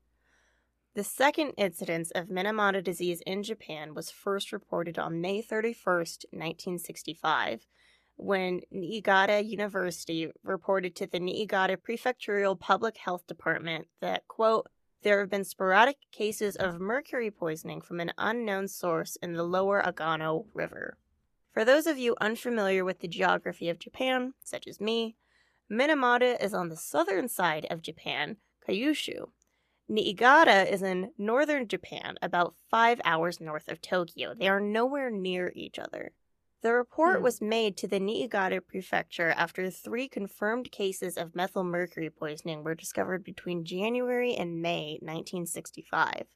The 0.95 1.03
second 1.03 1.55
incidence 1.57 2.13
of 2.13 2.29
Minamata 2.29 2.81
disease 2.81 3.21
in 3.27 3.43
Japan 3.43 3.95
was 3.95 4.13
first 4.13 4.53
reported 4.53 4.97
on 4.97 5.21
May 5.21 5.43
31, 5.43 5.97
1965, 5.97 7.67
when 8.15 8.61
Niigata 8.71 9.43
University 9.45 10.31
reported 10.45 10.95
to 10.95 11.09
the 11.09 11.19
Niigata 11.19 11.79
Prefectural 11.79 12.57
Public 12.57 12.97
Health 12.97 13.27
Department 13.27 13.89
that, 14.01 14.29
quote, 14.29 14.69
there 15.03 15.19
have 15.19 15.31
been 15.31 15.43
sporadic 15.43 15.97
cases 16.13 16.55
of 16.55 16.79
mercury 16.79 17.33
poisoning 17.33 17.81
from 17.81 17.99
an 17.99 18.13
unknown 18.17 18.69
source 18.69 19.17
in 19.17 19.33
the 19.33 19.43
lower 19.43 19.83
Agano 19.83 20.47
River. 20.55 20.97
For 21.53 21.65
those 21.65 21.89
of 21.89 21.99
you 21.99 22.15
unfamiliar 22.21 22.85
with 22.85 23.01
the 23.01 23.09
geography 23.09 23.69
of 23.69 23.81
Japan, 23.81 24.35
such 24.45 24.69
as 24.69 24.81
me, 24.81 25.17
Minamata 25.69 26.41
is 26.41 26.55
on 26.55 26.69
the 26.69 26.77
southern 26.77 27.29
side 27.29 27.67
of 27.69 27.83
Japan, 27.83 28.37
Kyushu, 28.69 29.31
Niigata 29.89 30.73
is 30.73 30.83
in 30.83 31.11
northern 31.19 31.69
Japan, 31.69 32.17
about 32.23 32.55
five 32.71 33.01
hours 33.05 33.41
north 33.41 33.69
of 33.69 33.81
Tokyo. 33.81 34.35
They 34.35 34.49
are 34.49 34.61
nowhere 34.61 35.11
near 35.11 35.53
each 35.55 35.79
other. 35.79 36.13
The 36.63 36.73
report 36.73 37.19
Hmm. 37.19 37.25
was 37.25 37.43
made 37.43 37.77
to 37.77 37.87
the 37.87 38.01
Niigata 38.01 38.63
prefecture 38.63 39.31
after 39.37 39.71
three 39.71 40.09
confirmed 40.09 40.73
cases 40.73 41.19
of 41.19 41.33
methylmercury 41.35 42.09
poisoning 42.15 42.65
were 42.65 42.75
discovered 42.75 43.23
between 43.23 43.67
January 43.67 44.35
and 44.35 44.63
May 44.63 44.99
1965. 45.03 46.27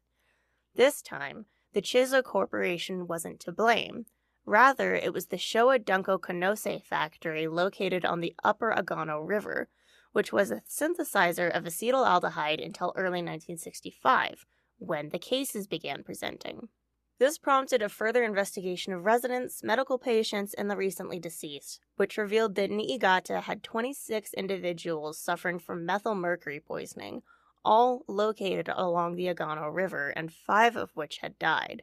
This 0.74 1.00
time, 1.00 1.46
the 1.72 1.80
Chizo 1.80 2.22
Corporation 2.22 3.06
wasn't 3.06 3.40
to 3.40 3.52
blame. 3.52 4.04
Rather, 4.44 4.94
it 4.94 5.14
was 5.14 5.26
the 5.26 5.36
Showa 5.36 5.78
Denko 5.82 6.20
Kanose 6.20 6.82
factory 6.82 7.48
located 7.48 8.04
on 8.04 8.20
the 8.20 8.34
upper 8.44 8.70
Agano 8.72 9.26
River, 9.26 9.68
which 10.12 10.32
was 10.32 10.50
a 10.50 10.62
synthesizer 10.68 11.50
of 11.50 11.64
acetaldehyde 11.64 12.64
until 12.64 12.92
early 12.96 13.22
1965, 13.22 14.46
when 14.78 15.10
the 15.10 15.18
cases 15.18 15.66
began 15.66 16.02
presenting. 16.02 16.68
This 17.18 17.36
prompted 17.36 17.82
a 17.82 17.88
further 17.88 18.22
investigation 18.22 18.92
of 18.92 19.04
residents, 19.04 19.64
medical 19.64 19.98
patients, 19.98 20.54
and 20.54 20.70
the 20.70 20.76
recently 20.76 21.18
deceased, 21.18 21.80
which 21.96 22.16
revealed 22.16 22.54
that 22.54 22.70
Niigata 22.70 23.40
had 23.40 23.64
26 23.64 24.34
individuals 24.34 25.18
suffering 25.18 25.58
from 25.58 25.84
methylmercury 25.84 26.64
poisoning, 26.64 27.22
all 27.64 28.04
located 28.06 28.70
along 28.72 29.16
the 29.16 29.26
Agano 29.26 29.74
River, 29.74 30.10
and 30.10 30.32
five 30.32 30.76
of 30.76 30.92
which 30.94 31.18
had 31.18 31.38
died. 31.40 31.82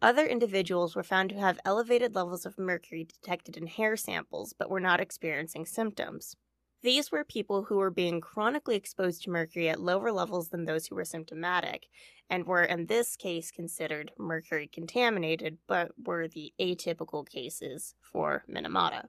Other 0.00 0.24
individuals 0.24 0.94
were 0.94 1.02
found 1.02 1.30
to 1.30 1.40
have 1.40 1.58
elevated 1.64 2.14
levels 2.14 2.46
of 2.46 2.56
mercury 2.56 3.02
detected 3.02 3.56
in 3.56 3.66
hair 3.66 3.96
samples, 3.96 4.54
but 4.56 4.70
were 4.70 4.78
not 4.78 5.00
experiencing 5.00 5.66
symptoms. 5.66 6.36
These 6.82 7.10
were 7.10 7.24
people 7.24 7.64
who 7.64 7.76
were 7.76 7.90
being 7.90 8.20
chronically 8.20 8.76
exposed 8.76 9.22
to 9.22 9.30
mercury 9.30 9.68
at 9.68 9.80
lower 9.80 10.12
levels 10.12 10.50
than 10.50 10.64
those 10.64 10.86
who 10.86 10.94
were 10.94 11.04
symptomatic, 11.04 11.86
and 12.28 12.46
were 12.46 12.64
in 12.64 12.86
this 12.86 13.16
case 13.16 13.50
considered 13.50 14.12
mercury 14.18 14.68
contaminated, 14.68 15.58
but 15.66 15.92
were 16.04 16.28
the 16.28 16.52
atypical 16.60 17.28
cases 17.28 17.94
for 18.00 18.44
Minamata. 18.48 19.08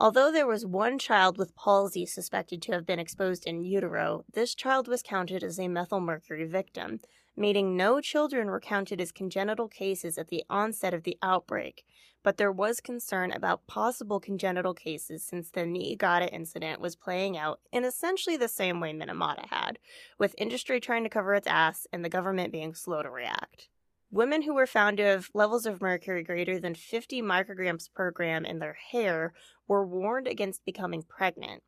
Although 0.00 0.30
there 0.30 0.46
was 0.46 0.64
one 0.64 0.96
child 0.98 1.38
with 1.38 1.56
palsy 1.56 2.06
suspected 2.06 2.62
to 2.62 2.72
have 2.72 2.86
been 2.86 3.00
exposed 3.00 3.46
in 3.46 3.62
utero, 3.62 4.24
this 4.32 4.54
child 4.54 4.86
was 4.86 5.02
counted 5.02 5.42
as 5.42 5.58
a 5.58 5.62
methylmercury 5.62 6.48
victim, 6.48 7.00
meaning 7.38 7.76
no 7.76 8.00
children 8.00 8.48
were 8.48 8.60
counted 8.60 9.00
as 9.00 9.12
congenital 9.12 9.68
cases 9.68 10.18
at 10.18 10.28
the 10.28 10.44
onset 10.50 10.92
of 10.92 11.04
the 11.04 11.16
outbreak, 11.22 11.84
but 12.22 12.36
there 12.36 12.52
was 12.52 12.80
concern 12.80 13.30
about 13.32 13.66
possible 13.66 14.20
congenital 14.20 14.74
cases 14.74 15.22
since 15.22 15.50
the 15.50 15.64
Niigata 15.64 16.32
incident 16.32 16.80
was 16.80 16.96
playing 16.96 17.38
out 17.38 17.60
in 17.72 17.84
essentially 17.84 18.36
the 18.36 18.48
same 18.48 18.80
way 18.80 18.92
Minamata 18.92 19.46
had, 19.48 19.78
with 20.18 20.34
industry 20.36 20.80
trying 20.80 21.04
to 21.04 21.10
cover 21.10 21.34
its 21.34 21.46
ass 21.46 21.86
and 21.92 22.04
the 22.04 22.08
government 22.08 22.52
being 22.52 22.74
slow 22.74 23.02
to 23.02 23.10
react. 23.10 23.68
Women 24.10 24.42
who 24.42 24.54
were 24.54 24.66
found 24.66 24.96
to 24.96 25.04
have 25.04 25.30
levels 25.34 25.66
of 25.66 25.82
mercury 25.82 26.24
greater 26.24 26.58
than 26.58 26.74
50 26.74 27.22
micrograms 27.22 27.88
per 27.92 28.10
gram 28.10 28.44
in 28.44 28.58
their 28.58 28.76
hair 28.90 29.32
were 29.66 29.86
warned 29.86 30.26
against 30.26 30.64
becoming 30.64 31.02
pregnant. 31.02 31.62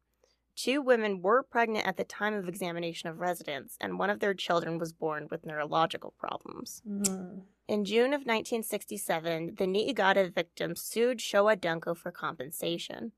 Two 0.62 0.82
women 0.82 1.22
were 1.22 1.42
pregnant 1.42 1.86
at 1.86 1.96
the 1.96 2.04
time 2.04 2.34
of 2.34 2.46
examination 2.46 3.08
of 3.08 3.18
residents, 3.18 3.78
and 3.80 3.98
one 3.98 4.10
of 4.10 4.20
their 4.20 4.34
children 4.34 4.76
was 4.76 4.92
born 4.92 5.26
with 5.30 5.46
neurological 5.46 6.12
problems. 6.18 6.82
Mm. 6.86 7.44
In 7.66 7.86
June 7.86 8.12
of 8.12 8.26
1967, 8.26 9.54
the 9.56 9.66
Niigata 9.66 10.28
victims 10.28 10.82
sued 10.82 11.16
Showa 11.16 11.56
Denko 11.56 11.96
for 11.96 12.12
compensation. 12.12 13.12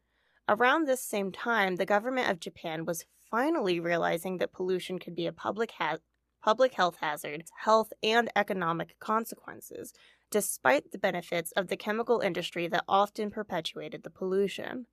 Around 0.49 0.87
this 0.87 1.03
same 1.03 1.33
time, 1.33 1.75
the 1.75 1.85
government 1.85 2.31
of 2.31 2.39
Japan 2.39 2.85
was 2.85 3.07
finally 3.29 3.81
realizing 3.81 4.39
that 4.39 4.53
pollution 4.53 5.01
could 5.01 5.17
be 5.17 5.27
a 5.27 5.33
public, 5.33 5.73
ha- 5.79 5.99
public 6.45 6.75
health 6.75 6.99
hazard, 7.01 7.43
health 7.65 7.93
and 8.05 8.31
economic 8.37 8.97
consequences, 9.01 9.93
despite 10.31 10.93
the 10.93 10.99
benefits 10.99 11.51
of 11.57 11.67
the 11.67 11.77
chemical 11.77 12.21
industry 12.21 12.69
that 12.69 12.85
often 12.87 13.33
perpetuated 13.33 14.05
the 14.05 14.11
pollution. 14.11 14.87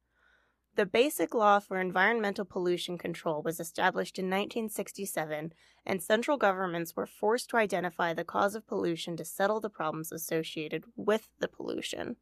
The 0.80 0.86
Basic 0.86 1.34
Law 1.34 1.60
for 1.60 1.82
Environmental 1.82 2.46
Pollution 2.46 2.98
Control 2.98 3.42
was 3.42 3.60
established 3.60 4.18
in 4.18 4.28
1967, 4.28 5.52
and 5.86 6.02
central 6.02 6.38
governments 6.38 6.96
were 6.96 7.06
forced 7.06 7.50
to 7.50 7.58
identify 7.58 8.14
the 8.14 8.24
cause 8.24 8.56
of 8.56 8.66
pollution 8.66 9.18
to 9.18 9.26
settle 9.26 9.60
the 9.60 9.70
problems 9.70 10.10
associated 10.10 10.86
with 10.96 11.28
the 11.40 11.50
pollution. 11.50 12.16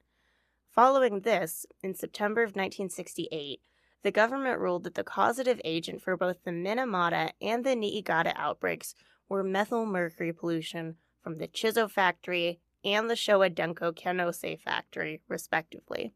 Following 0.71 1.19
this, 1.19 1.67
in 1.83 1.93
September 1.93 2.41
of 2.41 2.55
1968, 2.55 3.61
the 4.01 4.09
government 4.09 4.59
ruled 4.59 4.85
that 4.85 4.95
the 4.95 5.03
causative 5.03 5.61
agent 5.63 6.01
for 6.01 6.17
both 6.17 6.43
the 6.43 6.49
Minamata 6.49 7.33
and 7.39 7.63
the 7.63 7.75
Niigata 7.75 8.33
outbreaks 8.35 8.95
were 9.29 9.43
methyl 9.43 9.85
mercury 9.85 10.33
pollution 10.33 10.95
from 11.21 11.37
the 11.37 11.47
Chizo 11.47 11.87
factory 11.87 12.59
and 12.83 13.07
the 13.07 13.13
Showa 13.13 13.53
Denko 13.53 13.95
Kanose 13.95 14.59
factory, 14.59 15.21
respectively. 15.27 16.15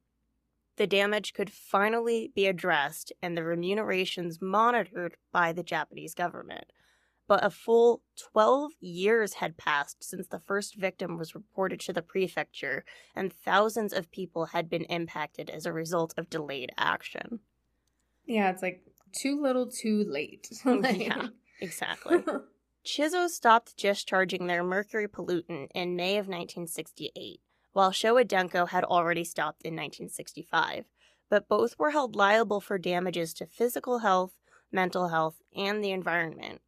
The 0.78 0.88
damage 0.88 1.34
could 1.34 1.52
finally 1.52 2.32
be 2.34 2.48
addressed 2.48 3.12
and 3.22 3.38
the 3.38 3.44
remunerations 3.44 4.40
monitored 4.42 5.16
by 5.32 5.52
the 5.54 5.64
Japanese 5.64 6.14
government. 6.14 6.66
But 7.28 7.44
a 7.46 7.50
full 7.50 8.02
12 8.34 8.72
years 8.82 9.36
had 9.36 9.58
passed 9.58 10.04
since 10.04 10.28
the 10.28 10.40
first 10.40 10.76
victim 10.76 11.18
was 11.18 11.36
reported 11.36 11.80
to 11.82 11.94
the 11.94 12.02
prefecture, 12.02 12.84
and 13.16 13.32
thousands 13.32 13.94
of 13.94 14.12
people 14.12 14.48
had 14.48 14.70
been 14.70 14.84
impacted 14.86 15.50
as 15.50 15.66
a 15.66 15.72
result 15.72 16.14
of 16.18 16.30
delayed 16.30 16.72
action. 16.78 17.40
Yeah, 18.26 18.50
it's 18.50 18.62
like 18.62 18.84
too 19.14 19.42
little, 19.42 19.68
too 19.68 20.04
late. 20.08 20.50
Like- 20.66 21.00
Yeah. 21.08 21.28
Exactly. 21.62 22.18
Chizo 22.86 23.28
stopped 23.30 23.78
discharging 23.78 24.48
their 24.48 24.64
mercury 24.64 25.08
pollutant 25.08 25.68
in 25.76 25.96
May 25.96 26.14
of 26.18 26.28
1968, 26.28 27.40
while 27.74 27.92
Showa 27.92 28.26
Denko 28.26 28.70
had 28.70 28.84
already 28.84 29.24
stopped 29.24 29.64
in 29.64 29.74
1965, 29.74 30.86
but 31.30 31.48
both 31.48 31.78
were 31.80 31.92
held 31.92 32.16
liable 32.16 32.60
for 32.60 32.78
damages 32.78 33.34
to 33.36 33.46
physical 33.46 34.00
health, 34.00 34.34
mental 34.72 35.08
health, 35.10 35.42
and 35.56 35.84
the 35.84 35.92
environment. 35.92 36.62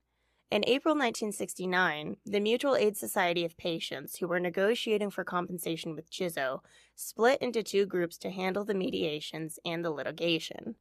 In 0.53 0.63
April 0.67 0.93
1969, 0.93 2.17
the 2.25 2.39
Mutual 2.39 2.75
Aid 2.75 2.95
Society 2.95 3.43
of 3.43 3.57
Patients, 3.57 4.17
who 4.17 4.27
were 4.27 4.39
negotiating 4.39 5.09
for 5.09 5.23
compensation 5.23 5.95
with 5.95 6.11
Chizo, 6.11 6.59
split 6.95 7.41
into 7.41 7.63
two 7.63 7.87
groups 7.87 8.19
to 8.19 8.29
handle 8.29 8.63
the 8.63 8.75
mediations 8.75 9.57
and 9.65 9.83
the 9.83 9.89
litigation. 9.89 10.75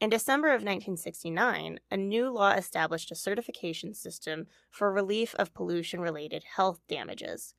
In 0.00 0.10
December 0.10 0.48
of 0.48 0.62
1969, 0.62 1.80
a 1.90 1.96
new 1.96 2.30
law 2.30 2.52
established 2.52 3.10
a 3.10 3.16
certification 3.16 3.92
system 3.92 4.46
for 4.70 4.92
relief 4.92 5.34
of 5.34 5.52
pollution 5.52 6.00
related 6.00 6.44
health 6.56 6.80
damages. 6.88 7.54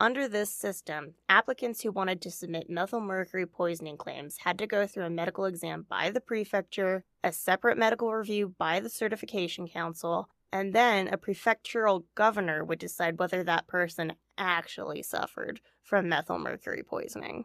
Under 0.00 0.28
this 0.28 0.50
system, 0.50 1.14
applicants 1.28 1.80
who 1.82 1.90
wanted 1.90 2.22
to 2.22 2.30
submit 2.30 2.70
methylmercury 2.70 3.50
poisoning 3.50 3.96
claims 3.96 4.38
had 4.38 4.56
to 4.58 4.66
go 4.66 4.86
through 4.86 5.06
a 5.06 5.10
medical 5.10 5.44
exam 5.44 5.86
by 5.88 6.10
the 6.10 6.20
prefecture, 6.20 7.04
a 7.24 7.32
separate 7.32 7.76
medical 7.76 8.14
review 8.14 8.54
by 8.58 8.78
the 8.78 8.88
certification 8.88 9.66
council, 9.66 10.28
and 10.52 10.72
then 10.72 11.08
a 11.08 11.18
prefectural 11.18 12.04
governor 12.14 12.64
would 12.64 12.78
decide 12.78 13.18
whether 13.18 13.42
that 13.42 13.66
person 13.66 14.12
actually 14.38 15.02
suffered 15.02 15.60
from 15.82 16.06
methylmercury 16.06 16.86
poisoning. 16.86 17.44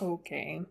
Okay. 0.00 0.62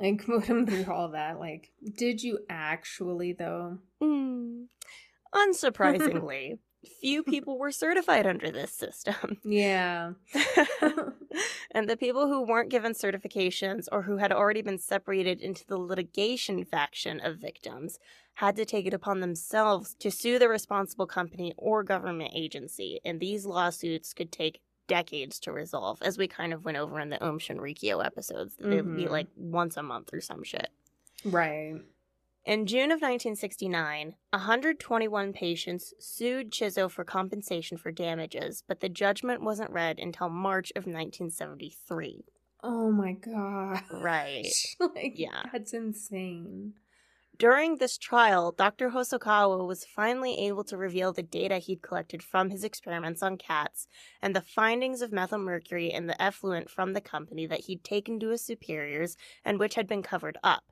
Like, 0.00 0.26
put 0.26 0.46
him 0.46 0.66
through 0.66 0.92
all 0.92 1.10
that. 1.10 1.38
Like, 1.38 1.70
did 1.96 2.24
you 2.24 2.40
actually, 2.48 3.34
though? 3.34 3.78
Mm. 4.02 4.66
Unsurprisingly, 5.34 6.58
few 7.00 7.22
people 7.22 7.58
were 7.58 7.72
certified 7.72 8.26
under 8.26 8.50
this 8.50 8.72
system. 8.72 9.38
Yeah. 9.44 10.12
and 11.70 11.88
the 11.88 11.96
people 11.96 12.28
who 12.28 12.46
weren't 12.46 12.70
given 12.70 12.92
certifications 12.92 13.86
or 13.90 14.02
who 14.02 14.18
had 14.18 14.32
already 14.32 14.62
been 14.62 14.78
separated 14.78 15.40
into 15.40 15.66
the 15.66 15.78
litigation 15.78 16.64
faction 16.64 17.20
of 17.20 17.38
victims 17.38 17.98
had 18.34 18.56
to 18.56 18.64
take 18.64 18.86
it 18.86 18.94
upon 18.94 19.20
themselves 19.20 19.94
to 19.98 20.10
sue 20.10 20.38
the 20.38 20.48
responsible 20.48 21.06
company 21.06 21.52
or 21.56 21.82
government 21.82 22.32
agency, 22.34 23.00
and 23.04 23.20
these 23.20 23.44
lawsuits 23.44 24.14
could 24.14 24.32
take 24.32 24.60
decades 24.86 25.38
to 25.40 25.52
resolve, 25.52 25.98
as 26.02 26.18
we 26.18 26.26
kind 26.26 26.52
of 26.52 26.64
went 26.64 26.78
over 26.78 26.98
in 27.00 27.10
the 27.10 27.22
Aum 27.24 27.38
Shinrikyo 27.38 28.04
episodes. 28.04 28.56
Mm-hmm. 28.56 28.72
It 28.72 28.84
would 28.84 28.96
be 28.96 29.08
like 29.08 29.28
once 29.36 29.76
a 29.76 29.82
month 29.82 30.10
or 30.12 30.20
some 30.20 30.42
shit. 30.42 30.68
Right. 31.24 31.74
In 32.46 32.64
June 32.64 32.90
of 32.90 33.02
1969, 33.02 34.14
121 34.30 35.32
patients 35.34 35.92
sued 35.98 36.50
Chizo 36.50 36.90
for 36.90 37.04
compensation 37.04 37.76
for 37.76 37.92
damages, 37.92 38.64
but 38.66 38.80
the 38.80 38.88
judgment 38.88 39.42
wasn't 39.42 39.70
read 39.70 39.98
until 39.98 40.30
March 40.30 40.70
of 40.70 40.86
1973. 40.86 42.24
Oh 42.62 42.90
my 42.90 43.12
god. 43.12 43.82
Right. 43.92 44.52
like, 44.80 45.12
yeah. 45.16 45.42
That's 45.52 45.74
insane. 45.74 46.74
During 47.38 47.76
this 47.76 47.96
trial, 47.96 48.52
Dr. 48.52 48.90
Hosokawa 48.90 49.66
was 49.66 49.84
finally 49.84 50.38
able 50.46 50.64
to 50.64 50.76
reveal 50.76 51.12
the 51.12 51.22
data 51.22 51.58
he'd 51.58 51.82
collected 51.82 52.22
from 52.22 52.50
his 52.50 52.64
experiments 52.64 53.22
on 53.22 53.38
cats 53.38 53.86
and 54.20 54.34
the 54.36 54.42
findings 54.42 55.00
of 55.00 55.10
methylmercury 55.10 55.90
in 55.90 56.06
the 56.06 56.20
effluent 56.20 56.68
from 56.70 56.92
the 56.92 57.00
company 57.00 57.46
that 57.46 57.60
he'd 57.60 57.84
taken 57.84 58.20
to 58.20 58.28
his 58.28 58.44
superiors 58.44 59.16
and 59.44 59.58
which 59.58 59.74
had 59.74 59.86
been 59.86 60.02
covered 60.02 60.36
up. 60.42 60.64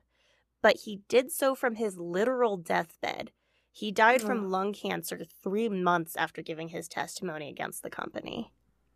But 0.61 0.77
he 0.85 1.01
did 1.07 1.31
so 1.31 1.55
from 1.55 1.75
his 1.75 1.97
literal 1.97 2.57
deathbed. 2.57 3.31
He 3.71 3.91
died 3.91 4.21
from 4.21 4.49
lung 4.49 4.73
cancer 4.73 5.21
three 5.41 5.69
months 5.69 6.15
after 6.17 6.41
giving 6.41 6.69
his 6.69 6.87
testimony 6.87 7.49
against 7.49 7.81
the 7.81 7.89
company. 7.89 8.51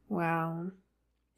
Wow. 0.10 0.72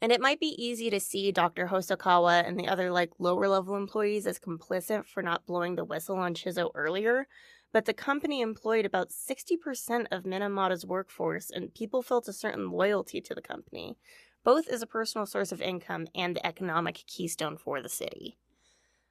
And 0.02 0.12
it 0.12 0.20
might 0.20 0.40
be 0.40 0.54
easy 0.62 0.90
to 0.90 1.00
see 1.00 1.32
Dr. 1.32 1.68
Hosokawa 1.68 2.46
and 2.46 2.58
the 2.58 2.68
other 2.68 2.90
like 2.90 3.12
lower 3.18 3.48
level 3.48 3.76
employees 3.76 4.26
as 4.26 4.38
complicit 4.38 5.06
for 5.06 5.22
not 5.22 5.46
blowing 5.46 5.76
the 5.76 5.84
whistle 5.84 6.16
on 6.16 6.34
Chizo 6.34 6.70
earlier, 6.74 7.26
but 7.72 7.86
the 7.86 7.94
company 7.94 8.40
employed 8.40 8.84
about 8.84 9.10
60% 9.10 10.06
of 10.10 10.24
Minamata's 10.24 10.86
workforce 10.86 11.50
and 11.50 11.74
people 11.74 12.02
felt 12.02 12.28
a 12.28 12.32
certain 12.32 12.70
loyalty 12.70 13.20
to 13.20 13.34
the 13.34 13.42
company, 13.42 13.96
both 14.44 14.68
as 14.68 14.82
a 14.82 14.86
personal 14.86 15.26
source 15.26 15.50
of 15.50 15.62
income 15.62 16.06
and 16.14 16.36
the 16.36 16.46
economic 16.46 17.04
keystone 17.06 17.56
for 17.56 17.82
the 17.82 17.88
city. 17.88 18.38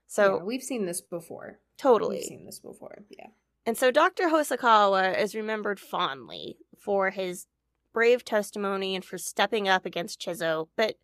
So 0.07 0.37
yeah, 0.37 0.43
we've 0.43 0.63
seen 0.63 0.85
this 0.85 1.01
before. 1.01 1.59
Totally. 1.77 2.17
We've 2.17 2.25
seen 2.25 2.45
this 2.45 2.59
before. 2.59 3.03
Yeah. 3.09 3.27
And 3.65 3.77
so 3.77 3.91
Dr. 3.91 4.25
Hosokawa 4.25 5.19
is 5.19 5.35
remembered 5.35 5.79
fondly 5.79 6.57
for 6.77 7.09
his 7.09 7.47
brave 7.93 8.23
testimony 8.23 8.95
and 8.95 9.03
for 9.03 9.17
stepping 9.17 9.67
up 9.67 9.85
against 9.85 10.19
Chizo, 10.21 10.67
but 10.75 10.95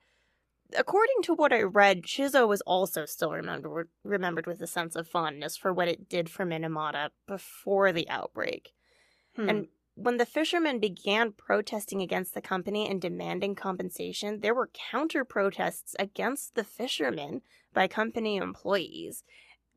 according 0.78 1.22
to 1.24 1.34
what 1.34 1.54
I 1.54 1.62
read, 1.62 2.04
Chizo 2.04 2.48
was 2.48 2.62
also 2.62 3.06
still 3.06 3.32
remembered 3.32 3.90
remembered 4.04 4.48
with 4.48 4.62
a 4.62 4.68
sense 4.68 4.96
of 4.96 5.08
fondness 5.08 5.58
for 5.58 5.74
what 5.74 5.88
it 5.88 6.10
did 6.10 6.30
for 6.30 6.46
Minamata 6.46 7.10
before 7.28 7.92
the 7.92 8.10
outbreak. 8.10 8.74
Hmm. 9.36 9.50
And 9.50 9.68
when 10.04 10.18
the 10.18 10.26
fishermen 10.26 10.80
began 10.80 11.32
protesting 11.32 12.02
against 12.02 12.34
the 12.34 12.42
company 12.42 12.90
and 12.90 13.02
demanding 13.02 13.56
compensation, 13.56 14.40
there 14.42 14.56
were 14.56 14.70
counter 14.92 15.24
protests 15.24 15.96
against 16.00 16.56
the 16.56 16.64
fishermen 16.64 17.42
by 17.74 17.88
company 17.88 18.38
employees 18.38 19.24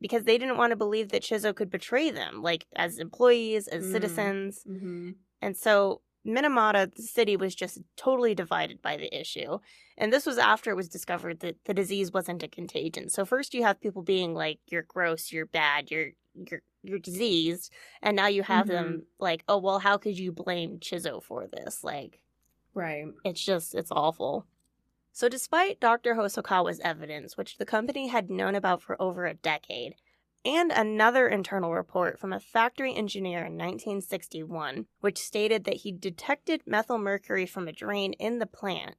because 0.01 0.23
they 0.23 0.37
didn't 0.37 0.57
want 0.57 0.71
to 0.71 0.75
believe 0.75 1.09
that 1.09 1.23
Chizo 1.23 1.55
could 1.55 1.69
betray 1.69 2.11
them, 2.11 2.41
like 2.41 2.65
as 2.75 2.99
employees, 2.99 3.67
as 3.67 3.85
mm. 3.85 3.91
citizens. 3.91 4.63
Mm-hmm. 4.69 5.11
And 5.41 5.55
so 5.55 6.01
Minamata, 6.25 6.93
the 6.93 7.03
city, 7.03 7.37
was 7.37 7.55
just 7.55 7.79
totally 7.95 8.35
divided 8.35 8.81
by 8.81 8.97
the 8.97 9.13
issue. 9.17 9.59
And 9.97 10.11
this 10.11 10.25
was 10.25 10.37
after 10.37 10.71
it 10.71 10.75
was 10.75 10.89
discovered 10.89 11.39
that 11.41 11.57
the 11.65 11.73
disease 11.73 12.11
wasn't 12.11 12.43
a 12.43 12.47
contagion. 12.47 13.09
So 13.09 13.25
first 13.25 13.53
you 13.53 13.63
have 13.63 13.79
people 13.79 14.01
being 14.01 14.33
like, 14.33 14.59
You're 14.67 14.85
gross, 14.87 15.31
you're 15.31 15.45
bad, 15.45 15.91
you're 15.91 16.09
you're 16.49 16.61
you're 16.87 16.99
diseased, 16.99 17.71
and 18.01 18.15
now 18.15 18.27
you 18.27 18.43
have 18.43 18.67
mm-hmm. 18.67 18.75
them 18.75 19.03
like, 19.19 19.43
Oh 19.47 19.57
well, 19.57 19.79
how 19.79 19.97
could 19.97 20.17
you 20.17 20.31
blame 20.31 20.79
Chizo 20.79 21.21
for 21.21 21.47
this? 21.47 21.83
Like 21.83 22.21
Right. 22.73 23.05
It's 23.23 23.43
just 23.43 23.73
it's 23.73 23.91
awful. 23.91 24.45
So 25.11 25.29
despite 25.29 25.79
Dr. 25.79 26.15
Hosokawa's 26.15 26.81
evidence, 26.81 27.37
which 27.37 27.57
the 27.57 27.65
company 27.65 28.07
had 28.07 28.29
known 28.29 28.53
about 28.53 28.81
for 28.81 29.01
over 29.01 29.25
a 29.25 29.33
decade, 29.33 29.95
and 30.43 30.71
another 30.71 31.27
internal 31.27 31.73
report 31.73 32.19
from 32.19 32.33
a 32.33 32.39
factory 32.39 32.93
engineer 32.93 33.39
in 33.39 33.53
1961, 33.53 34.85
which 34.99 35.17
stated 35.17 35.63
that 35.63 35.77
he 35.77 35.91
detected 35.91 36.63
methylmercury 36.69 37.47
from 37.47 37.67
a 37.67 37.71
drain 37.71 38.13
in 38.13 38.39
the 38.39 38.45
plant. 38.45 38.95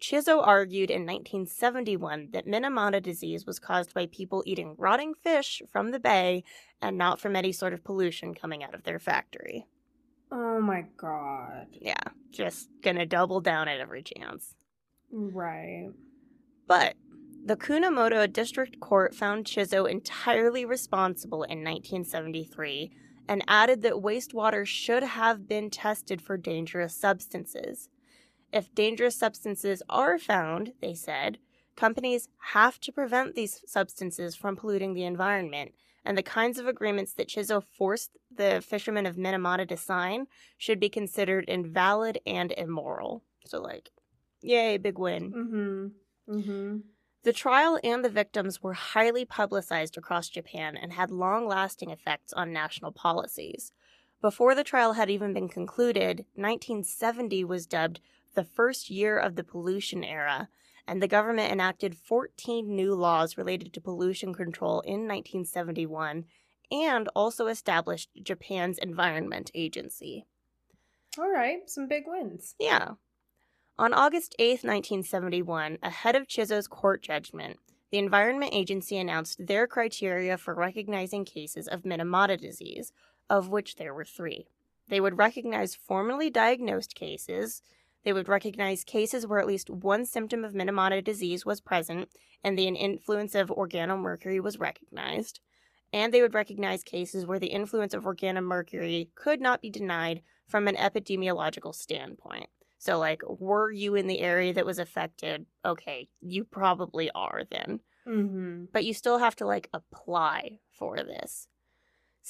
Chizo 0.00 0.46
argued 0.46 0.90
in 0.90 1.02
1971 1.02 2.28
that 2.32 2.46
Minamata 2.46 3.02
disease 3.02 3.44
was 3.44 3.58
caused 3.58 3.92
by 3.94 4.06
people 4.06 4.42
eating 4.46 4.74
rotting 4.78 5.14
fish 5.14 5.60
from 5.72 5.90
the 5.90 5.98
bay 5.98 6.44
and 6.80 6.96
not 6.96 7.20
from 7.20 7.34
any 7.34 7.52
sort 7.52 7.72
of 7.72 7.82
pollution 7.82 8.34
coming 8.34 8.62
out 8.62 8.74
of 8.74 8.84
their 8.84 8.98
factory. 8.98 9.66
Oh 10.30 10.60
my 10.60 10.84
god. 10.96 11.66
Yeah, 11.72 11.94
just 12.30 12.68
gonna 12.82 13.06
double 13.06 13.40
down 13.40 13.66
at 13.66 13.80
every 13.80 14.02
chance. 14.02 14.54
Right. 15.10 15.88
But 16.66 16.94
the 17.44 17.56
Kumamoto 17.56 18.30
District 18.30 18.78
Court 18.78 19.14
found 19.14 19.46
Chizo 19.46 19.90
entirely 19.90 20.64
responsible 20.64 21.42
in 21.44 21.58
1973 21.58 22.92
and 23.28 23.42
added 23.48 23.82
that 23.82 23.94
wastewater 23.94 24.66
should 24.66 25.02
have 25.02 25.48
been 25.48 25.70
tested 25.70 26.20
for 26.20 26.36
dangerous 26.36 26.94
substances. 26.94 27.88
If 28.52 28.74
dangerous 28.74 29.16
substances 29.16 29.82
are 29.88 30.18
found, 30.18 30.72
they 30.80 30.94
said, 30.94 31.38
companies 31.76 32.28
have 32.52 32.80
to 32.80 32.92
prevent 32.92 33.34
these 33.34 33.62
substances 33.66 34.34
from 34.34 34.56
polluting 34.56 34.94
the 34.94 35.04
environment, 35.04 35.72
and 36.04 36.16
the 36.16 36.22
kinds 36.22 36.58
of 36.58 36.66
agreements 36.66 37.12
that 37.14 37.28
Chizo 37.28 37.62
forced 37.62 38.16
the 38.34 38.62
fishermen 38.66 39.04
of 39.06 39.16
Minamata 39.16 39.68
to 39.68 39.76
sign 39.76 40.26
should 40.56 40.80
be 40.80 40.88
considered 40.88 41.44
invalid 41.46 42.18
and 42.26 42.52
immoral. 42.52 43.22
So, 43.44 43.60
like, 43.60 43.90
yay, 44.40 44.78
big 44.78 44.98
win. 44.98 45.32
Mm-hmm. 45.32 46.38
Mm-hmm. 46.38 46.76
The 47.24 47.32
trial 47.32 47.78
and 47.84 48.04
the 48.04 48.08
victims 48.08 48.62
were 48.62 48.72
highly 48.72 49.24
publicized 49.24 49.98
across 49.98 50.28
Japan 50.28 50.76
and 50.76 50.92
had 50.92 51.10
long 51.10 51.46
lasting 51.46 51.90
effects 51.90 52.32
on 52.32 52.52
national 52.52 52.92
policies. 52.92 53.72
Before 54.20 54.54
the 54.54 54.64
trial 54.64 54.94
had 54.94 55.10
even 55.10 55.32
been 55.32 55.48
concluded, 55.48 56.24
1970 56.34 57.44
was 57.44 57.66
dubbed 57.66 58.00
the 58.34 58.44
first 58.44 58.90
year 58.90 59.18
of 59.18 59.36
the 59.36 59.44
pollution 59.44 60.04
era, 60.04 60.48
and 60.86 61.02
the 61.02 61.08
government 61.08 61.52
enacted 61.52 61.96
14 61.96 62.74
new 62.74 62.94
laws 62.94 63.36
related 63.36 63.72
to 63.74 63.80
pollution 63.80 64.34
control 64.34 64.80
in 64.80 65.06
1971 65.06 66.24
and 66.70 67.08
also 67.14 67.46
established 67.46 68.10
Japan's 68.22 68.78
Environment 68.78 69.50
Agency. 69.54 70.26
All 71.18 71.30
right, 71.30 71.68
some 71.68 71.88
big 71.88 72.04
wins. 72.06 72.54
Yeah. 72.58 72.92
On 73.78 73.94
August 73.94 74.34
8, 74.38 74.64
1971, 74.64 75.78
ahead 75.82 76.16
of 76.16 76.26
Chizo's 76.26 76.66
court 76.66 77.02
judgment, 77.02 77.58
the 77.90 77.98
Environment 77.98 78.52
Agency 78.54 78.98
announced 78.98 79.46
their 79.46 79.66
criteria 79.66 80.36
for 80.36 80.54
recognizing 80.54 81.24
cases 81.24 81.68
of 81.68 81.82
Minamata 81.82 82.38
disease, 82.38 82.92
of 83.30 83.48
which 83.48 83.76
there 83.76 83.94
were 83.94 84.04
three. 84.04 84.46
They 84.88 85.00
would 85.00 85.18
recognize 85.18 85.74
formally 85.74 86.30
diagnosed 86.30 86.94
cases, 86.94 87.62
they 88.04 88.12
would 88.12 88.28
recognize 88.28 88.84
cases 88.84 89.26
where 89.26 89.38
at 89.38 89.46
least 89.46 89.70
one 89.70 90.06
symptom 90.06 90.44
of 90.44 90.54
Minamata 90.54 91.02
disease 91.02 91.44
was 91.44 91.60
present 91.60 92.08
and 92.44 92.58
the 92.58 92.68
influence 92.68 93.34
of 93.34 93.48
organomercury 93.48 94.40
was 94.40 94.58
recognized, 94.58 95.40
and 95.92 96.12
they 96.12 96.22
would 96.22 96.34
recognize 96.34 96.82
cases 96.84 97.26
where 97.26 97.38
the 97.38 97.48
influence 97.48 97.94
of 97.94 98.04
organomercury 98.04 99.08
could 99.14 99.40
not 99.40 99.60
be 99.60 99.70
denied 99.70 100.22
from 100.46 100.68
an 100.68 100.76
epidemiological 100.76 101.74
standpoint. 101.74 102.48
So, 102.78 102.98
like, 102.98 103.22
were 103.26 103.72
you 103.72 103.96
in 103.96 104.06
the 104.06 104.20
area 104.20 104.52
that 104.54 104.66
was 104.66 104.78
affected? 104.78 105.46
Okay, 105.64 106.08
you 106.20 106.44
probably 106.44 107.10
are 107.14 107.42
then. 107.50 107.80
Mm-hmm. 108.06 108.66
But 108.72 108.84
you 108.84 108.94
still 108.94 109.18
have 109.18 109.34
to, 109.36 109.46
like, 109.46 109.68
apply 109.72 110.60
for 110.70 110.98
this. 110.98 111.48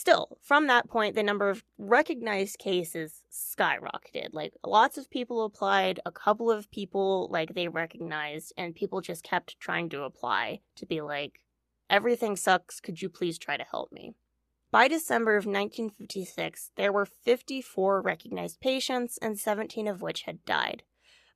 Still, 0.00 0.38
from 0.40 0.68
that 0.68 0.88
point, 0.88 1.16
the 1.16 1.24
number 1.24 1.50
of 1.50 1.64
recognized 1.76 2.60
cases 2.60 3.24
skyrocketed. 3.32 4.28
Like, 4.30 4.54
lots 4.64 4.96
of 4.96 5.10
people 5.10 5.44
applied, 5.44 5.98
a 6.06 6.12
couple 6.12 6.52
of 6.52 6.70
people, 6.70 7.26
like, 7.32 7.54
they 7.54 7.66
recognized, 7.66 8.52
and 8.56 8.76
people 8.76 9.00
just 9.00 9.24
kept 9.24 9.58
trying 9.58 9.88
to 9.88 10.04
apply 10.04 10.60
to 10.76 10.86
be 10.86 11.00
like, 11.00 11.40
everything 11.90 12.36
sucks. 12.36 12.78
Could 12.78 13.02
you 13.02 13.08
please 13.08 13.38
try 13.38 13.56
to 13.56 13.66
help 13.68 13.90
me? 13.90 14.14
By 14.70 14.86
December 14.86 15.32
of 15.32 15.46
1956, 15.46 16.70
there 16.76 16.92
were 16.92 17.04
54 17.04 18.00
recognized 18.00 18.60
patients, 18.60 19.18
and 19.20 19.36
17 19.36 19.88
of 19.88 20.00
which 20.00 20.22
had 20.22 20.44
died. 20.44 20.84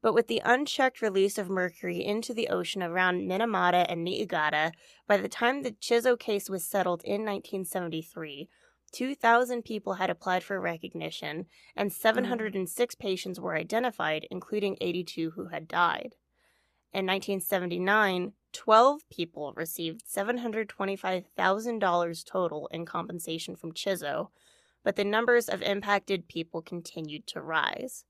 But 0.03 0.15
with 0.15 0.27
the 0.27 0.43
unchecked 0.45 1.01
release 1.01 1.39
of 1.39 1.49
mercury 1.49 2.05
into 2.05 2.35
the 2.35 2.49
ocean 2.49 2.83
around 2.83 3.29
Minamata 3.29 3.87
and 3.89 4.03
Niigata, 4.03 4.73
by 5.07 5.17
the 5.17 5.29
time 5.29 5.63
the 5.63 5.71
Chizo 5.71 6.19
case 6.19 6.51
was 6.51 6.65
settled 6.65 7.05
in 7.05 7.25
1973, 7.25 8.49
2,000 8.91 9.65
people 9.65 9.95
had 9.95 10.11
applied 10.11 10.43
for 10.45 10.61
recognition, 10.61 11.47
and 11.75 11.91
706 11.93 12.95
mm. 12.95 12.99
patients 12.99 13.41
were 13.41 13.57
identified, 13.57 14.27
including 14.31 14.77
82 14.81 15.31
who 15.31 15.47
had 15.47 15.67
died. 15.67 16.17
In 16.93 17.07
1979, 17.07 18.35
12 18.53 19.09
people 19.09 19.55
received 19.57 20.05
$725,000 20.07 22.25
total 22.27 22.67
in 22.67 22.85
compensation 22.85 23.57
from 23.57 23.73
Chizo, 23.73 24.29
but 24.85 24.97
the 24.97 25.05
numbers 25.05 25.49
of 25.49 25.63
impacted 25.63 26.29
people 26.29 26.61
continued 26.61 27.27
to 27.29 27.41
rise. 27.41 28.05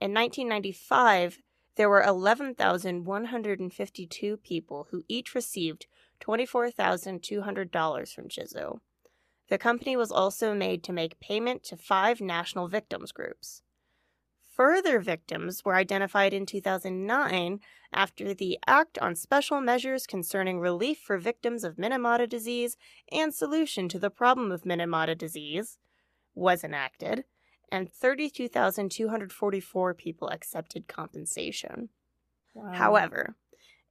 In 0.00 0.14
1995, 0.14 1.38
there 1.76 1.88
were 1.88 2.02
11,152 2.02 4.36
people 4.38 4.88
who 4.90 5.04
each 5.08 5.34
received 5.34 5.86
$24,200 6.20 8.14
from 8.14 8.28
Chizo. 8.28 8.80
The 9.48 9.58
company 9.58 9.96
was 9.96 10.12
also 10.12 10.54
made 10.54 10.84
to 10.84 10.92
make 10.92 11.18
payment 11.20 11.64
to 11.64 11.76
five 11.76 12.20
national 12.20 12.68
victims 12.68 13.10
groups. 13.12 13.62
Further 14.54 14.98
victims 14.98 15.64
were 15.64 15.76
identified 15.76 16.34
in 16.34 16.44
2009 16.44 17.60
after 17.92 18.34
the 18.34 18.58
Act 18.66 18.98
on 18.98 19.14
Special 19.14 19.60
Measures 19.60 20.04
Concerning 20.04 20.58
Relief 20.58 20.98
for 20.98 21.16
Victims 21.16 21.62
of 21.62 21.76
Minamata 21.76 22.28
Disease 22.28 22.76
and 23.12 23.32
Solution 23.32 23.88
to 23.88 24.00
the 24.00 24.10
Problem 24.10 24.50
of 24.50 24.64
Minamata 24.64 25.16
Disease 25.16 25.78
was 26.34 26.64
enacted, 26.64 27.24
and 27.70 27.92
32,244 27.92 29.94
people 29.94 30.28
accepted 30.28 30.88
compensation. 30.88 31.90
Wow. 32.54 32.72
However, 32.72 33.36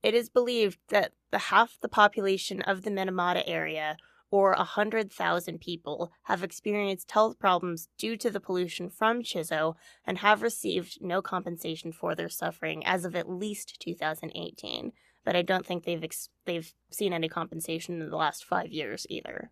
it 0.04 0.14
is 0.14 0.30
believed 0.30 0.80
that 0.90 1.14
the 1.32 1.40
half 1.40 1.78
the 1.82 1.90
population 1.90 2.62
of 2.62 2.84
the 2.84 2.90
Minamata 2.90 3.44
area 3.46 3.98
or 4.30 4.54
100,000 4.56 5.60
people 5.60 6.12
have 6.24 6.44
experienced 6.44 7.12
health 7.12 7.40
problems 7.40 7.88
due 7.98 8.18
to 8.18 8.30
the 8.30 8.42
pollution 8.42 8.90
from 8.90 9.22
Chizo 9.22 9.76
and 10.06 10.18
have 10.20 10.42
received 10.42 11.00
no 11.02 11.22
compensation 11.22 11.92
for 11.92 12.14
their 12.14 12.30
suffering 12.30 12.86
as 12.86 13.06
of 13.06 13.16
at 13.16 13.30
least 13.30 13.80
2018. 13.80 14.92
But 15.24 15.36
I 15.36 15.42
don't 15.42 15.66
think 15.66 15.84
they've 15.84 16.04
ex- 16.04 16.30
they've 16.46 16.74
seen 16.90 17.14
any 17.14 17.30
compensation 17.30 18.02
in 18.02 18.10
the 18.10 18.18
last 18.18 18.46
five 18.46 18.72
years 18.72 19.06
either. 19.10 19.52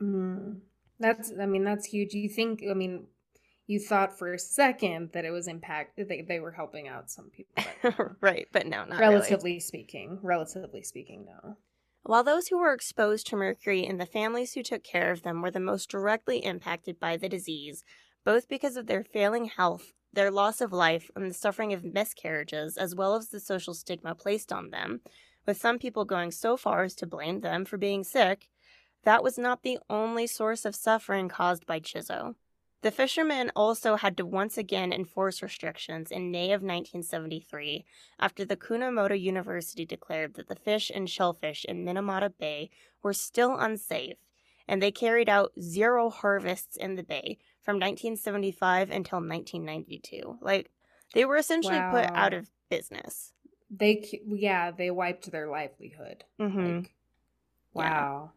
Mm. 0.00 0.60
That's 0.98 1.32
I 1.40 1.46
mean 1.46 1.64
that's 1.64 1.86
huge. 1.86 2.14
You 2.14 2.28
think 2.28 2.62
I 2.70 2.74
mean 2.74 3.06
you 3.66 3.78
thought 3.78 4.18
for 4.18 4.32
a 4.32 4.38
second 4.38 5.10
that 5.12 5.24
it 5.24 5.30
was 5.30 5.48
impact 5.48 5.96
they, 5.96 6.24
they 6.26 6.40
were 6.40 6.52
helping 6.52 6.88
out 6.88 7.10
some 7.10 7.30
people 7.30 7.64
but 7.82 8.16
right 8.20 8.48
but 8.52 8.66
no 8.66 8.84
not 8.84 8.98
relatively 8.98 9.52
really. 9.52 9.60
speaking 9.60 10.18
relatively 10.22 10.82
speaking 10.82 11.26
no 11.26 11.56
while 12.04 12.24
those 12.24 12.48
who 12.48 12.58
were 12.58 12.72
exposed 12.72 13.28
to 13.28 13.36
mercury 13.36 13.86
and 13.86 14.00
the 14.00 14.06
families 14.06 14.54
who 14.54 14.62
took 14.64 14.82
care 14.82 15.12
of 15.12 15.22
them 15.22 15.40
were 15.40 15.52
the 15.52 15.60
most 15.60 15.88
directly 15.88 16.44
impacted 16.44 16.98
by 16.98 17.16
the 17.16 17.28
disease, 17.28 17.84
both 18.24 18.48
because 18.48 18.76
of 18.76 18.88
their 18.88 19.04
failing 19.04 19.44
health, 19.44 19.92
their 20.12 20.30
loss 20.30 20.60
of 20.60 20.72
life, 20.72 21.12
and 21.14 21.30
the 21.30 21.34
suffering 21.34 21.72
of 21.72 21.84
miscarriages, 21.84 22.76
as 22.76 22.94
well 22.94 23.14
as 23.14 23.28
the 23.28 23.38
social 23.38 23.72
stigma 23.72 24.16
placed 24.16 24.52
on 24.52 24.70
them, 24.70 25.00
with 25.46 25.60
some 25.60 25.78
people 25.78 26.04
going 26.04 26.32
so 26.32 26.56
far 26.56 26.82
as 26.82 26.96
to 26.96 27.06
blame 27.06 27.40
them 27.40 27.64
for 27.64 27.76
being 27.76 28.02
sick, 28.02 28.48
that 29.04 29.22
was 29.22 29.38
not 29.38 29.62
the 29.62 29.78
only 29.88 30.26
source 30.26 30.64
of 30.64 30.74
suffering 30.74 31.28
caused 31.28 31.66
by 31.66 31.78
Chizo. 31.78 32.34
The 32.82 32.90
fishermen 32.90 33.52
also 33.54 33.94
had 33.94 34.16
to 34.16 34.26
once 34.26 34.58
again 34.58 34.92
enforce 34.92 35.40
restrictions 35.40 36.10
in 36.10 36.32
May 36.32 36.46
of 36.46 36.62
1973 36.62 37.84
after 38.18 38.44
the 38.44 38.56
Kumamoto 38.56 39.18
University 39.18 39.84
declared 39.84 40.34
that 40.34 40.48
the 40.48 40.56
fish 40.56 40.90
and 40.92 41.08
shellfish 41.08 41.64
in 41.64 41.84
Minamata 41.84 42.32
Bay 42.36 42.70
were 43.00 43.12
still 43.12 43.56
unsafe, 43.56 44.16
and 44.66 44.82
they 44.82 44.90
carried 44.90 45.28
out 45.28 45.52
zero 45.60 46.10
harvests 46.10 46.76
in 46.76 46.96
the 46.96 47.04
bay 47.04 47.38
from 47.62 47.76
1975 47.76 48.90
until 48.90 49.18
1992. 49.18 50.38
Like, 50.40 50.68
they 51.14 51.24
were 51.24 51.36
essentially 51.36 51.76
wow. 51.76 51.92
put 51.92 52.10
out 52.10 52.34
of 52.34 52.50
business. 52.68 53.32
They, 53.70 54.22
yeah, 54.26 54.72
they 54.72 54.90
wiped 54.90 55.30
their 55.30 55.48
livelihood. 55.48 56.24
Mm-hmm. 56.40 56.76
Like, 57.74 57.92
wow. 57.92 58.32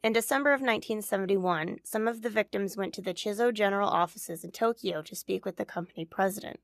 In 0.00 0.12
December 0.12 0.50
of 0.50 0.60
1971, 0.60 1.78
some 1.82 2.06
of 2.06 2.22
the 2.22 2.30
victims 2.30 2.76
went 2.76 2.94
to 2.94 3.02
the 3.02 3.12
Chizo 3.12 3.52
general 3.52 3.88
offices 3.88 4.44
in 4.44 4.52
Tokyo 4.52 5.02
to 5.02 5.16
speak 5.16 5.44
with 5.44 5.56
the 5.56 5.64
company 5.64 6.04
president. 6.04 6.60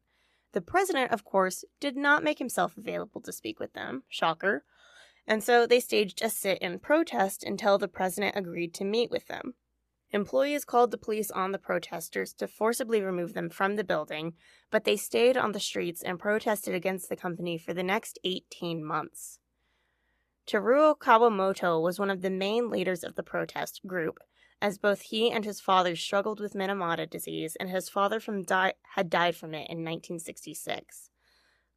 The 0.53 0.61
president, 0.61 1.11
of 1.11 1.25
course, 1.25 1.65
did 1.81 1.97
not 1.97 2.23
make 2.23 2.39
himself 2.39 2.77
available 2.77 3.21
to 3.23 3.33
speak 3.33 3.59
with 3.59 3.73
them, 3.73 4.05
shocker, 4.09 4.65
and 5.27 5.43
so 5.43 5.67
they 5.67 5.81
staged 5.81 6.23
a 6.23 6.31
sit 6.31 6.59
in 6.59 6.79
protest 6.79 7.43
until 7.43 7.77
the 7.77 7.89
president 7.89 8.37
agreed 8.37 8.73
to 8.75 8.85
meet 8.85 9.11
with 9.11 9.27
them. 9.27 9.55
Employees 10.13 10.65
called 10.65 10.93
the 10.93 10.99
police 10.99 11.33
on 11.33 11.51
the 11.51 11.59
protesters 11.59 12.33
to 12.35 12.47
forcibly 12.47 13.01
remove 13.01 13.35
them 13.35 13.51
from 13.51 13.75
the 13.75 13.83
building, 13.83 14.35
but 14.71 14.85
they 14.85 14.97
stayed 14.97 15.37
on 15.37 15.51
the 15.51 15.59
streets 15.59 16.05
and 16.05 16.21
protested 16.21 16.73
against 16.73 17.09
the 17.09 17.17
company 17.17 17.59
for 17.59 17.75
the 17.75 17.83
next 17.83 18.21
18 18.23 18.85
months. 18.85 19.41
Teruo 20.47 20.95
Kawamoto 20.99 21.81
was 21.81 21.99
one 21.99 22.11
of 22.11 22.21
the 22.21 22.29
main 22.29 22.69
leaders 22.69 23.03
of 23.03 23.15
the 23.15 23.23
protest 23.23 23.81
group, 23.87 24.19
as 24.61 24.77
both 24.77 25.01
he 25.01 25.31
and 25.31 25.43
his 25.43 25.59
father 25.59 25.97
struggled 25.97 26.39
with 26.39 26.53
Minamata 26.53 27.09
disease, 27.09 27.57
and 27.57 27.71
his 27.71 27.89
father 27.89 28.21
di- 28.21 28.75
had 28.95 29.09
died 29.09 29.37
from 29.37 29.55
it 29.55 29.71
in 29.71 29.83
1966. 29.83 31.09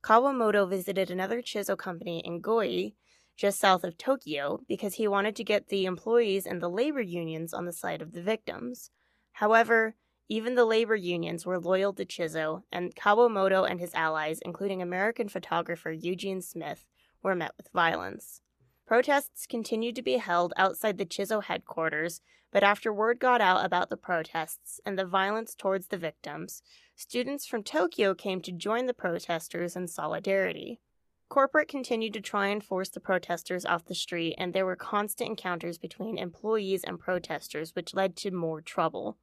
Kawamoto 0.03 0.69
visited 0.69 1.09
another 1.09 1.41
Chizo 1.41 1.77
company 1.77 2.21
in 2.25 2.41
Goi, 2.41 2.95
just 3.37 3.57
south 3.57 3.85
of 3.85 3.97
Tokyo, 3.97 4.59
because 4.67 4.95
he 4.95 5.07
wanted 5.07 5.37
to 5.37 5.45
get 5.45 5.69
the 5.69 5.85
employees 5.85 6.45
and 6.45 6.61
the 6.61 6.69
labor 6.69 7.01
unions 7.01 7.53
on 7.53 7.63
the 7.63 7.71
side 7.71 8.01
of 8.01 8.11
the 8.11 8.21
victims. 8.21 8.91
However, 9.31 9.95
even 10.27 10.55
the 10.55 10.65
labor 10.65 10.95
unions 10.95 11.45
were 11.45 11.57
loyal 11.57 11.93
to 11.93 12.05
Chizo, 12.05 12.63
and 12.69 12.93
Kawamoto 12.93 13.63
and 13.63 13.79
his 13.79 13.93
allies, 13.93 14.39
including 14.43 14.81
American 14.81 15.29
photographer 15.29 15.93
Eugene 15.93 16.41
Smith, 16.41 16.85
were 17.23 17.33
met 17.33 17.53
with 17.55 17.69
violence. 17.73 18.41
Protests 18.87 19.45
continued 19.45 19.97
to 19.97 20.01
be 20.01 20.15
held 20.15 20.53
outside 20.55 20.97
the 20.97 21.05
Chizo 21.05 21.43
headquarters, 21.43 22.21
but 22.53 22.63
after 22.63 22.93
word 22.93 23.19
got 23.19 23.41
out 23.41 23.65
about 23.65 23.89
the 23.89 23.97
protests 23.97 24.79
and 24.85 24.97
the 24.97 25.05
violence 25.05 25.53
towards 25.53 25.87
the 25.87 25.97
victims, 25.97 26.63
students 26.95 27.45
from 27.45 27.63
Tokyo 27.63 28.15
came 28.15 28.41
to 28.41 28.51
join 28.53 28.85
the 28.85 28.93
protesters 28.93 29.75
in 29.75 29.89
solidarity. 29.89 30.79
Corporate 31.27 31.67
continued 31.67 32.13
to 32.13 32.21
try 32.21 32.47
and 32.47 32.63
force 32.63 32.87
the 32.87 33.01
protesters 33.01 33.65
off 33.65 33.83
the 33.83 33.93
street, 33.93 34.35
and 34.37 34.53
there 34.53 34.65
were 34.65 34.77
constant 34.77 35.31
encounters 35.31 35.77
between 35.77 36.17
employees 36.17 36.85
and 36.85 36.97
protesters, 36.97 37.75
which 37.75 37.93
led 37.93 38.15
to 38.15 38.31
more 38.31 38.61
trouble. 38.61 39.17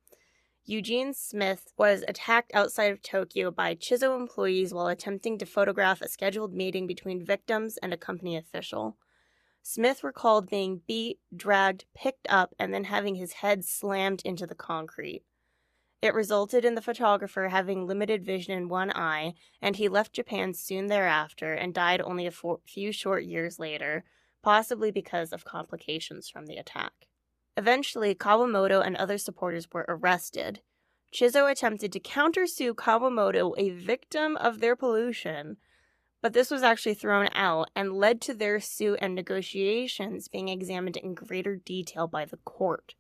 Eugene 0.67 1.15
Smith 1.15 1.73
was 1.79 2.05
attacked 2.07 2.51
outside 2.53 2.93
of 2.93 3.01
Tokyo 3.01 3.51
by 3.51 3.75
Chizo 3.75 4.15
employees 4.15 4.75
while 4.75 4.89
attempting 4.89 5.39
to 5.39 5.47
photograph 5.47 6.03
a 6.03 6.09
scheduled 6.09 6.53
meeting 6.53 6.87
between 6.87 7.25
victims 7.25 7.79
and 7.79 7.95
a 7.95 7.99
company 7.99 8.37
official. 8.37 8.99
Smith 9.67 10.05
recalled 10.05 10.51
being 10.51 10.83
beat, 10.87 11.19
dragged, 11.35 11.87
picked 11.95 12.27
up, 12.29 12.55
and 12.59 12.73
then 12.73 12.85
having 12.85 13.15
his 13.15 13.33
head 13.33 13.65
slammed 13.65 14.21
into 14.23 14.47
the 14.47 14.55
concrete. 14.55 15.25
It 16.03 16.13
resulted 16.13 16.67
in 16.67 16.75
the 16.75 16.83
photographer 16.83 17.49
having 17.49 17.87
limited 17.87 18.27
vision 18.27 18.53
in 18.53 18.69
one 18.69 18.93
eye, 18.93 19.33
and 19.63 19.77
he 19.77 19.89
left 19.89 20.13
Japan 20.13 20.53
soon 20.53 20.89
thereafter 20.89 21.55
and 21.55 21.73
died 21.73 22.03
only 22.03 22.27
a 22.27 22.59
few 22.67 22.93
short 22.93 23.25
years 23.25 23.59
later, 23.59 24.05
possibly 24.43 24.91
because 24.91 25.33
of 25.33 25.47
complications 25.47 26.29
from 26.29 26.45
the 26.45 26.59
attack. 26.59 27.09
Eventually, 27.57 28.15
Kawamoto 28.15 28.85
and 28.85 28.97
other 28.97 29.17
supporters 29.17 29.67
were 29.73 29.87
arrested. 29.89 30.61
Chizo 31.11 31.51
attempted 31.51 31.91
to 31.93 32.01
countersue 32.01 32.75
Kawamoto, 32.75 33.55
a 33.57 33.71
victim 33.71 34.37
of 34.37 34.61
their 34.61 34.77
pollution, 34.77 35.57
but 36.25 36.33
this 36.33 36.51
was 36.51 36.63
actually 36.63 36.95
thrown 36.95 37.29
out 37.35 37.69
and 37.77 37.93
led 37.93 38.19
to 38.19 38.33
their 38.33 38.59
suit 38.59 38.99
and 39.03 39.15
negotiations 39.15 40.27
being 40.27 40.49
examined 40.49 40.97
in 40.97 41.13
greater 41.15 41.55
detail 41.55 42.07
by 42.07 42.25
the 42.25 42.39
court. 42.39 42.95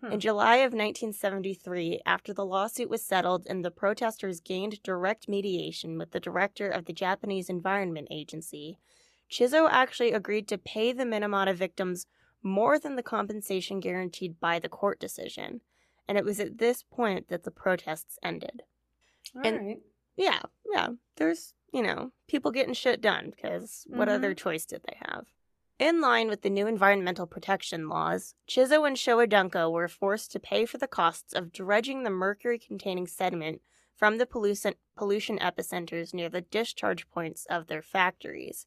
Hmm. 0.00 0.12
In 0.12 0.20
July 0.20 0.56
of 0.56 0.72
1973, 0.72 2.00
after 2.06 2.32
the 2.32 2.46
lawsuit 2.46 2.88
was 2.88 3.04
settled 3.04 3.46
and 3.46 3.62
the 3.62 3.70
protesters 3.70 4.40
gained 4.40 4.82
direct 4.82 5.28
mediation 5.28 5.98
with 5.98 6.12
the 6.12 6.18
director 6.18 6.70
of 6.70 6.86
the 6.86 6.94
Japanese 6.94 7.50
Environment 7.50 8.08
Agency, 8.10 8.78
Chizo 9.30 9.68
actually 9.70 10.12
agreed 10.12 10.48
to 10.48 10.56
pay 10.56 10.92
the 10.92 11.04
Minamata 11.04 11.54
victims 11.54 12.06
more 12.42 12.78
than 12.78 12.96
the 12.96 13.02
compensation 13.02 13.80
guaranteed 13.80 14.40
by 14.40 14.58
the 14.58 14.70
court 14.70 14.98
decision. 14.98 15.60
And 16.08 16.16
it 16.16 16.24
was 16.24 16.40
at 16.40 16.56
this 16.56 16.84
point 16.90 17.28
that 17.28 17.42
the 17.42 17.50
protests 17.50 18.18
ended. 18.22 18.62
All 19.36 19.42
and, 19.44 19.58
right. 19.58 19.80
Yeah, 20.16 20.40
yeah. 20.72 20.88
There's 21.16 21.52
you 21.72 21.82
know, 21.82 22.12
people 22.26 22.50
getting 22.50 22.74
shit 22.74 23.00
done 23.00 23.32
because 23.34 23.86
mm-hmm. 23.88 23.98
what 23.98 24.08
other 24.08 24.34
choice 24.34 24.64
did 24.64 24.82
they 24.86 24.96
have? 25.10 25.26
In 25.78 26.00
line 26.00 26.28
with 26.28 26.42
the 26.42 26.50
new 26.50 26.66
environmental 26.66 27.26
protection 27.26 27.88
laws, 27.88 28.34
Chizo 28.46 28.86
and 28.86 28.96
Showa 28.96 29.26
Denko 29.26 29.72
were 29.72 29.88
forced 29.88 30.30
to 30.32 30.38
pay 30.38 30.66
for 30.66 30.76
the 30.76 30.86
costs 30.86 31.32
of 31.32 31.52
dredging 31.52 32.02
the 32.02 32.10
mercury 32.10 32.58
containing 32.58 33.06
sediment 33.06 33.62
from 33.94 34.18
the 34.18 34.26
pollution, 34.26 34.74
pollution 34.96 35.38
epicenters 35.38 36.12
near 36.12 36.28
the 36.28 36.42
discharge 36.42 37.08
points 37.10 37.46
of 37.48 37.66
their 37.66 37.82
factories. 37.82 38.66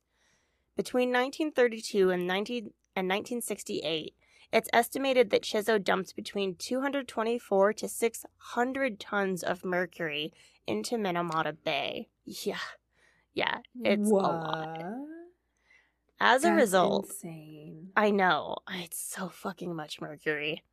Between 0.75 1.09
1932 1.09 2.09
and, 2.09 2.25
19, 2.25 2.71
and 2.95 3.07
1968, 3.07 4.15
it's 4.51 4.69
estimated 4.73 5.29
that 5.29 5.43
Chizo 5.43 5.83
dumped 5.83 6.15
between 6.15 6.55
224 6.55 7.73
to 7.73 7.87
600 7.87 8.99
tons 8.99 9.43
of 9.43 9.65
mercury 9.65 10.33
into 10.67 10.95
Minamata 10.95 11.55
Bay. 11.63 12.09
Yeah. 12.25 12.57
Yeah, 13.33 13.59
it's 13.83 14.09
what? 14.09 14.23
a 14.23 14.27
lot. 14.27 14.83
As 16.19 16.43
a 16.43 16.53
result, 16.53 17.05
insane. 17.07 17.89
I 17.97 18.11
know. 18.11 18.57
It's 18.71 18.99
so 18.99 19.27
fucking 19.29 19.75
much 19.75 19.99
mercury. 19.99 20.63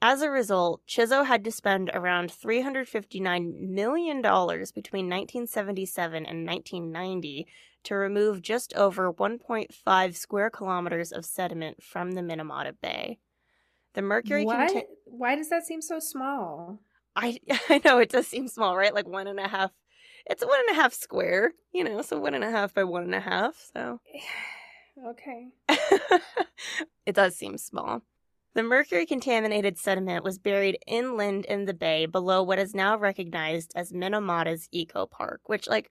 As 0.00 0.22
a 0.22 0.30
result, 0.30 0.82
Chizo 0.86 1.26
had 1.26 1.42
to 1.44 1.50
spend 1.50 1.90
around 1.92 2.30
$359 2.30 3.68
million 3.68 4.18
between 4.18 5.06
1977 5.10 6.26
and 6.26 6.46
1990 6.46 7.48
to 7.84 7.94
remove 7.96 8.40
just 8.42 8.72
over 8.74 9.12
1.5 9.12 10.16
square 10.16 10.50
kilometers 10.50 11.10
of 11.10 11.24
sediment 11.24 11.82
from 11.82 12.12
the 12.12 12.20
Minamata 12.20 12.74
Bay. 12.80 13.18
The 13.94 14.02
mercury 14.02 14.44
What? 14.44 14.68
contain- 14.68 14.84
Why 15.06 15.34
does 15.34 15.48
that 15.50 15.66
seem 15.66 15.82
so 15.82 15.98
small? 15.98 16.78
I 17.16 17.38
I 17.68 17.80
know 17.84 17.98
it 17.98 18.10
does 18.10 18.28
seem 18.28 18.46
small, 18.46 18.76
right? 18.76 18.94
Like 18.94 19.08
one 19.08 19.26
and 19.26 19.40
a 19.40 19.48
half. 19.48 19.72
It's 20.28 20.44
one 20.44 20.60
and 20.68 20.76
a 20.76 20.80
half 20.80 20.92
square, 20.92 21.52
you 21.72 21.84
know, 21.84 22.02
so 22.02 22.18
one 22.18 22.34
and 22.34 22.44
a 22.44 22.50
half 22.50 22.74
by 22.74 22.84
one 22.84 23.02
and 23.04 23.14
a 23.14 23.20
half. 23.20 23.54
So 23.74 24.00
okay. 25.08 25.48
it 27.06 27.14
does 27.14 27.36
seem 27.36 27.58
small. 27.58 28.02
The 28.54 28.62
mercury 28.62 29.06
contaminated 29.06 29.78
sediment 29.78 30.24
was 30.24 30.38
buried 30.38 30.78
inland 30.86 31.44
in 31.44 31.66
the 31.66 31.74
bay 31.74 32.06
below 32.06 32.42
what 32.42 32.58
is 32.58 32.74
now 32.74 32.98
recognized 32.98 33.72
as 33.76 33.92
Minamata's 33.92 34.68
Eco 34.72 35.06
Park, 35.06 35.42
which, 35.46 35.68
like, 35.68 35.90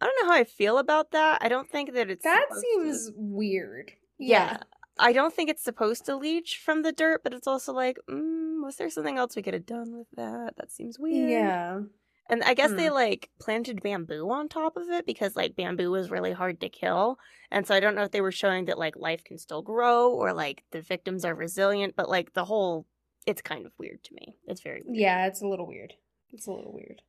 I 0.00 0.06
don't 0.06 0.16
know 0.22 0.32
how 0.32 0.40
I 0.40 0.44
feel 0.44 0.78
about 0.78 1.10
that. 1.10 1.42
I 1.42 1.48
don't 1.48 1.68
think 1.68 1.92
that 1.92 2.08
it's. 2.10 2.24
That 2.24 2.46
supposed 2.48 2.64
to- 2.64 2.84
seems 2.84 3.12
weird. 3.16 3.92
Yeah. 4.18 4.58
I 4.98 5.12
don't 5.12 5.34
think 5.34 5.50
it's 5.50 5.62
supposed 5.62 6.06
to 6.06 6.16
leach 6.16 6.58
from 6.64 6.82
the 6.82 6.92
dirt, 6.92 7.22
but 7.22 7.34
it's 7.34 7.46
also 7.46 7.74
like, 7.74 7.98
mm, 8.08 8.64
was 8.64 8.76
there 8.76 8.88
something 8.88 9.18
else 9.18 9.36
we 9.36 9.42
could 9.42 9.52
have 9.52 9.66
done 9.66 9.94
with 9.94 10.06
that? 10.16 10.54
That 10.56 10.72
seems 10.72 10.98
weird. 10.98 11.30
Yeah. 11.30 11.80
And 12.28 12.42
I 12.44 12.54
guess 12.54 12.72
they 12.74 12.86
Hmm. 12.86 12.94
like 12.94 13.30
planted 13.40 13.82
bamboo 13.82 14.30
on 14.30 14.48
top 14.48 14.76
of 14.76 14.88
it 14.90 15.06
because 15.06 15.36
like 15.36 15.54
bamboo 15.56 15.90
was 15.90 16.10
really 16.10 16.32
hard 16.32 16.60
to 16.60 16.68
kill. 16.68 17.18
And 17.50 17.66
so 17.66 17.74
I 17.74 17.80
don't 17.80 17.94
know 17.94 18.02
if 18.02 18.10
they 18.10 18.20
were 18.20 18.32
showing 18.32 18.64
that 18.66 18.78
like 18.78 18.96
life 18.96 19.22
can 19.24 19.38
still 19.38 19.62
grow 19.62 20.12
or 20.12 20.32
like 20.32 20.64
the 20.72 20.82
victims 20.82 21.24
are 21.24 21.34
resilient, 21.34 21.94
but 21.96 22.08
like 22.08 22.32
the 22.32 22.44
whole 22.44 22.86
it's 23.26 23.42
kind 23.42 23.66
of 23.66 23.72
weird 23.78 24.02
to 24.04 24.14
me. 24.14 24.38
It's 24.46 24.60
very 24.60 24.82
weird. 24.84 24.96
Yeah, 24.96 25.26
it's 25.26 25.42
a 25.42 25.46
little 25.48 25.66
weird. 25.66 25.94
It's 26.32 26.46
a 26.46 26.52
little 26.52 26.72
weird. 26.72 27.02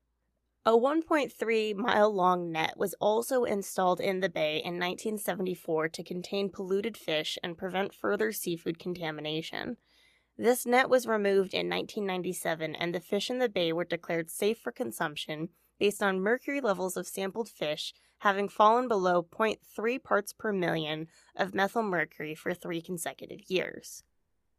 A 0.66 0.76
1.3 0.78 1.74
mile 1.74 2.14
long 2.14 2.52
net 2.52 2.76
was 2.78 2.94
also 2.96 3.44
installed 3.46 4.02
in 4.02 4.20
the 4.20 4.30
bay 4.30 4.58
in 4.58 4.78
1974 4.78 5.88
to 5.90 6.04
contain 6.04 6.50
polluted 6.50 6.98
fish 6.98 7.38
and 7.44 7.58
prevent 7.58 7.94
further 7.94 8.32
seafood 8.32 8.78
contamination. 8.78 9.78
This 10.38 10.68
net 10.68 10.88
was 10.88 11.08
removed 11.08 11.54
in 11.54 11.68
1997 11.68 12.76
and 12.76 12.94
the 12.94 13.00
fish 13.00 13.30
in 13.30 13.40
the 13.40 13.50
bay 13.50 13.74
were 13.74 13.84
declared 13.84 14.30
safe 14.30 14.60
for 14.60 14.72
consumption 14.72 15.50
based 15.80 16.04
on 16.04 16.20
mercury 16.20 16.62
levels 16.62 16.96
of 16.96 17.08
sampled 17.08 17.50
fish 17.50 17.94
having 18.20 18.50
fallen 18.50 18.88
below 18.88 19.24
0.3 19.24 20.04
parts 20.04 20.34
per 20.34 20.52
million 20.52 21.08
of 21.36 21.52
methylmercury 21.52 22.38
for 22.38 22.54
three 22.54 22.82
consecutive 22.82 23.50
years. 23.50 24.04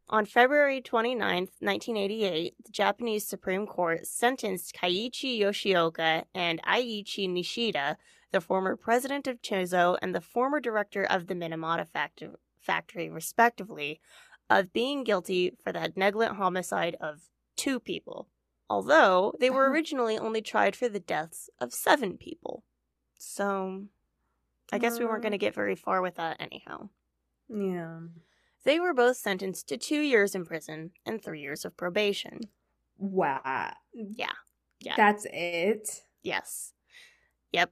On 0.09 0.25
February 0.25 0.81
29, 0.81 1.19
1988, 1.59 2.55
the 2.65 2.71
Japanese 2.71 3.27
Supreme 3.27 3.67
Court 3.67 4.07
sentenced 4.07 4.73
Kaiichi 4.73 5.39
Yoshioka 5.39 6.23
and 6.33 6.61
Eiichi 6.63 7.29
Nishida, 7.29 7.95
the 8.31 8.41
former 8.41 8.75
president 8.75 9.27
of 9.27 9.41
Chizo 9.41 9.97
and 10.01 10.15
the 10.15 10.21
former 10.21 10.59
director 10.59 11.03
of 11.03 11.27
the 11.27 11.35
Minamata 11.35 11.87
factor- 11.87 12.39
factory, 12.59 13.09
respectively, 13.09 13.99
of 14.49 14.73
being 14.73 15.03
guilty 15.03 15.53
for 15.63 15.71
the 15.71 15.91
negligent 15.95 16.37
homicide 16.37 16.95
of 16.99 17.21
two 17.55 17.79
people, 17.79 18.27
although 18.69 19.33
they 19.39 19.49
were 19.49 19.69
originally 19.71 20.17
only 20.17 20.41
tried 20.41 20.75
for 20.75 20.89
the 20.89 20.99
deaths 20.99 21.49
of 21.59 21.73
seven 21.73 22.17
people. 22.17 22.63
So, 23.17 23.85
I 24.71 24.77
guess 24.77 24.99
we 24.99 25.05
weren't 25.05 25.23
going 25.23 25.33
to 25.33 25.37
get 25.37 25.55
very 25.55 25.75
far 25.75 26.01
with 26.01 26.15
that 26.15 26.37
anyhow. 26.39 26.89
Yeah. 27.49 27.99
They 28.63 28.79
were 28.79 28.93
both 28.93 29.17
sentenced 29.17 29.67
to 29.69 29.77
two 29.77 29.99
years 29.99 30.35
in 30.35 30.45
prison 30.45 30.91
and 31.05 31.21
three 31.21 31.41
years 31.41 31.65
of 31.65 31.75
probation. 31.75 32.39
Wow. 32.97 33.73
Yeah. 33.93 34.31
Yeah. 34.79 34.93
That's 34.95 35.25
it. 35.31 36.01
Yes. 36.23 36.73
Yep. 37.51 37.71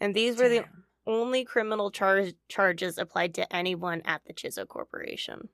And 0.00 0.14
these 0.14 0.38
were 0.38 0.48
the 0.48 0.64
only 1.06 1.44
criminal 1.44 1.90
char- 1.90 2.32
charges 2.48 2.98
applied 2.98 3.34
to 3.34 3.54
anyone 3.54 4.02
at 4.04 4.22
the 4.26 4.34
Chizo 4.34 4.66
Corporation. 4.66 5.48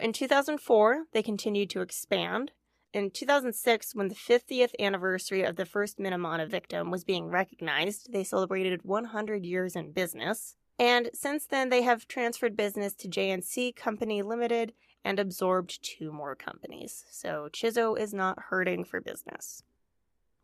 In 0.00 0.12
2004, 0.12 1.04
they 1.12 1.22
continued 1.22 1.70
to 1.70 1.80
expand. 1.80 2.52
In 2.92 3.10
2006, 3.10 3.94
when 3.94 4.08
the 4.08 4.14
50th 4.14 4.72
anniversary 4.78 5.42
of 5.42 5.56
the 5.56 5.66
first 5.66 5.98
Minamata 5.98 6.48
victim 6.48 6.90
was 6.90 7.04
being 7.04 7.26
recognized, 7.26 8.12
they 8.12 8.24
celebrated 8.24 8.84
100 8.84 9.44
years 9.44 9.76
in 9.76 9.92
business. 9.92 10.56
And 10.78 11.10
since 11.14 11.46
then, 11.46 11.70
they 11.70 11.82
have 11.82 12.08
transferred 12.08 12.56
business 12.56 12.94
to 12.94 13.08
JNC 13.08 13.76
Company 13.76 14.22
Limited 14.22 14.74
and 15.04 15.18
absorbed 15.18 15.82
two 15.82 16.12
more 16.12 16.34
companies. 16.34 17.04
So 17.10 17.48
Chizo 17.52 17.98
is 17.98 18.12
not 18.12 18.44
hurting 18.50 18.84
for 18.84 19.00
business. 19.00 19.62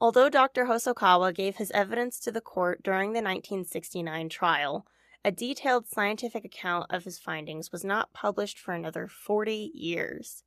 Although 0.01 0.29
Dr. 0.29 0.65
Hosokawa 0.65 1.35
gave 1.35 1.57
his 1.57 1.71
evidence 1.73 2.19
to 2.21 2.33
the 2.33 2.41
court 2.41 2.83
during 2.83 3.13
the 3.13 3.23
1969 3.23 4.29
trial, 4.29 4.87
a 5.25 5.31
detailed 5.31 5.87
scientific 5.87 6.45
account 6.45 6.87
of 6.91 7.05
his 7.05 7.19
findings 7.19 7.71
was 7.71 7.85
not 7.85 8.13
published 8.13 8.59
for 8.59 8.75
another 8.75 9.07
40 9.07 9.71
years. 9.75 10.45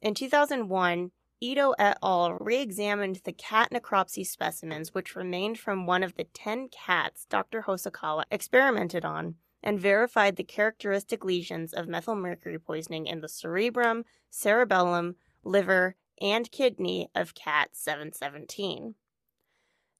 In 0.00 0.14
2001, 0.14 1.12
Ito 1.40 1.74
et 1.78 1.98
al. 2.02 2.34
re 2.34 2.60
examined 2.60 3.20
the 3.24 3.32
cat 3.32 3.70
necropsy 3.70 4.26
specimens 4.26 4.94
which 4.94 5.14
remained 5.14 5.58
from 5.58 5.86
one 5.86 6.02
of 6.02 6.14
the 6.14 6.24
10 6.24 6.68
cats 6.68 7.26
Dr. 7.28 7.62
Hosokawa 7.62 8.24
experimented 8.30 9.04
on 9.04 9.36
and 9.62 9.80
verified 9.80 10.36
the 10.36 10.44
characteristic 10.44 11.24
lesions 11.24 11.72
of 11.72 11.86
methylmercury 11.86 12.62
poisoning 12.62 13.06
in 13.06 13.20
the 13.20 13.28
cerebrum, 13.28 14.04
cerebellum, 14.30 15.16
liver, 15.42 15.96
and 16.20 16.50
kidney 16.50 17.10
of 17.14 17.34
cat 17.34 17.70
717. 17.72 18.94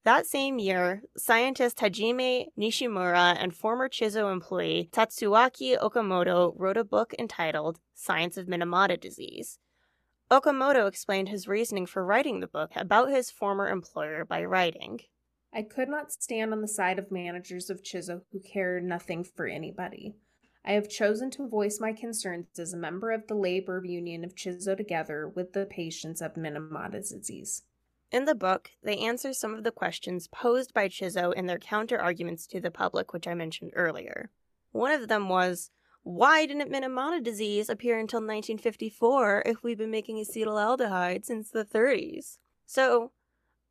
That 0.05 0.27
same 0.27 0.59
year, 0.59 1.03
scientist 1.17 1.79
Hajime 1.79 2.49
Nishimura 2.59 3.37
and 3.41 3.55
former 3.55 3.89
Chizo 3.89 4.31
employee 4.31 4.91
Tatsuaki 4.93 5.79
Okamoto 5.79 6.53
wrote 6.57 6.77
a 6.77 6.85
book 6.85 7.15
entitled 7.19 7.81
Science 7.95 8.37
of 8.37 8.47
Minamata 8.47 9.01
Disease. 9.01 9.59
Okamoto 10.31 10.87
explained 10.87 11.31
his 11.31 11.49
reasoning 11.49 11.87
for 11.87 12.05
writing 12.05 12.41
the 12.41 12.47
book 12.47 12.73
about 12.77 13.11
his 13.11 13.31
former 13.31 13.69
employer 13.69 14.27
by 14.27 14.45
writing, 14.45 15.01
I 15.55 15.63
could 15.63 15.89
not 15.89 16.13
stand 16.13 16.53
on 16.53 16.61
the 16.61 16.69
side 16.69 16.99
of 16.99 17.13
managers 17.13 17.71
of 17.71 17.83
Chizo 17.83 18.23
who 18.33 18.41
care 18.41 18.81
nothing 18.81 19.23
for 19.23 19.47
anybody. 19.47 20.17
I 20.65 20.73
have 20.73 20.89
chosen 20.89 21.31
to 21.33 21.49
voice 21.49 21.79
my 21.81 21.93
concerns 21.93 22.59
as 22.59 22.73
a 22.73 22.77
member 22.79 23.13
of 23.13 23.29
the 23.29 23.37
labor 23.37 23.81
union 23.85 24.25
of 24.25 24.35
Chizo 24.35 24.77
together 24.77 25.29
with 25.29 25.53
the 25.53 25.65
patients 25.65 26.21
of 26.21 26.35
Minamata 26.35 27.09
disease. 27.09 27.63
In 28.15 28.27
the 28.27 28.35
book, 28.37 28.71
they 28.81 28.99
answer 28.99 29.33
some 29.33 29.55
of 29.55 29.65
the 29.65 29.73
questions 29.73 30.29
posed 30.29 30.73
by 30.73 30.87
Chizo 30.87 31.33
in 31.35 31.47
their 31.47 31.59
counter 31.59 32.01
arguments 32.01 32.47
to 32.47 32.61
the 32.61 32.71
public, 32.71 33.12
which 33.12 33.27
I 33.27 33.35
mentioned 33.35 33.73
earlier. 33.75 34.31
One 34.71 34.93
of 34.93 35.09
them 35.09 35.29
was, 35.29 35.73
why 36.05 36.47
didn't 36.47 36.71
Minamata 36.71 37.21
disease 37.21 37.69
appear 37.69 37.99
until 37.99 38.19
1954 38.21 39.43
if 39.47 39.65
we've 39.65 39.79
been 39.79 39.91
making 39.91 40.25
acetaldehyde 40.25 41.25
since 41.25 41.51
the 41.51 41.65
30s? 41.65 42.39
So, 42.65 43.11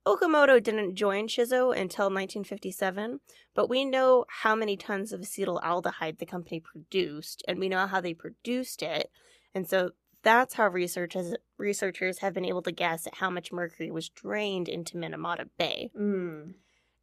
Okamoto 0.06 0.62
didn't 0.62 0.96
join 0.96 1.30
Chizo 1.30 1.72
until 1.72 2.08
1957, 2.08 3.22
but 3.56 3.70
we 3.70 3.86
know 3.86 4.26
how 4.28 4.56
many 4.56 4.76
tons 4.76 5.14
of 5.14 5.22
acetaldehyde 5.22 6.20
the 6.20 6.26
company 6.26 6.60
produced, 6.60 7.46
and 7.48 7.60
we 7.60 7.70
know 7.70 7.88
how 7.88 8.02
they 8.02 8.14
produced 8.14 8.84
it, 8.84 9.10
and 9.56 9.70
so 9.70 9.91
that's 10.24 10.55
how 10.55 10.69
researchers 10.69 11.36
researchers 11.57 12.19
have 12.19 12.34
been 12.34 12.45
able 12.45 12.61
to 12.63 12.71
guess 12.71 13.05
at 13.05 13.15
how 13.15 13.30
much 13.30 13.51
mercury 13.51 13.91
was 13.91 14.09
drained 14.09 14.67
into 14.67 14.97
Minamata 14.97 15.47
Bay. 15.57 15.91
Mm. 15.97 16.55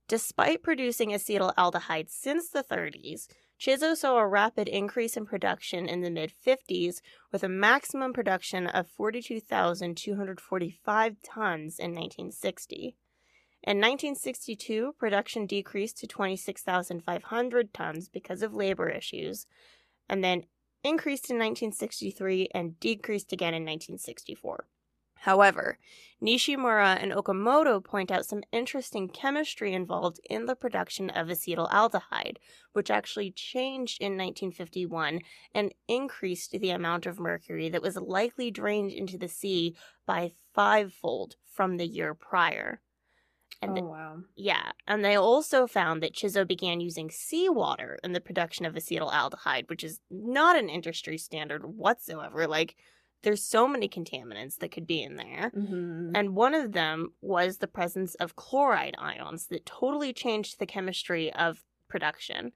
Despite 0.08 0.62
producing 0.62 1.10
acetaldehyde 1.10 2.10
since 2.10 2.48
the 2.48 2.64
30s, 2.64 3.28
Chizo 3.60 3.94
saw 3.94 4.18
a 4.18 4.26
rapid 4.26 4.66
increase 4.66 5.16
in 5.16 5.26
production 5.26 5.86
in 5.86 6.00
the 6.00 6.10
mid 6.10 6.32
50s 6.44 7.00
with 7.30 7.44
a 7.44 7.48
maximum 7.48 8.12
production 8.12 8.66
of 8.66 8.88
42,245 8.88 11.16
tons 11.22 11.78
in 11.78 11.92
1960. 11.92 12.96
In 13.62 13.76
1962, 13.76 14.94
production 14.98 15.44
decreased 15.44 15.98
to 15.98 16.06
26,500 16.06 17.74
tons 17.74 18.08
because 18.08 18.42
of 18.42 18.54
labor 18.54 18.88
issues, 18.88 19.46
and 20.08 20.24
then 20.24 20.46
increased 20.83 21.31
in 21.31 21.37
1963 21.37 22.49
and 22.55 22.78
decreased 22.81 23.33
again 23.33 23.55
in 23.55 23.62
1964. 23.62 24.66
However, 25.20 25.78
Nishimura 26.22 26.97
and 26.99 27.12
Okamoto 27.12 27.85
point 27.85 28.11
out 28.11 28.24
some 28.24 28.43
interesting 28.53 29.07
chemistry 29.07 29.74
involved 29.74 30.18
in 30.31 30.47
the 30.47 30.57
production 30.57 31.11
of 31.11 31.28
acetaldehyde, 31.28 32.39
which 32.72 32.91
actually 32.91 33.31
changed 33.31 34.01
in 34.01 34.12
1951 34.12 35.20
and 35.55 35.74
increased 35.89 36.53
the 36.53 36.70
amount 36.70 37.05
of 37.05 37.20
mercury 37.20 37.68
that 37.68 37.83
was 37.83 37.97
likely 37.97 38.51
drained 38.51 38.93
into 38.93 39.18
the 39.18 39.28
sea 39.28 39.76
by 40.07 40.33
fivefold 40.55 41.37
from 41.45 41.76
the 41.76 41.87
year 41.87 42.14
prior. 42.14 42.81
And 43.62 43.78
oh, 43.78 43.82
wow. 43.82 44.16
Yeah. 44.36 44.72
And 44.86 45.04
they 45.04 45.16
also 45.16 45.66
found 45.66 46.02
that 46.02 46.14
Chizo 46.14 46.46
began 46.46 46.80
using 46.80 47.11
seawater 47.11 47.98
in 48.02 48.12
the 48.12 48.20
production 48.20 48.64
of 48.64 48.74
acetaldehyde, 48.74 49.68
which 49.68 49.84
is 49.84 50.00
not 50.11 50.56
an 50.56 50.70
industry 50.70 51.18
standard 51.18 51.64
whatsoever. 51.64 52.46
Like, 52.46 52.76
there's 53.22 53.42
so 53.42 53.68
many 53.68 53.88
contaminants 53.88 54.56
that 54.58 54.72
could 54.72 54.86
be 54.86 55.02
in 55.02 55.16
there. 55.16 55.52
Mm-hmm. 55.54 56.12
And 56.14 56.34
one 56.34 56.54
of 56.54 56.72
them 56.72 57.12
was 57.20 57.58
the 57.58 57.66
presence 57.66 58.14
of 58.14 58.36
chloride 58.36 58.94
ions 58.98 59.48
that 59.48 59.66
totally 59.66 60.12
changed 60.14 60.58
the 60.58 60.66
chemistry 60.66 61.32
of 61.34 61.64
production. 61.88 62.52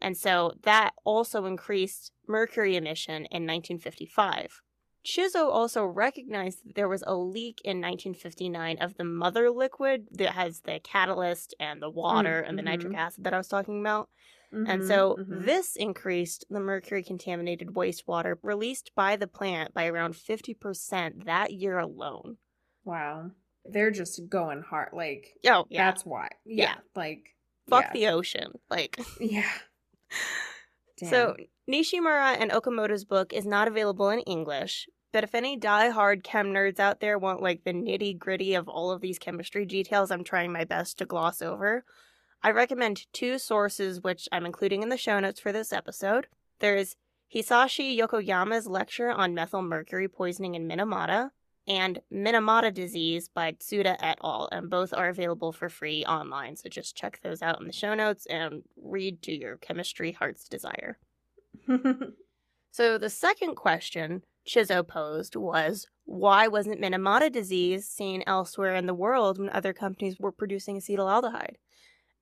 And 0.00 0.16
so 0.16 0.54
that 0.62 0.92
also 1.04 1.44
increased 1.44 2.12
mercury 2.26 2.76
emission 2.76 3.26
in 3.26 3.46
1955. 3.46 4.60
Chizo 5.08 5.50
also 5.50 5.86
recognized 5.86 6.66
that 6.66 6.74
there 6.74 6.88
was 6.88 7.02
a 7.06 7.14
leak 7.14 7.62
in 7.64 7.78
1959 7.78 8.76
of 8.78 8.96
the 8.98 9.04
mother 9.04 9.50
liquid 9.50 10.06
that 10.12 10.32
has 10.32 10.60
the 10.60 10.80
catalyst 10.84 11.54
and 11.58 11.80
the 11.80 11.88
water 11.88 12.40
mm-hmm. 12.40 12.50
and 12.50 12.58
the 12.58 12.62
nitric 12.62 12.92
mm-hmm. 12.92 13.00
acid 13.00 13.24
that 13.24 13.32
I 13.32 13.38
was 13.38 13.48
talking 13.48 13.80
about. 13.80 14.10
Mm-hmm, 14.52 14.70
and 14.70 14.86
so 14.86 15.16
mm-hmm. 15.18 15.46
this 15.46 15.76
increased 15.76 16.44
the 16.50 16.60
mercury 16.60 17.02
contaminated 17.02 17.68
wastewater 17.68 18.36
released 18.42 18.90
by 18.94 19.16
the 19.16 19.26
plant 19.26 19.72
by 19.72 19.86
around 19.86 20.12
50% 20.12 21.24
that 21.24 21.54
year 21.54 21.78
alone. 21.78 22.36
Wow. 22.84 23.30
They're 23.64 23.90
just 23.90 24.28
going 24.28 24.60
hard. 24.60 24.90
Like, 24.92 25.28
oh, 25.46 25.64
yeah. 25.70 25.90
That's 25.90 26.04
why. 26.04 26.28
Yeah. 26.44 26.64
yeah. 26.64 26.74
Like, 26.94 27.34
fuck 27.68 27.84
yeah. 27.84 27.92
the 27.94 28.06
ocean. 28.08 28.52
Like, 28.70 29.00
yeah. 29.20 29.50
Damn. 30.98 31.10
So, 31.10 31.36
Nishimura 31.70 32.36
and 32.40 32.50
Okamoto's 32.50 33.04
book 33.04 33.32
is 33.32 33.46
not 33.46 33.68
available 33.68 34.08
in 34.08 34.20
English, 34.20 34.88
but 35.12 35.24
if 35.24 35.34
any 35.34 35.56
die-hard 35.56 36.22
chem 36.22 36.52
nerds 36.52 36.78
out 36.78 37.00
there 37.00 37.18
want 37.18 37.42
like 37.42 37.64
the 37.64 37.72
nitty 37.72 38.18
gritty 38.18 38.54
of 38.54 38.68
all 38.68 38.90
of 38.90 39.00
these 39.00 39.18
chemistry 39.18 39.64
details, 39.64 40.10
I'm 40.10 40.24
trying 40.24 40.52
my 40.52 40.64
best 40.64 40.98
to 40.98 41.06
gloss 41.06 41.40
over. 41.40 41.84
I 42.42 42.50
recommend 42.50 43.06
two 43.12 43.38
sources 43.38 44.02
which 44.02 44.28
I'm 44.30 44.46
including 44.46 44.82
in 44.82 44.90
the 44.90 44.96
show 44.96 45.18
notes 45.18 45.40
for 45.40 45.50
this 45.50 45.72
episode. 45.72 46.26
There's 46.60 46.96
Hisashi 47.34 47.98
Yokoyama's 47.98 48.66
lecture 48.66 49.10
on 49.10 49.34
methyl 49.34 49.62
mercury 49.62 50.08
poisoning 50.08 50.54
in 50.54 50.68
Minamata 50.68 51.30
and 51.66 52.00
Minamata 52.12 52.72
disease 52.72 53.28
by 53.28 53.52
Tsuda 53.52 53.96
et 54.00 54.18
al. 54.24 54.48
And 54.50 54.70
both 54.70 54.94
are 54.94 55.08
available 55.08 55.52
for 55.52 55.68
free 55.68 56.04
online. 56.04 56.56
So 56.56 56.68
just 56.68 56.96
check 56.96 57.20
those 57.22 57.42
out 57.42 57.60
in 57.60 57.66
the 57.66 57.72
show 57.72 57.94
notes 57.94 58.26
and 58.26 58.62
read 58.82 59.20
to 59.22 59.32
your 59.32 59.56
chemistry 59.58 60.12
heart's 60.12 60.48
desire. 60.48 60.98
so 62.70 62.98
the 62.98 63.10
second 63.10 63.56
question 63.56 64.22
Chizo 64.46 64.86
posed 64.86 65.36
was 65.36 65.86
why 66.04 66.48
wasn't 66.48 66.80
Minamata 66.80 67.30
disease 67.30 67.86
seen 67.86 68.22
elsewhere 68.26 68.74
in 68.74 68.86
the 68.86 68.94
world 68.94 69.38
when 69.38 69.50
other 69.50 69.72
companies 69.72 70.18
were 70.18 70.32
producing 70.32 70.78
acetaldehyde? 70.80 71.56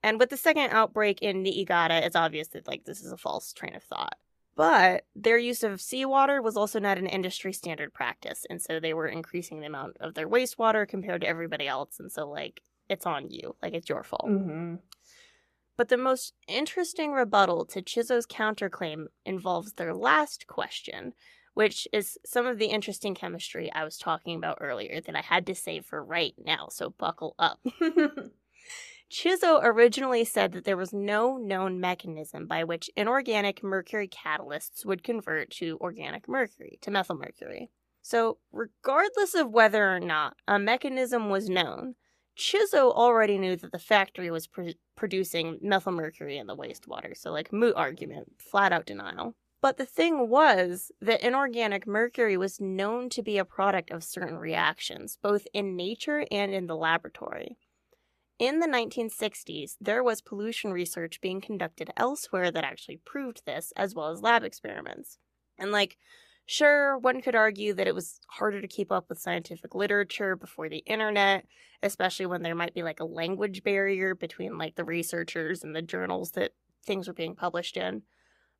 And 0.03 0.19
with 0.19 0.31
the 0.31 0.37
second 0.37 0.71
outbreak 0.71 1.23
in 1.23 1.43
Niigata, 1.43 2.05
it's 2.05 2.17
obvious 2.17 2.49
that 2.49 2.67
like 2.67 2.85
this 2.85 3.03
is 3.03 3.12
a 3.12 3.17
false 3.17 3.53
train 3.53 3.75
of 3.75 3.83
thought. 3.83 4.17
But 4.57 5.05
their 5.14 5.37
use 5.37 5.62
of 5.62 5.83
seawater 5.83 6.41
was 6.41 6.57
also 6.57 6.81
not 6.81 6.97
an 6.97 7.07
industry 7.07 7.53
standard 7.53 7.93
practice, 7.93 8.47
and 8.49 8.61
so 8.61 8.81
they 8.81 8.95
were 8.95 9.07
increasing 9.07 9.61
the 9.61 9.67
amount 9.67 9.99
of 10.01 10.14
their 10.14 10.29
wastewater 10.29 10.89
compared 10.89 11.21
to 11.21 11.29
everybody 11.29 11.69
else, 11.69 12.01
and 12.01 12.11
so 12.11 12.29
like 12.29 12.62
it's 12.89 13.05
on 13.05 13.31
you, 13.31 13.55
like 13.62 13.75
it's 13.75 13.89
your 13.89 14.03
fault. 14.03 14.29
Mm-hmm. 14.29 14.77
But 15.77 15.89
the 15.89 15.99
most 15.99 16.33
interesting 16.49 17.12
rebuttal 17.12 17.67
to 17.67 17.83
Chizo's 17.83 18.27
counterclaim 18.27 19.07
involves 19.27 19.75
their 19.75 19.95
last 19.95 20.47
question, 20.47 21.12
which 21.57 21.89
is 21.91 22.19
some 22.27 22.45
of 22.45 22.59
the 22.59 22.67
interesting 22.67 23.15
chemistry 23.15 23.73
I 23.73 23.83
was 23.83 23.97
talking 23.97 24.37
about 24.37 24.59
earlier 24.61 25.01
that 25.01 25.17
I 25.17 25.23
had 25.23 25.47
to 25.47 25.55
save 25.55 25.87
for 25.87 26.05
right 26.05 26.35
now, 26.37 26.69
so 26.71 26.91
buckle 26.91 27.35
up. 27.39 27.61
Chizo 29.11 29.61
originally 29.63 30.27
said 30.27 30.53
that 30.53 30.67
there 30.67 30.77
was 30.77 30.93
no 30.93 31.39
known 31.39 31.81
mechanism 31.81 32.47
by 32.47 32.65
which 32.65 32.91
inorganic 32.95 33.63
mercury 33.63 34.07
catalysts 34.07 34.85
would 34.85 35.03
convert 35.03 35.49
to 35.53 35.79
organic 35.81 36.29
mercury, 36.29 36.79
to 36.83 36.91
methyl 36.91 37.17
mercury. 37.17 37.71
So, 38.03 38.37
regardless 38.53 39.35
of 39.35 39.51
whether 39.51 39.97
or 39.97 40.01
not 40.01 40.37
a 40.47 40.59
mechanism 40.59 41.31
was 41.31 41.49
known, 41.49 41.95
Chizo 42.37 42.93
already 42.93 43.39
knew 43.39 43.57
that 43.57 43.73
the 43.73 43.79
factory 43.79 44.31
was 44.31 44.47
pr- 44.47 44.77
producing 44.95 45.59
methyl 45.63 45.93
mercury 45.93 46.37
in 46.37 46.49
the 46.49 46.57
wastewater. 46.57 47.17
So, 47.17 47.33
like, 47.33 47.51
moot 47.51 47.75
argument, 47.77 48.35
flat 48.39 48.75
out 48.75 48.85
denial. 48.85 49.35
But 49.67 49.79
the 49.79 49.85
thing 49.85 50.29
was 50.29 50.93
that 51.01 51.27
inorganic 51.27 51.89
mercury 51.89 52.37
was 52.37 52.61
known 52.61 53.11
to 53.11 53.21
be 53.21 53.37
a 53.37 53.45
product 53.45 53.91
of 53.91 54.05
certain 54.05 54.39
reactions, 54.39 55.19
both 55.21 55.49
in 55.53 55.75
nature 55.75 56.25
and 56.31 56.55
in 56.55 56.69
the 56.69 56.77
laboratory. 56.77 57.59
In 58.39 58.61
the 58.61 58.69
1960s, 58.69 59.77
there 59.81 60.05
was 60.05 60.21
pollution 60.21 60.73
research 60.73 61.21
being 61.21 61.41
conducted 61.41 61.91
elsewhere 61.97 62.53
that 62.53 62.62
actually 62.62 62.99
proved 62.99 63.45
this, 63.45 63.73
as 63.75 63.93
well 63.93 64.11
as 64.11 64.23
lab 64.23 64.45
experiments. 64.45 65.19
And, 65.59 65.73
like, 65.73 65.99
sure, 66.45 66.97
one 66.97 67.21
could 67.21 67.35
argue 67.35 67.75
that 67.75 67.89
it 67.89 67.95
was 67.97 68.21
harder 68.29 68.61
to 68.61 68.69
keep 68.69 68.93
up 68.93 69.09
with 69.09 69.19
scientific 69.19 69.75
literature 69.75 70.37
before 70.37 70.69
the 70.69 70.85
internet, 70.87 71.45
especially 71.83 72.27
when 72.27 72.43
there 72.43 72.55
might 72.55 72.73
be 72.73 72.85
like 72.85 73.01
a 73.01 73.05
language 73.05 73.64
barrier 73.64 74.14
between 74.14 74.59
like 74.59 74.77
the 74.77 74.85
researchers 74.85 75.64
and 75.64 75.75
the 75.75 75.83
journals 75.83 76.31
that 76.35 76.53
things 76.85 77.09
were 77.09 77.14
being 77.14 77.35
published 77.35 77.77
in. 77.77 78.03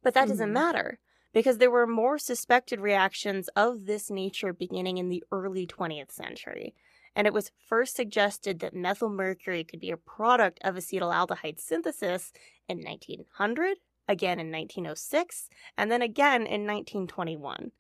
But 0.03 0.15
that 0.15 0.23
mm-hmm. 0.23 0.31
doesn't 0.31 0.53
matter 0.53 0.99
because 1.33 1.59
there 1.59 1.71
were 1.71 1.87
more 1.87 2.19
suspected 2.19 2.81
reactions 2.81 3.49
of 3.57 3.87
this 3.87 4.11
nature 4.11 4.53
beginning 4.53 4.99
in 4.99 5.09
the 5.09 5.23
early 5.31 5.67
20th 5.67 6.11
century 6.11 6.75
and 7.17 7.27
it 7.27 7.33
was 7.33 7.51
first 7.67 7.97
suggested 7.97 8.61
that 8.61 8.75
methyl 8.75 9.09
mercury 9.09 9.65
could 9.65 9.81
be 9.81 9.91
a 9.91 9.97
product 9.97 10.61
of 10.63 10.75
acetaldehyde 10.75 11.59
synthesis 11.59 12.31
in 12.69 12.85
1900, 12.85 13.79
again 14.07 14.39
in 14.39 14.53
1906, 14.53 15.49
and 15.79 15.91
then 15.91 16.03
again 16.03 16.43
in 16.43 16.67
1921. 16.67 17.73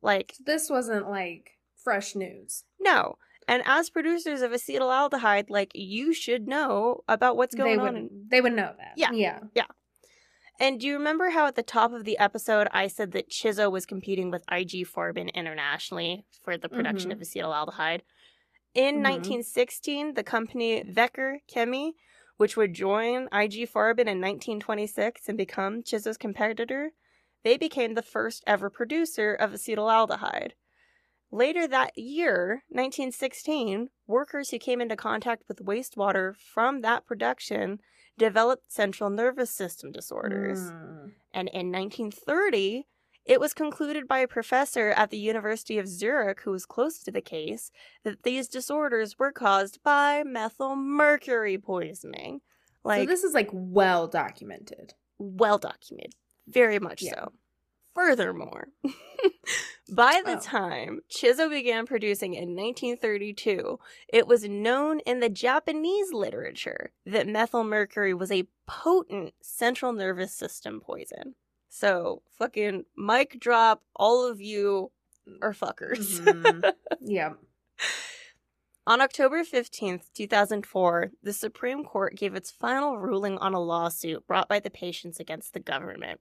Like, 0.00 0.34
this 0.46 0.70
wasn't 0.70 1.10
like 1.10 1.58
fresh 1.74 2.14
news. 2.14 2.62
No. 2.78 3.18
And 3.48 3.64
as 3.66 3.90
producers 3.90 4.42
of 4.42 4.52
acetaldehyde, 4.52 5.50
like, 5.50 5.72
you 5.74 6.14
should 6.14 6.46
know 6.46 7.02
about 7.08 7.36
what's 7.36 7.56
going 7.56 7.78
they 7.78 7.84
on. 7.84 7.96
In... 7.96 8.10
They 8.30 8.40
would 8.40 8.52
know 8.52 8.74
that. 8.78 8.92
Yeah. 8.96 9.10
Yeah. 9.10 9.40
Yeah. 9.54 9.64
And 10.60 10.80
do 10.80 10.86
you 10.86 10.94
remember 10.94 11.30
how 11.30 11.46
at 11.46 11.54
the 11.54 11.62
top 11.62 11.92
of 11.92 12.04
the 12.04 12.18
episode 12.18 12.66
I 12.72 12.88
said 12.88 13.12
that 13.12 13.30
Chizo 13.30 13.70
was 13.70 13.86
competing 13.86 14.30
with 14.30 14.42
IG 14.50 14.86
Farben 14.86 15.32
internationally 15.32 16.24
for 16.42 16.56
the 16.56 16.68
production 16.68 17.10
mm-hmm. 17.10 17.20
of 17.20 17.26
acetaldehyde? 17.26 18.00
In 18.74 18.96
mm-hmm. 18.96 19.04
1916, 19.04 20.14
the 20.14 20.24
company 20.24 20.82
Wacker 20.82 21.36
Chemie, 21.52 21.92
which 22.38 22.56
would 22.56 22.74
join 22.74 23.28
IG 23.32 23.70
Farben 23.70 24.08
in 24.08 24.20
1926 24.20 25.28
and 25.28 25.38
become 25.38 25.82
Chizo's 25.82 26.16
competitor, 26.16 26.90
they 27.44 27.56
became 27.56 27.94
the 27.94 28.02
first 28.02 28.42
ever 28.46 28.68
producer 28.68 29.34
of 29.34 29.52
acetaldehyde. 29.52 30.52
Later 31.30 31.68
that 31.68 31.96
year, 31.96 32.64
1916, 32.68 33.90
workers 34.06 34.50
who 34.50 34.58
came 34.58 34.80
into 34.80 34.96
contact 34.96 35.44
with 35.46 35.64
wastewater 35.64 36.34
from 36.34 36.80
that 36.80 37.06
production 37.06 37.80
developed 38.18 38.72
central 38.72 39.10
nervous 39.10 39.50
system 39.50 39.92
disorders. 39.92 40.58
Mm. 40.70 41.12
And 41.32 41.48
in 41.48 41.72
1930, 41.72 42.86
it 43.24 43.40
was 43.40 43.52
concluded 43.52 44.08
by 44.08 44.18
a 44.20 44.28
professor 44.28 44.90
at 44.90 45.10
the 45.10 45.18
University 45.18 45.78
of 45.78 45.86
Zurich 45.86 46.40
who 46.40 46.50
was 46.50 46.64
close 46.64 46.98
to 47.00 47.10
the 47.10 47.20
case 47.20 47.70
that 48.02 48.22
these 48.22 48.48
disorders 48.48 49.18
were 49.18 49.32
caused 49.32 49.82
by 49.82 50.22
methyl 50.24 50.74
mercury 50.74 51.58
poisoning. 51.58 52.40
Like 52.84 53.02
so 53.02 53.06
this 53.06 53.24
is 53.24 53.34
like 53.34 53.50
well 53.52 54.06
documented. 54.08 54.94
Well 55.18 55.58
documented. 55.58 56.14
Very 56.46 56.78
much 56.78 57.02
yeah. 57.02 57.14
so. 57.14 57.32
Furthermore, 57.98 58.68
by 59.92 60.22
the 60.24 60.36
oh. 60.36 60.40
time 60.40 61.00
Chizo 61.10 61.50
began 61.50 61.84
producing 61.84 62.34
in 62.34 62.54
1932, 62.54 63.80
it 64.06 64.28
was 64.28 64.44
known 64.44 65.00
in 65.00 65.18
the 65.18 65.28
Japanese 65.28 66.12
literature 66.12 66.92
that 67.04 67.26
methyl 67.26 67.64
mercury 67.64 68.14
was 68.14 68.30
a 68.30 68.46
potent 68.68 69.34
central 69.42 69.92
nervous 69.92 70.32
system 70.32 70.80
poison. 70.80 71.34
So 71.68 72.22
fucking 72.38 72.84
mic 72.96 73.40
drop, 73.40 73.82
all 73.96 74.30
of 74.30 74.40
you 74.40 74.92
are 75.42 75.52
fuckers. 75.52 76.20
Mm-hmm. 76.20 76.68
yeah. 77.00 77.32
On 78.86 79.00
October 79.00 79.42
15th, 79.42 80.04
2004, 80.14 81.10
the 81.20 81.32
Supreme 81.32 81.82
Court 81.82 82.14
gave 82.14 82.36
its 82.36 82.52
final 82.52 82.96
ruling 82.96 83.38
on 83.38 83.54
a 83.54 83.60
lawsuit 83.60 84.24
brought 84.28 84.48
by 84.48 84.60
the 84.60 84.70
patients 84.70 85.18
against 85.18 85.52
the 85.52 85.60
government. 85.60 86.20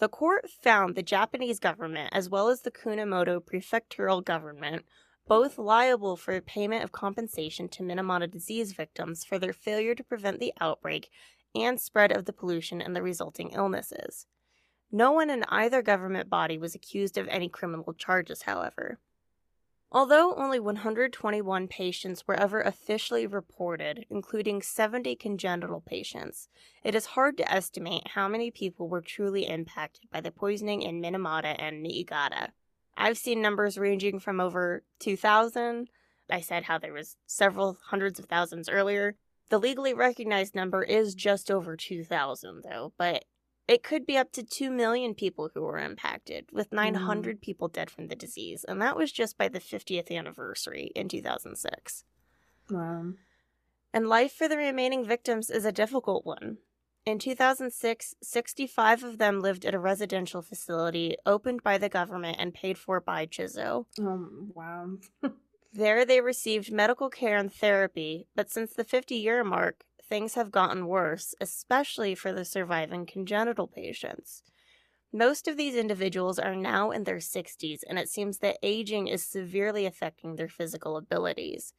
The 0.00 0.08
court 0.08 0.50
found 0.50 0.94
the 0.94 1.02
Japanese 1.02 1.60
government, 1.60 2.10
as 2.12 2.28
well 2.28 2.48
as 2.48 2.62
the 2.62 2.70
Kumamoto 2.70 3.40
prefectural 3.40 4.24
government, 4.24 4.84
both 5.26 5.56
liable 5.56 6.16
for 6.16 6.38
payment 6.40 6.84
of 6.84 6.92
compensation 6.92 7.68
to 7.68 7.82
Minamata 7.82 8.30
disease 8.30 8.72
victims 8.72 9.24
for 9.24 9.38
their 9.38 9.52
failure 9.52 9.94
to 9.94 10.04
prevent 10.04 10.40
the 10.40 10.52
outbreak 10.60 11.10
and 11.54 11.80
spread 11.80 12.10
of 12.12 12.24
the 12.24 12.32
pollution 12.32 12.82
and 12.82 12.94
the 12.94 13.02
resulting 13.02 13.50
illnesses. 13.50 14.26
No 14.90 15.12
one 15.12 15.30
in 15.30 15.44
either 15.48 15.80
government 15.80 16.28
body 16.28 16.58
was 16.58 16.74
accused 16.74 17.16
of 17.16 17.28
any 17.28 17.48
criminal 17.48 17.94
charges, 17.94 18.42
however. 18.42 18.98
Although 19.94 20.34
only 20.34 20.58
121 20.58 21.68
patients 21.68 22.26
were 22.26 22.34
ever 22.34 22.60
officially 22.60 23.28
reported, 23.28 24.06
including 24.10 24.60
70 24.60 25.14
congenital 25.14 25.80
patients, 25.80 26.48
it 26.82 26.96
is 26.96 27.06
hard 27.06 27.36
to 27.36 27.50
estimate 27.50 28.08
how 28.08 28.26
many 28.26 28.50
people 28.50 28.88
were 28.88 29.00
truly 29.00 29.46
impacted 29.46 30.10
by 30.10 30.20
the 30.20 30.32
poisoning 30.32 30.82
in 30.82 31.00
Minamata 31.00 31.54
and 31.60 31.80
Niigata. 31.80 32.48
I've 32.96 33.16
seen 33.16 33.40
numbers 33.40 33.78
ranging 33.78 34.18
from 34.18 34.40
over 34.40 34.82
2,000. 34.98 35.88
I 36.28 36.40
said 36.40 36.64
how 36.64 36.78
there 36.78 36.92
was 36.92 37.16
several 37.28 37.78
hundreds 37.84 38.18
of 38.18 38.24
thousands 38.24 38.68
earlier. 38.68 39.14
The 39.48 39.60
legally 39.60 39.94
recognized 39.94 40.56
number 40.56 40.82
is 40.82 41.14
just 41.14 41.52
over 41.52 41.76
2,000, 41.76 42.64
though, 42.64 42.92
but 42.98 43.26
it 43.66 43.82
could 43.82 44.04
be 44.04 44.16
up 44.16 44.32
to 44.32 44.42
2 44.42 44.70
million 44.70 45.14
people 45.14 45.50
who 45.54 45.62
were 45.62 45.78
impacted, 45.78 46.46
with 46.52 46.72
900 46.72 47.38
mm. 47.38 47.40
people 47.40 47.68
dead 47.68 47.90
from 47.90 48.08
the 48.08 48.16
disease. 48.16 48.64
And 48.64 48.80
that 48.82 48.96
was 48.96 49.10
just 49.10 49.38
by 49.38 49.48
the 49.48 49.60
50th 49.60 50.10
anniversary 50.10 50.90
in 50.94 51.08
2006. 51.08 52.04
Wow. 52.70 53.12
And 53.92 54.08
life 54.08 54.32
for 54.32 54.48
the 54.48 54.56
remaining 54.56 55.06
victims 55.06 55.50
is 55.50 55.64
a 55.64 55.72
difficult 55.72 56.26
one. 56.26 56.58
In 57.06 57.18
2006, 57.18 58.14
65 58.22 59.04
of 59.04 59.18
them 59.18 59.40
lived 59.40 59.66
at 59.66 59.74
a 59.74 59.78
residential 59.78 60.40
facility 60.40 61.16
opened 61.26 61.62
by 61.62 61.76
the 61.76 61.90
government 61.90 62.36
and 62.40 62.54
paid 62.54 62.78
for 62.78 62.98
by 63.00 63.26
Chisso. 63.26 63.86
Oh, 64.00 64.28
wow. 64.54 64.88
there 65.72 66.04
they 66.04 66.20
received 66.22 66.72
medical 66.72 67.10
care 67.10 67.36
and 67.36 67.52
therapy, 67.52 68.26
but 68.34 68.50
since 68.50 68.72
the 68.72 68.84
50 68.84 69.16
year 69.16 69.44
mark, 69.44 69.84
things 70.08 70.34
have 70.34 70.50
gotten 70.50 70.86
worse, 70.86 71.34
especially 71.40 72.14
for 72.14 72.32
the 72.32 72.44
surviving 72.44 73.06
congenital 73.06 73.66
patients. 73.66 74.42
Most 75.12 75.46
of 75.46 75.56
these 75.56 75.76
individuals 75.76 76.38
are 76.38 76.56
now 76.56 76.90
in 76.90 77.04
their 77.04 77.20
60s, 77.20 77.82
and 77.88 77.98
it 77.98 78.08
seems 78.08 78.38
that 78.38 78.58
aging 78.62 79.06
is 79.06 79.22
severely 79.22 79.86
affecting 79.86 80.36
their 80.36 80.48
physical 80.48 80.96
abilities. 80.96 81.72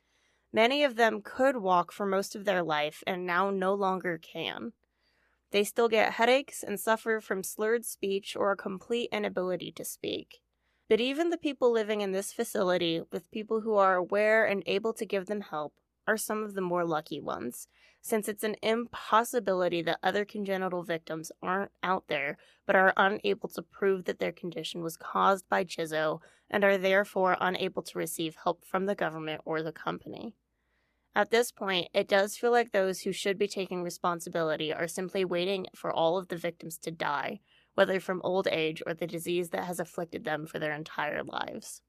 Many 0.54 0.84
of 0.84 0.96
them 0.96 1.22
could 1.22 1.58
walk 1.58 1.92
for 1.92 2.06
most 2.06 2.36
of 2.36 2.46
their 2.46 2.64
life 2.64 3.04
and 3.06 3.26
now 3.26 3.50
no 3.50 3.74
longer 3.74 4.18
can. 4.18 4.72
They 5.52 5.64
still 5.66 5.90
get 5.90 6.14
headaches 6.14 6.64
and 6.64 6.80
suffer 6.80 7.20
from 7.20 7.44
slurred 7.44 7.86
speech 7.86 8.36
or 8.36 8.52
a 8.52 8.58
complete 8.58 9.10
inability 9.12 9.72
to 9.74 9.84
speak. 9.84 10.42
But 10.88 11.02
even 11.02 11.30
the 11.30 11.38
people 11.38 11.72
living 11.72 12.02
in 12.02 12.12
this 12.12 12.32
facility, 12.32 13.02
with 13.12 13.32
people 13.32 13.62
who 13.62 13.76
are 13.76 13.96
aware 13.96 14.46
and 14.46 14.64
able 14.66 14.94
to 14.94 15.06
give 15.06 15.26
them 15.26 15.42
help, 15.42 15.74
are 16.08 16.18
some 16.18 16.44
of 16.44 16.54
the 16.54 16.62
more 16.62 16.86
lucky 16.86 17.20
ones, 17.20 17.68
since 18.06 18.28
it's 18.28 18.44
an 18.44 18.56
impossibility 18.62 19.82
that 19.82 19.98
other 20.04 20.26
congenital 20.26 20.84
victims 20.84 21.32
aren't 21.42 21.72
out 21.82 22.04
there 22.08 22.38
but 22.68 22.76
are 22.76 22.94
unable 22.98 23.50
to 23.50 23.64
prove 23.64 24.06
that 24.06 24.20
their 24.20 24.32
condition 24.32 24.84
was 24.84 24.96
caused 24.96 25.50
by 25.50 25.64
Chisso 25.64 26.20
and 26.48 26.64
are 26.64 26.78
therefore 26.78 27.36
unable 27.42 27.82
to 27.82 27.98
receive 27.98 28.36
help 28.44 28.64
from 28.64 28.86
the 28.86 28.94
government 28.94 29.42
or 29.44 29.64
the 29.64 29.72
company. 29.72 30.36
At 31.16 31.32
this 31.32 31.52
point, 31.52 31.88
it 31.96 32.08
does 32.08 32.38
feel 32.38 32.52
like 32.52 32.74
those 32.74 33.02
who 33.02 33.12
should 33.12 33.40
be 33.40 33.48
taking 33.48 33.82
responsibility 33.82 34.72
are 34.72 34.88
simply 34.88 35.26
waiting 35.26 35.66
for 35.74 35.92
all 35.92 36.20
of 36.20 36.28
the 36.28 36.38
victims 36.38 36.78
to 36.84 36.92
die, 36.92 37.40
whether 37.74 38.00
from 38.00 38.22
old 38.24 38.48
age 38.52 38.84
or 38.86 38.94
the 38.94 39.08
disease 39.08 39.50
that 39.50 39.64
has 39.64 39.80
afflicted 39.80 40.26
them 40.26 40.46
for 40.46 40.60
their 40.60 40.74
entire 40.74 41.24
lives. 41.24 41.82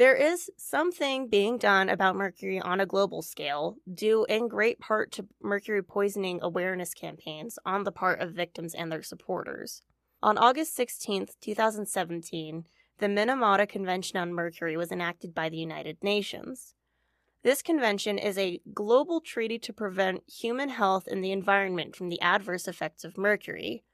There 0.00 0.16
is 0.16 0.50
something 0.56 1.28
being 1.28 1.58
done 1.58 1.90
about 1.90 2.16
mercury 2.16 2.58
on 2.58 2.80
a 2.80 2.86
global 2.86 3.20
scale, 3.20 3.76
due 3.92 4.24
in 4.30 4.48
great 4.48 4.80
part 4.80 5.12
to 5.12 5.26
mercury 5.42 5.82
poisoning 5.82 6.38
awareness 6.40 6.94
campaigns 6.94 7.58
on 7.66 7.84
the 7.84 7.92
part 7.92 8.18
of 8.22 8.32
victims 8.32 8.74
and 8.74 8.90
their 8.90 9.02
supporters. 9.02 9.82
On 10.22 10.38
August 10.38 10.74
16, 10.74 11.26
2017, 11.42 12.64
the 12.96 13.06
Minamata 13.08 13.68
Convention 13.68 14.18
on 14.18 14.32
Mercury 14.32 14.74
was 14.74 14.90
enacted 14.90 15.34
by 15.34 15.50
the 15.50 15.58
United 15.58 15.98
Nations. 16.02 16.72
This 17.42 17.60
convention 17.60 18.16
is 18.16 18.38
a 18.38 18.62
global 18.72 19.20
treaty 19.20 19.58
to 19.58 19.72
prevent 19.74 20.22
human 20.26 20.70
health 20.70 21.08
and 21.08 21.22
the 21.22 21.32
environment 21.32 21.94
from 21.94 22.08
the 22.08 22.22
adverse 22.22 22.66
effects 22.66 23.04
of 23.04 23.18
mercury. 23.18 23.84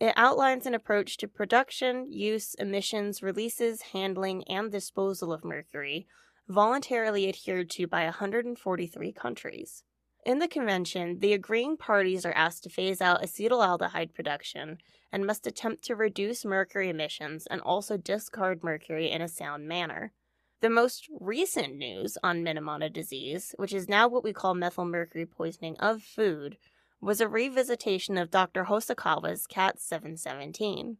It 0.00 0.12
outlines 0.16 0.66
an 0.66 0.74
approach 0.74 1.16
to 1.18 1.28
production, 1.28 2.10
use, 2.10 2.54
emissions, 2.54 3.22
releases, 3.22 3.82
handling, 3.92 4.42
and 4.48 4.70
disposal 4.70 5.32
of 5.32 5.44
mercury, 5.44 6.06
voluntarily 6.48 7.28
adhered 7.28 7.70
to 7.70 7.86
by 7.86 8.04
143 8.04 9.12
countries. 9.12 9.84
In 10.26 10.38
the 10.38 10.48
convention, 10.48 11.20
the 11.20 11.32
agreeing 11.32 11.76
parties 11.76 12.24
are 12.24 12.32
asked 12.32 12.64
to 12.64 12.70
phase 12.70 13.00
out 13.00 13.22
acetaldehyde 13.22 14.14
production 14.14 14.78
and 15.12 15.26
must 15.26 15.46
attempt 15.46 15.84
to 15.84 15.94
reduce 15.94 16.44
mercury 16.44 16.88
emissions 16.88 17.46
and 17.46 17.60
also 17.60 17.96
discard 17.96 18.64
mercury 18.64 19.10
in 19.10 19.22
a 19.22 19.28
sound 19.28 19.68
manner. 19.68 20.12
The 20.60 20.70
most 20.70 21.08
recent 21.20 21.76
news 21.76 22.16
on 22.22 22.42
Minamata 22.42 22.90
disease, 22.90 23.54
which 23.58 23.74
is 23.74 23.88
now 23.88 24.08
what 24.08 24.24
we 24.24 24.32
call 24.32 24.54
methylmercury 24.54 25.30
poisoning 25.30 25.76
of 25.78 26.02
food, 26.02 26.56
was 27.04 27.20
a 27.20 27.26
revisitation 27.26 28.18
of 28.20 28.30
Dr. 28.30 28.64
Hosokawa's 28.64 29.46
CAT 29.46 29.78
717. 29.78 30.96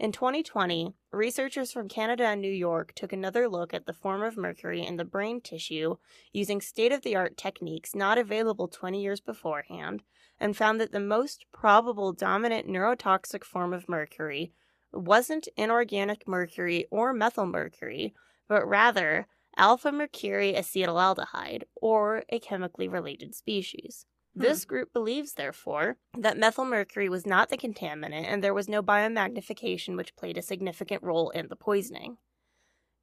In 0.00 0.10
2020, 0.10 0.94
researchers 1.12 1.70
from 1.70 1.88
Canada 1.88 2.24
and 2.24 2.40
New 2.40 2.50
York 2.50 2.92
took 2.96 3.12
another 3.12 3.48
look 3.48 3.72
at 3.72 3.86
the 3.86 3.92
form 3.92 4.20
of 4.20 4.36
mercury 4.36 4.84
in 4.84 4.96
the 4.96 5.04
brain 5.04 5.40
tissue 5.40 5.94
using 6.32 6.60
state 6.60 6.90
of 6.90 7.02
the 7.02 7.14
art 7.14 7.36
techniques 7.36 7.94
not 7.94 8.18
available 8.18 8.66
20 8.66 9.00
years 9.00 9.20
beforehand 9.20 10.02
and 10.40 10.56
found 10.56 10.80
that 10.80 10.90
the 10.90 10.98
most 10.98 11.46
probable 11.52 12.12
dominant 12.12 12.66
neurotoxic 12.66 13.44
form 13.44 13.72
of 13.72 13.88
mercury 13.88 14.52
wasn't 14.92 15.46
inorganic 15.56 16.26
mercury 16.26 16.88
or 16.90 17.14
methylmercury, 17.14 18.12
but 18.48 18.66
rather 18.66 19.28
alpha 19.56 19.92
mercury 19.92 20.52
acetaldehyde, 20.52 21.62
or 21.76 22.24
a 22.28 22.40
chemically 22.40 22.88
related 22.88 23.36
species. 23.36 24.04
Hmm. 24.34 24.42
This 24.42 24.64
group 24.64 24.92
believes, 24.92 25.34
therefore, 25.34 25.96
that 26.16 26.36
methylmercury 26.36 27.08
was 27.08 27.26
not 27.26 27.48
the 27.48 27.56
contaminant 27.56 28.26
and 28.26 28.42
there 28.42 28.54
was 28.54 28.68
no 28.68 28.82
biomagnification 28.82 29.96
which 29.96 30.16
played 30.16 30.38
a 30.38 30.42
significant 30.42 31.02
role 31.02 31.30
in 31.30 31.48
the 31.48 31.56
poisoning. 31.56 32.18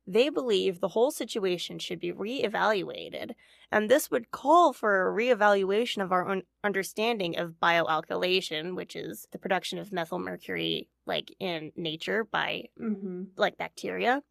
They 0.07 0.29
believe 0.29 0.79
the 0.79 0.87
whole 0.87 1.11
situation 1.11 1.77
should 1.77 1.99
be 1.99 2.11
reevaluated, 2.11 3.33
and 3.71 3.89
this 3.89 4.09
would 4.09 4.31
call 4.31 4.73
for 4.73 5.07
a 5.07 5.13
reevaluation 5.13 6.03
of 6.03 6.11
our 6.11 6.41
understanding 6.63 7.37
of 7.37 7.59
bioalkylation, 7.61 8.75
which 8.75 8.95
is 8.95 9.27
the 9.31 9.37
production 9.37 9.77
of 9.77 9.91
methylmercury 9.91 10.87
like 11.05 11.35
in 11.39 11.71
nature 11.75 12.23
by 12.23 12.63
mm-hmm. 12.81 13.25
like 13.37 13.59
bacteria, 13.59 14.23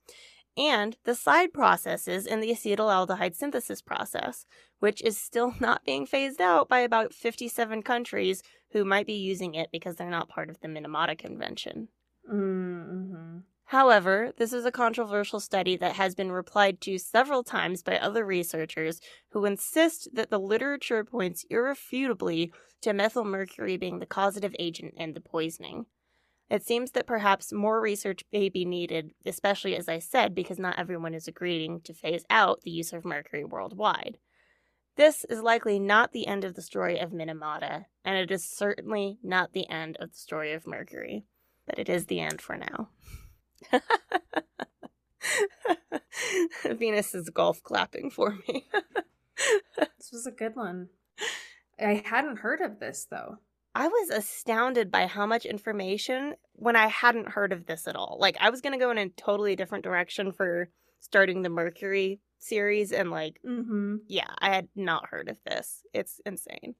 and 0.58 0.96
the 1.04 1.14
side 1.14 1.52
processes 1.52 2.26
in 2.26 2.40
the 2.40 2.50
acetaldehyde 2.50 3.34
synthesis 3.34 3.80
process, 3.80 4.44
which 4.80 5.00
is 5.02 5.16
still 5.16 5.54
not 5.60 5.84
being 5.84 6.04
phased 6.04 6.40
out 6.40 6.68
by 6.68 6.80
about 6.80 7.14
57 7.14 7.82
countries 7.82 8.42
who 8.72 8.84
might 8.84 9.06
be 9.06 9.14
using 9.14 9.54
it 9.54 9.70
because 9.72 9.96
they're 9.96 10.10
not 10.10 10.28
part 10.28 10.50
of 10.50 10.60
the 10.60 10.68
Minamata 10.68 11.16
Convention. 11.16 11.88
Mm-hmm. 12.30 13.38
However, 13.66 14.32
this 14.38 14.54
is 14.54 14.64
a 14.64 14.72
controversial 14.72 15.40
study 15.40 15.76
that 15.76 15.96
has 15.96 16.14
been 16.14 16.32
replied 16.32 16.80
to 16.82 16.98
several 16.98 17.44
times 17.44 17.82
by 17.82 17.98
other 17.98 18.24
researchers 18.24 18.98
who 19.32 19.44
insist 19.44 20.08
that 20.14 20.30
the 20.30 20.40
literature 20.40 21.04
points 21.04 21.44
irrefutably 21.50 22.50
to 22.80 22.90
methylmercury 22.90 23.78
being 23.78 23.98
the 23.98 24.06
causative 24.06 24.56
agent 24.58 24.94
in 24.96 25.12
the 25.12 25.20
poisoning. 25.20 25.84
It 26.50 26.64
seems 26.64 26.92
that 26.92 27.06
perhaps 27.06 27.52
more 27.52 27.80
research 27.80 28.24
may 28.32 28.48
be 28.48 28.64
needed, 28.64 29.12
especially 29.26 29.76
as 29.76 29.88
I 29.88 29.98
said, 29.98 30.34
because 30.34 30.58
not 30.58 30.78
everyone 30.78 31.12
is 31.12 31.28
agreeing 31.28 31.82
to 31.82 31.92
phase 31.92 32.24
out 32.30 32.62
the 32.62 32.70
use 32.70 32.92
of 32.92 33.04
mercury 33.04 33.44
worldwide. 33.44 34.18
This 34.96 35.24
is 35.26 35.40
likely 35.42 35.78
not 35.78 36.12
the 36.12 36.26
end 36.26 36.44
of 36.44 36.54
the 36.54 36.62
story 36.62 36.98
of 36.98 37.12
Minamata, 37.12 37.84
and 38.04 38.16
it 38.16 38.32
is 38.32 38.44
certainly 38.44 39.18
not 39.22 39.52
the 39.52 39.68
end 39.70 39.96
of 40.00 40.10
the 40.10 40.18
story 40.18 40.52
of 40.52 40.66
Mercury, 40.66 41.24
but 41.66 41.78
it 41.78 41.88
is 41.88 42.06
the 42.06 42.18
end 42.18 42.40
for 42.40 42.56
now. 42.56 42.88
Venus 46.64 47.14
is 47.14 47.30
golf 47.30 47.62
clapping 47.62 48.10
for 48.10 48.38
me. 48.48 48.66
this 49.76 50.10
was 50.10 50.26
a 50.26 50.32
good 50.32 50.56
one. 50.56 50.88
I 51.78 52.02
hadn't 52.04 52.40
heard 52.40 52.60
of 52.60 52.80
this 52.80 53.06
though. 53.08 53.38
I 53.78 53.86
was 53.88 54.10
astounded 54.10 54.90
by 54.90 55.06
how 55.06 55.24
much 55.24 55.44
information 55.46 56.34
when 56.54 56.74
I 56.74 56.88
hadn't 56.88 57.28
heard 57.30 57.52
of 57.52 57.66
this 57.66 57.86
at 57.86 57.94
all. 57.96 58.16
Like 58.20 58.36
I 58.40 58.50
was 58.50 58.60
going 58.60 58.72
to 58.72 58.84
go 58.84 58.90
in 58.90 58.98
a 58.98 59.08
totally 59.10 59.54
different 59.54 59.84
direction 59.84 60.32
for 60.32 60.70
starting 60.98 61.42
the 61.42 61.48
Mercury 61.48 62.20
series 62.38 62.92
and 62.92 63.10
like 63.10 63.38
mm-hmm. 63.46 63.96
yeah, 64.06 64.30
I 64.40 64.54
had 64.54 64.68
not 64.74 65.08
heard 65.10 65.28
of 65.28 65.36
this. 65.46 65.82
It's 65.94 66.20
insane. 66.26 66.74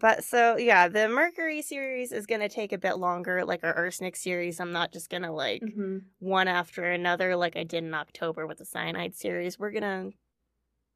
But 0.00 0.24
so 0.24 0.56
yeah, 0.56 0.88
the 0.88 1.08
Mercury 1.08 1.62
series 1.62 2.10
is 2.10 2.26
gonna 2.26 2.48
take 2.48 2.72
a 2.72 2.78
bit 2.78 2.96
longer. 2.98 3.44
Like 3.44 3.62
our 3.64 3.74
arsenic 3.74 4.16
series, 4.16 4.58
I'm 4.60 4.72
not 4.72 4.92
just 4.92 5.10
gonna 5.10 5.32
like 5.32 5.62
Mm-hmm. 5.62 5.98
one 6.20 6.48
after 6.48 6.84
another 6.84 7.36
like 7.36 7.56
I 7.56 7.64
did 7.64 7.84
in 7.84 7.92
October 7.94 8.46
with 8.46 8.58
the 8.58 8.64
cyanide 8.64 9.14
series. 9.14 9.58
We're 9.58 9.72
gonna 9.72 10.10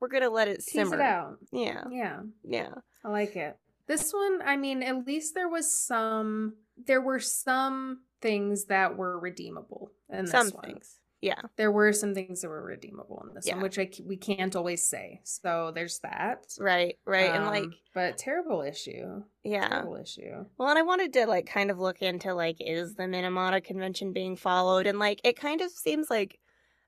we're 0.00 0.08
gonna 0.08 0.30
let 0.30 0.48
it 0.48 0.60
Tease 0.64 0.72
simmer. 0.72 0.94
it 0.96 1.00
out. 1.00 1.36
Yeah, 1.52 1.84
Yeah. 1.90 2.20
yeah, 2.44 2.74
I 3.04 3.08
like 3.08 3.36
it. 3.36 3.56
This 3.86 4.12
one, 4.12 4.40
I 4.44 4.56
mean, 4.56 4.82
at 4.82 5.06
least 5.06 5.34
there 5.34 5.48
was 5.48 5.72
some 5.74 6.56
there 6.76 7.00
were 7.02 7.20
some 7.20 8.00
things 8.20 8.64
that 8.66 8.96
were 8.96 9.18
redeemable 9.18 9.92
in 10.10 10.22
this 10.24 10.30
some 10.30 10.48
one. 10.50 10.64
things. 10.64 10.98
Yeah, 11.20 11.40
There 11.56 11.72
were 11.72 11.94
some 11.94 12.14
things 12.14 12.42
that 12.42 12.50
were 12.50 12.62
redeemable 12.62 13.24
in 13.26 13.34
this 13.34 13.46
Yeah. 13.46 13.54
one, 13.54 13.62
which 13.62 13.78
I 13.78 13.90
we 14.04 14.16
can't 14.18 14.54
always 14.54 14.86
say. 14.86 15.20
So 15.24 15.70
there's 15.74 16.00
that. 16.00 16.44
right, 16.58 16.98
right, 17.06 17.30
and 17.34 17.44
Um, 17.44 17.48
like 17.50 17.70
but 17.94 18.18
terrible 18.18 18.60
issue. 18.60 19.22
yeah. 19.42 19.68
Terrible 19.68 19.96
issue. 19.96 20.44
Well, 20.58 20.68
and 20.68 20.78
I 20.78 20.82
wanted 20.82 21.12
to 21.14 21.26
like 21.26 21.46
kind 21.46 21.70
of 21.70 21.78
look 21.78 22.02
into 22.02 22.34
like 22.34 22.56
is 22.60 22.94
the 22.96 23.04
Minamata 23.04 23.64
convention 23.64 24.12
being 24.12 24.36
followed, 24.36 24.86
and 24.86 24.98
like 24.98 25.20
it 25.24 25.36
kind 25.36 25.62
of 25.62 25.70
seems 25.70 26.10
like 26.10 26.38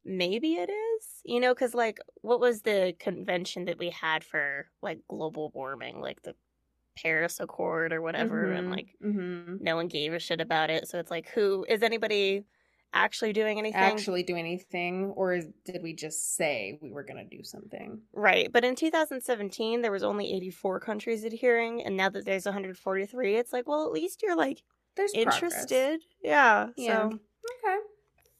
maybe 0.04 0.54
it 0.56 0.68
is, 0.70 1.20
you 1.24 1.40
know, 1.40 1.54
because 1.54 1.74
like 1.74 1.98
what 2.20 2.38
was 2.40 2.60
the 2.62 2.94
convention 2.98 3.64
that 3.66 3.78
we 3.78 3.88
had 3.90 4.22
for 4.22 4.68
like 4.82 5.00
global 5.08 5.50
warming, 5.54 6.00
like 6.00 6.20
the 6.22 6.34
Paris 6.96 7.40
Accord 7.40 7.92
or 7.92 8.02
whatever, 8.02 8.50
and 8.52 8.70
like 8.70 8.94
hmm 9.00 9.56
no 9.60 9.76
one 9.76 9.88
gave 9.88 10.12
a 10.12 10.18
shit 10.18 10.40
about 10.40 10.70
it. 10.70 10.88
So 10.88 10.98
it's 10.98 11.10
like, 11.10 11.28
who 11.30 11.64
is 11.68 11.82
anybody 11.82 12.44
actually 12.92 13.32
doing 13.32 13.58
anything? 13.58 13.82
actually 13.82 14.22
do 14.22 14.36
anything, 14.36 15.06
or 15.16 15.40
did 15.64 15.82
we 15.82 15.92
just 15.94 16.34
say 16.36 16.78
we 16.80 16.90
were 16.90 17.04
going 17.04 17.28
to 17.28 17.36
do 17.36 17.42
something? 17.42 18.00
Right. 18.12 18.50
But 18.52 18.64
in 18.64 18.74
2017, 18.76 19.82
there 19.82 19.92
was 19.92 20.02
only 20.02 20.32
84 20.32 20.80
countries 20.80 21.24
adhering, 21.24 21.82
and 21.82 21.96
now 21.96 22.08
that 22.08 22.24
there's 22.24 22.46
143, 22.46 23.36
it's 23.36 23.52
like, 23.52 23.68
well, 23.68 23.84
at 23.84 23.92
least 23.92 24.22
you're 24.22 24.36
like 24.36 24.62
There's 24.96 25.12
progress. 25.12 25.42
interested. 25.42 26.00
Yeah. 26.22 26.68
Yeah. 26.76 27.08
So 27.10 27.18
Okay. 27.64 27.78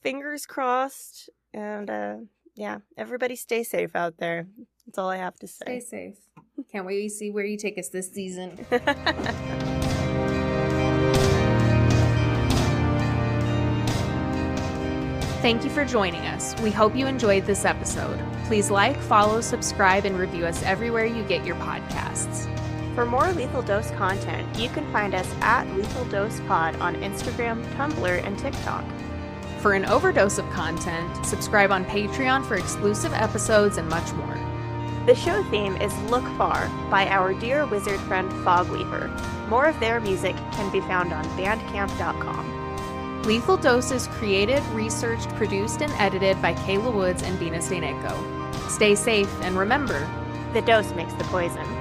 fingers 0.02 0.46
crossed, 0.46 1.28
and 1.52 1.90
uh, 1.90 2.16
yeah, 2.54 2.78
everybody 2.96 3.36
stay 3.36 3.62
safe 3.62 3.94
out 3.94 4.16
there. 4.18 4.48
That's 4.86 4.98
all 4.98 5.10
I 5.10 5.16
have 5.16 5.36
to 5.40 5.46
say. 5.46 5.80
Stay 5.80 5.80
safe. 5.80 6.18
Can't 6.72 6.86
wait 6.86 7.02
to 7.02 7.10
see 7.10 7.30
where 7.30 7.44
you 7.44 7.56
take 7.56 7.78
us 7.78 7.88
this 7.88 8.10
season. 8.10 8.56
Thank 15.42 15.64
you 15.64 15.70
for 15.70 15.84
joining 15.84 16.22
us. 16.22 16.60
We 16.60 16.70
hope 16.70 16.96
you 16.96 17.06
enjoyed 17.06 17.46
this 17.46 17.64
episode. 17.64 18.18
Please 18.46 18.70
like, 18.70 18.96
follow, 19.02 19.40
subscribe, 19.40 20.04
and 20.04 20.18
review 20.18 20.44
us 20.44 20.62
everywhere 20.64 21.04
you 21.04 21.22
get 21.24 21.44
your 21.44 21.56
podcasts. 21.56 22.52
For 22.94 23.04
more 23.04 23.30
Lethal 23.32 23.62
Dose 23.62 23.90
content, 23.92 24.58
you 24.58 24.70
can 24.70 24.90
find 24.92 25.14
us 25.14 25.30
at 25.42 25.68
Lethal 25.76 26.04
Dose 26.06 26.40
Pod 26.48 26.74
on 26.76 26.96
Instagram, 26.96 27.64
Tumblr, 27.74 28.26
and 28.26 28.38
TikTok. 28.38 28.84
For 29.60 29.74
an 29.74 29.84
overdose 29.84 30.38
of 30.38 30.48
content, 30.50 31.24
subscribe 31.24 31.70
on 31.70 31.84
Patreon 31.84 32.44
for 32.46 32.56
exclusive 32.56 33.12
episodes 33.12 33.76
and 33.76 33.88
much 33.88 34.12
more. 34.14 34.45
The 35.06 35.14
show 35.14 35.40
theme 35.44 35.76
is 35.76 35.96
Look 36.10 36.24
Far 36.36 36.68
by 36.90 37.06
our 37.06 37.32
dear 37.32 37.64
wizard 37.64 38.00
friend 38.00 38.28
Fogweaver. 38.44 39.08
More 39.48 39.66
of 39.66 39.78
their 39.78 40.00
music 40.00 40.34
can 40.50 40.68
be 40.72 40.80
found 40.80 41.12
on 41.12 41.24
bandcamp.com. 41.38 43.22
Lethal 43.22 43.56
Dose 43.56 43.92
is 43.92 44.08
created, 44.08 44.64
researched, 44.72 45.28
produced, 45.36 45.80
and 45.80 45.92
edited 45.92 46.42
by 46.42 46.54
Kayla 46.54 46.92
Woods 46.92 47.22
and 47.22 47.38
Venus 47.38 47.68
Daneko. 47.68 48.68
Stay 48.68 48.96
safe 48.96 49.32
and 49.42 49.56
remember, 49.56 50.08
The 50.52 50.62
dose 50.62 50.90
makes 50.94 51.12
the 51.12 51.24
poison. 51.24 51.75